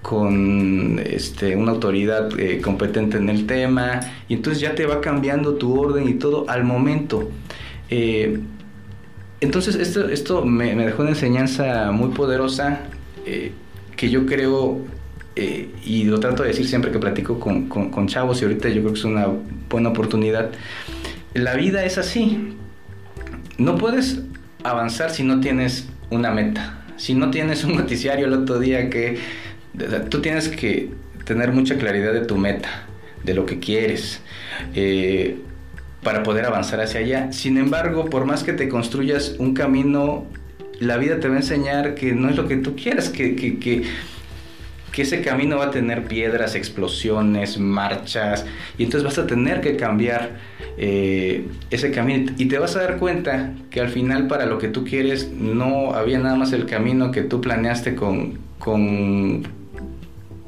con 0.00 0.98
este, 0.98 1.56
una 1.56 1.72
autoridad 1.72 2.30
eh, 2.40 2.62
competente 2.62 3.18
en 3.18 3.28
el 3.28 3.46
tema, 3.46 4.00
y 4.28 4.32
entonces 4.32 4.62
ya 4.62 4.74
te 4.74 4.86
va 4.86 5.02
cambiando 5.02 5.56
tu 5.56 5.78
orden 5.78 6.08
y 6.08 6.14
todo 6.14 6.48
al 6.48 6.64
momento. 6.64 7.28
Eh, 7.90 8.40
entonces 9.40 9.76
esto, 9.76 10.44
me, 10.44 10.74
dejó 10.74 11.02
una 11.02 11.12
enseñanza 11.12 11.90
muy 11.92 12.10
poderosa 12.10 12.80
eh, 13.24 13.52
que 13.96 14.10
yo 14.10 14.26
creo, 14.26 14.80
y 15.84 16.04
lo 16.04 16.18
trato 16.18 16.42
de 16.42 16.48
decir 16.48 16.66
siempre 16.66 16.90
que 16.90 16.98
platico 16.98 17.38
con, 17.38 17.68
con, 17.68 17.90
con 17.90 18.08
chavos, 18.08 18.40
y 18.40 18.44
ahorita 18.44 18.68
yo 18.70 18.80
creo 18.80 18.92
que 18.94 18.98
es 18.98 19.04
una 19.04 19.28
buena 19.68 19.90
oportunidad, 19.90 20.50
la 21.34 21.54
vida 21.54 21.84
es 21.84 21.98
así. 21.98 22.56
No 23.58 23.76
puedes 23.76 24.20
avanzar 24.62 25.10
si 25.10 25.22
no 25.22 25.40
tienes 25.40 25.86
una 26.10 26.30
meta. 26.30 26.82
Si 26.96 27.14
no 27.14 27.30
tienes 27.30 27.64
un 27.64 27.76
noticiario 27.76 28.26
el 28.26 28.32
otro 28.32 28.58
día 28.58 28.88
que 28.88 29.18
tú 30.08 30.22
tienes 30.22 30.48
que 30.48 30.90
tener 31.24 31.52
mucha 31.52 31.76
claridad 31.76 32.12
de 32.12 32.22
tu 32.22 32.36
meta, 32.36 32.86
de 33.22 33.34
lo 33.34 33.44
que 33.44 33.58
quieres, 33.58 34.20
eh, 34.74 35.36
para 36.06 36.22
poder 36.22 36.44
avanzar 36.44 36.80
hacia 36.80 37.00
allá. 37.00 37.32
Sin 37.32 37.58
embargo, 37.58 38.04
por 38.04 38.26
más 38.26 38.44
que 38.44 38.52
te 38.52 38.68
construyas 38.68 39.34
un 39.40 39.54
camino, 39.54 40.24
la 40.78 40.98
vida 40.98 41.18
te 41.18 41.26
va 41.26 41.34
a 41.34 41.38
enseñar 41.38 41.96
que 41.96 42.12
no 42.12 42.28
es 42.28 42.36
lo 42.36 42.46
que 42.46 42.58
tú 42.58 42.76
quieras, 42.76 43.08
que, 43.08 43.34
que, 43.34 43.58
que, 43.58 43.82
ese 44.96 45.20
camino 45.20 45.58
va 45.58 45.66
a 45.66 45.70
tener 45.72 46.04
piedras, 46.04 46.54
explosiones, 46.54 47.58
marchas, 47.58 48.46
y 48.78 48.84
entonces 48.84 49.04
vas 49.04 49.18
a 49.18 49.26
tener 49.26 49.60
que 49.60 49.76
cambiar 49.76 50.36
eh, 50.78 51.48
ese 51.70 51.90
camino. 51.90 52.32
Y 52.38 52.46
te 52.46 52.58
vas 52.58 52.76
a 52.76 52.82
dar 52.82 52.98
cuenta 52.98 53.52
que 53.68 53.80
al 53.80 53.88
final 53.88 54.28
para 54.28 54.46
lo 54.46 54.58
que 54.58 54.68
tú 54.68 54.84
quieres 54.84 55.32
no 55.32 55.92
había 55.92 56.20
nada 56.20 56.36
más 56.36 56.52
el 56.52 56.66
camino 56.66 57.10
que 57.10 57.22
tú 57.22 57.40
planeaste 57.40 57.96
con, 57.96 58.38
con 58.60 59.42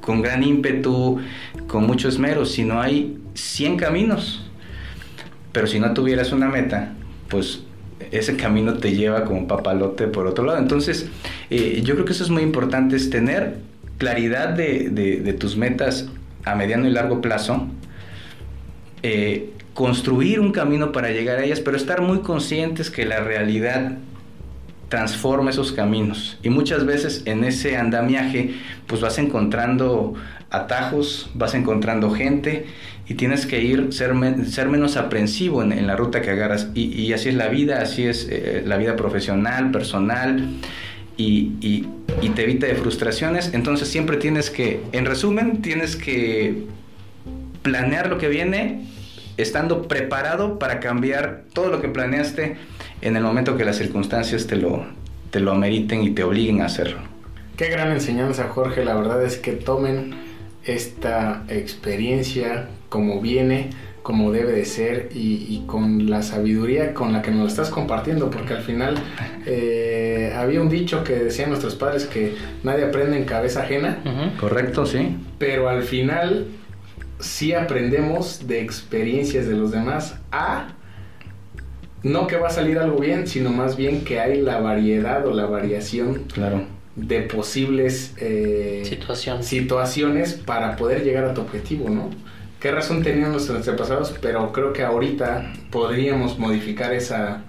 con 0.00 0.22
gran 0.22 0.42
ímpetu, 0.42 1.18
con 1.66 1.86
mucho 1.86 2.09
esmero, 2.09 2.46
sino 2.46 2.80
hay 2.80 3.18
100 3.34 3.76
caminos. 3.76 4.47
Pero 5.53 5.66
si 5.66 5.80
no 5.80 5.92
tuvieras 5.94 6.32
una 6.32 6.49
meta, 6.49 6.94
pues 7.28 7.62
ese 8.11 8.36
camino 8.36 8.74
te 8.74 8.94
lleva 8.94 9.24
como 9.24 9.46
papalote 9.46 10.07
por 10.07 10.26
otro 10.26 10.44
lado. 10.44 10.59
Entonces, 10.59 11.09
eh, 11.51 11.80
yo 11.84 11.94
creo 11.94 12.05
que 12.05 12.12
eso 12.12 12.24
es 12.24 12.30
muy 12.30 12.42
importante, 12.42 12.96
es 12.96 13.11
tener 13.11 13.57
claridad 13.99 14.51
de, 14.51 15.36
tus 15.38 15.57
metas 15.57 16.09
a 16.44 16.55
mediano 16.55 16.86
y 16.86 16.90
largo 16.90 17.20
plazo, 17.20 17.66
eh, 19.03 19.51
construir 19.74 20.40
un 20.40 20.53
camino 20.53 20.92
para 20.92 21.11
llegar 21.11 21.38
a 21.38 21.44
ellas, 21.44 21.61
pero 21.61 21.76
estar 21.76 22.01
muy 22.01 22.20
conscientes 22.20 22.90
que 22.90 23.05
la 23.05 23.20
realidad 23.20 23.99
transforma 24.88 25.51
esos 25.51 25.72
caminos. 25.72 26.38
Y 26.42 26.49
muchas 26.49 26.86
veces 26.86 27.22
en 27.26 27.44
ese 27.44 27.76
andamiaje, 27.76 28.55
pues 28.86 29.01
vas 29.01 29.18
encontrando 29.18 30.14
atajos, 30.51 31.30
vas 31.34 31.55
encontrando 31.55 32.11
gente 32.11 32.66
y 33.09 33.14
tienes 33.14 33.46
que 33.46 33.62
ir, 33.62 33.90
ser, 33.92 34.12
ser 34.46 34.68
menos 34.68 34.98
aprensivo 34.98 35.62
en, 35.62 35.86
la 35.86 35.96
ruta 35.96 36.20
que 36.20 36.30
agarras. 36.30 36.68
Y, 36.74 37.11
así 37.14 37.30
es 37.30 37.34
la 37.34 37.48
vida, 37.48 37.80
así 37.80 38.06
es 38.06 38.28
eh, 38.30 38.62
la 38.66 38.76
vida 38.76 38.96
profesional, 38.96 39.70
personal. 39.70 40.46
Y, 41.16 41.54
y, 41.61 41.86
te 42.34 42.42
evita 42.44 42.66
de 42.66 42.74
frustraciones. 42.74 43.54
Entonces 43.54 43.88
siempre 43.88 44.18
tienes 44.18 44.50
que, 44.50 44.82
en 44.92 45.06
resumen, 45.06 45.62
tienes 45.62 45.96
que 45.96 46.64
planear 47.62 48.11
lo 48.11 48.18
que 48.18 48.28
viene 48.28 48.84
estando 49.38 49.88
preparado 49.88 50.59
para 50.59 50.78
cambiar 50.78 51.44
todo 51.54 51.70
lo 51.70 51.80
que 51.80 51.88
planeaste 51.88 52.56
en 53.00 53.16
el 53.16 53.22
momento 53.22 53.56
que 53.56 53.64
las 53.64 53.76
circunstancias 53.76 54.46
te 54.46 54.56
lo, 54.56 54.84
te 55.30 55.40
lo 55.40 55.52
ameriten 55.52 56.02
y 56.02 56.11
te 56.11 56.24
obliguen 56.24 56.61
a 56.61 56.66
hacerlo. 56.66 56.98
Qué 57.56 57.70
gran 57.70 57.90
enseñanza, 57.90 58.48
Jorge. 58.48 58.84
La 58.84 58.94
verdad 58.94 59.24
es 59.24 59.38
que 59.38 59.52
tomen 59.52 60.14
esta 60.64 61.44
experiencia 61.48 62.68
como 62.89 63.20
viene, 63.20 63.70
como 64.03 64.32
debe 64.32 64.53
de 64.53 64.64
ser 64.64 65.11
y, 65.12 65.64
con 65.66 66.09
la 66.09 66.22
sabiduría 66.22 66.95
con 66.95 67.12
la 67.12 67.20
que 67.20 67.30
nos 67.30 67.41
lo 67.41 67.47
estás 67.47 67.68
compartiendo, 67.68 68.30
porque 68.30 68.55
al 68.55 68.62
final 68.62 68.97
eh, 69.47 70.32
había 70.34 70.62
un 70.62 70.70
dicho 70.70 71.05
que 71.05 71.14
decían 71.14 71.51
nuestros 71.51 71.74
padres 71.74 72.07
que 72.07 72.34
nadie 72.62 72.84
aprende 72.84 73.18
en 73.18 73.24
cabeza 73.24 73.62
ajena. 73.62 73.99
Correcto, 74.41 74.86
sí. 74.86 75.16
Pero 75.39 75.68
al 75.68 75.82
final 75.82 76.47
sí 77.18 77.53
aprendemos 77.53 78.47
de 78.47 78.62
experiencias 78.62 79.47
de 79.47 79.55
los 79.55 79.72
demás 79.72 80.16
a 80.30 80.68
no 82.03 82.26
que 82.26 82.36
va 82.36 82.49
a 82.49 82.51
salir 82.51 82.78
algo 82.78 82.99
bien, 82.99 83.26
sino 83.26 83.51
más 83.51 83.76
bien 83.76 84.05
que 84.05 84.20
hay 84.20 84.41
la 84.41 84.61
variedad 84.61 85.26
o 85.26 85.34
la 85.34 85.47
variación 85.47 86.24
claro. 86.32 86.62
de 86.97 87.22
posibles 87.22 88.14
eh, 88.18 88.82
situaciones 89.43 90.34
para 90.34 90.76
poder 90.76 91.05
llegar 91.05 91.24
a 91.24 91.34
tu 91.34 91.41
objetivo, 91.41 91.89
¿no? 91.91 92.11
¿Qué 92.61 92.72
razón 92.72 93.04
tenían 93.04 93.30
nuestros 93.30 93.59
antepasados? 93.59 94.12
Pero 94.20 94.52
creo 94.52 94.72
que 94.72 94.82
ahorita 94.82 95.52
podríamos 95.70 96.38
modificar 96.38 96.92
esa, 96.92 97.44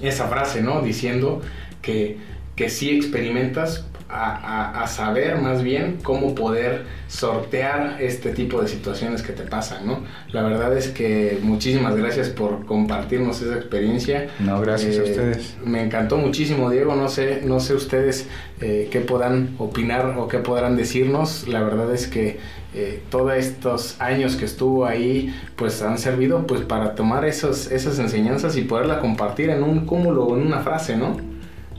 esa 0.00 0.26
frase, 0.26 0.60
¿no? 0.60 0.82
Diciendo 0.82 1.40
que, 1.82 2.18
que 2.56 2.68
sí 2.68 2.90
experimentas 2.90 3.86
a, 4.08 4.86
saber 4.86 5.40
más 5.40 5.62
bien 5.62 5.98
cómo 6.02 6.34
poder 6.34 6.86
sortear 7.08 7.98
este 8.00 8.30
tipo 8.30 8.60
de 8.62 8.68
situaciones 8.68 9.22
que 9.22 9.32
te 9.32 9.42
pasan, 9.42 9.86
¿no? 9.86 10.02
La 10.32 10.42
verdad 10.42 10.76
es 10.76 10.88
que 10.88 11.38
muchísimas 11.42 11.94
gracias 11.94 12.30
por 12.30 12.64
compartirnos 12.64 13.42
esa 13.42 13.56
experiencia. 13.56 14.28
No, 14.40 14.60
gracias 14.60 14.96
a 14.96 15.00
eh, 15.00 15.10
ustedes. 15.10 15.56
Me 15.64 15.82
encantó 15.82 16.16
muchísimo, 16.16 16.70
Diego. 16.70 16.96
No 16.96 17.08
sé, 17.08 17.42
no 17.44 17.60
sé 17.60 17.74
ustedes 17.74 18.26
eh, 18.60 18.88
qué 18.90 19.00
puedan 19.00 19.54
opinar 19.58 20.14
o 20.18 20.26
qué 20.28 20.38
podrán 20.38 20.76
decirnos. 20.76 21.46
La 21.46 21.62
verdad 21.62 21.92
es 21.92 22.06
que 22.06 22.38
eh, 22.74 23.02
todos 23.10 23.34
estos 23.34 24.00
años 24.00 24.36
que 24.36 24.44
estuvo 24.44 24.86
ahí, 24.86 25.34
pues 25.56 25.82
han 25.82 25.98
servido 25.98 26.46
pues 26.46 26.62
para 26.62 26.94
tomar 26.94 27.24
esos, 27.24 27.70
esas 27.70 27.98
enseñanzas 27.98 28.56
y 28.56 28.62
poderla 28.62 29.00
compartir 29.00 29.50
en 29.50 29.62
un 29.62 29.86
cúmulo 29.86 30.24
o 30.24 30.36
en 30.36 30.46
una 30.46 30.60
frase, 30.60 30.96
¿no? 30.96 31.16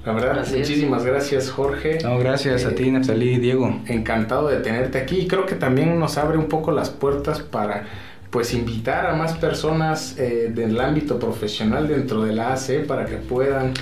La 0.06 0.14
verdad, 0.14 0.48
muchísimas 0.48 1.06
gracias 1.06 1.50
Jorge. 1.50 2.00
No, 2.04 2.18
gracias 2.20 2.66
a 2.66 2.74
ti, 2.74 2.84
eh, 2.88 2.92
Neftalí 2.92 3.32
y 3.32 3.40
Diego. 3.40 3.82
Encantado 3.88 4.48
de 4.48 4.58
tenerte 4.58 4.98
aquí 4.98 5.20
y 5.20 5.28
creo 5.28 5.46
que 5.46 5.56
también 5.56 6.00
nos 6.00 6.18
abre 6.18 6.38
un 6.38 6.48
poco 6.48 6.72
las 6.72 6.90
puertas 6.90 7.42
para 7.42 7.86
pues 8.30 8.54
invitar 8.54 9.08
a 9.08 9.16
más 9.16 9.34
personas 9.34 10.16
eh, 10.20 10.52
del 10.54 10.80
ámbito 10.80 11.18
profesional 11.18 11.88
dentro 11.88 12.22
de 12.22 12.34
la 12.34 12.54
AC 12.54 12.86
para 12.88 13.06
que 13.06 13.16
puedan 13.16 13.74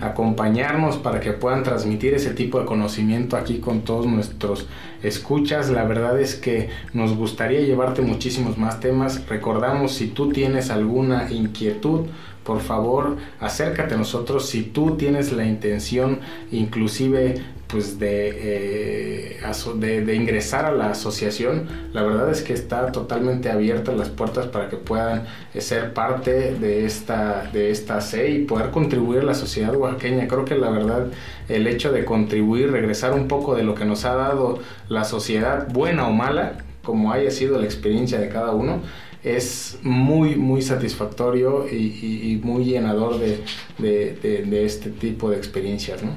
acompañarnos, 0.00 0.96
para 0.96 1.18
que 1.18 1.32
puedan 1.32 1.64
transmitir 1.64 2.14
ese 2.14 2.30
tipo 2.30 2.60
de 2.60 2.66
conocimiento 2.66 3.36
aquí 3.36 3.58
con 3.58 3.80
todos 3.80 4.06
nuestros 4.06 4.68
escuchas. 5.02 5.70
La 5.70 5.84
verdad 5.84 6.20
es 6.20 6.36
que 6.36 6.68
nos 6.92 7.16
gustaría 7.16 7.60
llevarte 7.62 8.00
muchísimos 8.00 8.58
más 8.58 8.78
temas. 8.78 9.26
Recordamos 9.28 9.92
si 9.92 10.06
tú 10.06 10.30
tienes 10.30 10.70
alguna 10.70 11.30
inquietud, 11.32 12.06
por 12.46 12.60
favor 12.60 13.16
acércate 13.40 13.94
a 13.94 13.98
nosotros 13.98 14.48
si 14.48 14.62
tú 14.62 14.96
tienes 14.96 15.32
la 15.32 15.44
intención 15.44 16.20
inclusive 16.52 17.42
pues 17.66 17.98
de, 17.98 19.40
de, 19.80 20.14
ingresar 20.14 20.66
a 20.66 20.72
la 20.72 20.90
asociación, 20.90 21.66
la 21.92 22.02
verdad 22.02 22.30
es 22.30 22.42
que 22.42 22.52
está 22.52 22.92
totalmente 22.92 23.50
abierta 23.50 23.92
las 23.92 24.08
puertas 24.08 24.46
para 24.46 24.68
que 24.68 24.76
puedan 24.76 25.24
ser 25.58 25.92
parte 25.92 26.54
de 26.54 26.86
esta, 26.86 27.50
de 27.52 27.70
esta 27.70 28.00
C 28.00 28.30
y 28.30 28.44
poder 28.44 28.70
contribuir 28.70 29.20
a 29.20 29.24
la 29.24 29.34
sociedad 29.34 29.74
oaxaqueña. 29.74 30.28
Creo 30.28 30.44
que 30.44 30.54
la 30.54 30.70
verdad 30.70 31.08
el 31.48 31.66
hecho 31.66 31.90
de 31.90 32.04
contribuir, 32.04 32.70
regresar 32.70 33.14
un 33.14 33.26
poco 33.26 33.56
de 33.56 33.64
lo 33.64 33.74
que 33.74 33.84
nos 33.84 34.04
ha 34.04 34.14
dado 34.14 34.60
la 34.88 35.04
sociedad, 35.04 35.66
buena 35.68 36.06
o 36.06 36.12
mala, 36.12 36.58
como 36.84 37.12
haya 37.12 37.32
sido 37.32 37.58
la 37.58 37.64
experiencia 37.64 38.20
de 38.20 38.28
cada 38.28 38.52
uno, 38.52 38.80
es 39.26 39.80
muy, 39.82 40.36
muy 40.36 40.62
satisfactorio 40.62 41.66
y, 41.68 42.40
muy 42.44 42.64
llenador 42.64 43.18
de, 43.18 43.42
de, 43.78 44.64
este 44.64 44.90
tipo 44.90 45.30
de 45.30 45.36
experiencias. 45.36 46.00
¿no? 46.02 46.12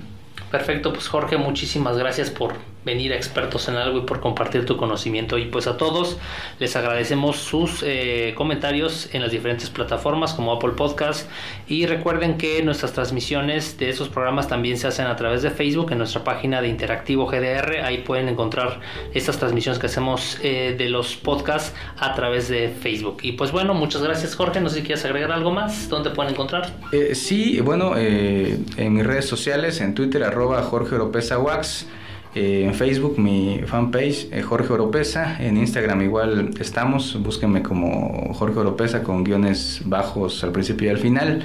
Perfecto, 0.51 0.93
pues 0.93 1.07
Jorge, 1.07 1.37
muchísimas 1.37 1.97
gracias 1.97 2.29
por 2.29 2.53
venir 2.85 3.11
a 3.11 3.15
expertos 3.15 3.67
en 3.67 3.75
algo 3.75 3.99
y 3.99 4.01
por 4.01 4.19
compartir 4.21 4.65
tu 4.65 4.77
conocimiento. 4.77 5.37
Y 5.37 5.45
pues 5.45 5.67
a 5.67 5.77
todos 5.77 6.17
les 6.59 6.75
agradecemos 6.75 7.37
sus 7.37 7.83
eh, 7.85 8.33
comentarios 8.35 9.09
en 9.13 9.21
las 9.21 9.31
diferentes 9.31 9.69
plataformas 9.69 10.33
como 10.33 10.53
Apple 10.53 10.71
Podcast. 10.71 11.29
Y 11.67 11.85
recuerden 11.85 12.37
que 12.37 12.63
nuestras 12.63 12.93
transmisiones 12.93 13.77
de 13.77 13.89
esos 13.89 14.09
programas 14.09 14.47
también 14.47 14.77
se 14.77 14.87
hacen 14.87 15.07
a 15.07 15.15
través 15.15 15.41
de 15.41 15.49
Facebook 15.51 15.91
en 15.91 15.97
nuestra 15.97 16.23
página 16.23 16.61
de 16.61 16.69
Interactivo 16.69 17.27
GDR. 17.27 17.83
Ahí 17.83 17.99
pueden 17.99 18.29
encontrar 18.29 18.79
estas 19.13 19.37
transmisiones 19.37 19.79
que 19.79 19.87
hacemos 19.87 20.37
eh, 20.41 20.75
de 20.77 20.89
los 20.89 21.15
podcasts 21.15 21.75
a 21.97 22.15
través 22.15 22.47
de 22.47 22.69
Facebook. 22.69 23.17
Y 23.23 23.33
pues 23.33 23.51
bueno, 23.51 23.73
muchas 23.73 24.01
gracias 24.01 24.35
Jorge. 24.35 24.61
No 24.61 24.69
sé 24.69 24.77
si 24.77 24.81
quieres 24.83 25.03
agregar 25.05 25.31
algo 25.31 25.51
más. 25.51 25.89
¿Dónde 25.89 26.11
pueden 26.11 26.33
encontrar? 26.33 26.73
Eh, 26.91 27.13
sí, 27.13 27.59
bueno, 27.59 27.97
en 27.97 28.93
mis 28.93 29.05
redes 29.05 29.25
sociales, 29.25 29.81
en 29.81 29.93
Twitter, 29.93 30.23
arroba 30.23 30.61
Jorge 30.63 30.95
Oropesa 30.95 31.37
Wax. 31.37 31.85
Eh, 32.35 32.65
en 32.65 32.75
Facebook 32.75 33.17
mi 33.17 33.61
fanpage 33.65 34.27
eh, 34.31 34.43
Jorge 34.43 34.71
Oropesa, 34.71 35.43
en 35.43 35.57
Instagram 35.57 36.03
igual 36.03 36.51
estamos, 36.59 37.19
búsquenme 37.23 37.63
como 37.63 38.31
Jorge 38.35 38.59
Oropesa 38.59 39.01
con 39.01 39.23
guiones 39.23 39.81
bajos 39.85 40.43
al 40.43 40.51
principio 40.51 40.85
y 40.87 40.91
al 40.91 40.99
final. 40.99 41.41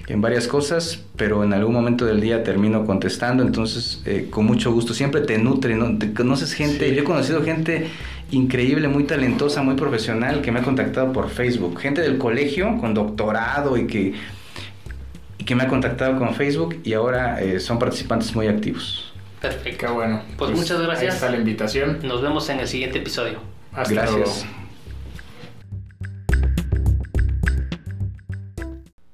en 0.06 0.20
varias 0.20 0.46
cosas, 0.46 1.02
pero 1.16 1.44
en 1.44 1.52
algún 1.54 1.74
momento 1.74 2.04
del 2.04 2.20
día 2.20 2.42
termino 2.42 2.84
contestando, 2.84 3.42
entonces 3.42 4.02
eh, 4.04 4.28
con 4.30 4.44
mucho 4.44 4.72
gusto, 4.72 4.92
siempre 4.92 5.22
te 5.22 5.38
nutre, 5.38 5.76
¿no? 5.76 5.96
Te 5.98 6.12
conoces 6.12 6.52
gente, 6.52 6.94
yo 6.94 7.02
he 7.02 7.04
conocido 7.04 7.42
gente 7.42 7.88
increíble, 8.30 8.88
muy 8.88 9.04
talentosa, 9.04 9.62
muy 9.62 9.76
profesional 9.76 10.42
que 10.42 10.52
me 10.52 10.60
ha 10.60 10.62
contactado 10.62 11.12
por 11.12 11.30
Facebook, 11.30 11.78
gente 11.78 12.02
del 12.02 12.18
colegio 12.18 12.76
con 12.78 12.92
doctorado 12.92 13.76
y 13.76 13.86
que, 13.86 14.14
que 15.44 15.54
me 15.54 15.62
ha 15.64 15.68
contactado 15.68 16.18
con 16.18 16.34
Facebook 16.34 16.80
y 16.84 16.92
ahora 16.92 17.40
eh, 17.42 17.60
son 17.60 17.78
participantes 17.78 18.34
muy 18.34 18.46
activos. 18.48 19.12
Perfecto. 19.40 19.86
Qué 19.86 19.92
bueno. 19.92 20.22
Pues, 20.38 20.50
pues, 20.50 20.60
muchas 20.60 20.80
gracias. 20.80 21.02
Ahí 21.02 21.16
está 21.16 21.30
la 21.30 21.36
invitación. 21.36 21.98
Nos 22.02 22.22
vemos 22.22 22.48
en 22.48 22.60
el 22.60 22.68
siguiente 22.68 22.98
episodio. 22.98 23.40
Hasta 23.72 23.94
gracias. 23.94 24.46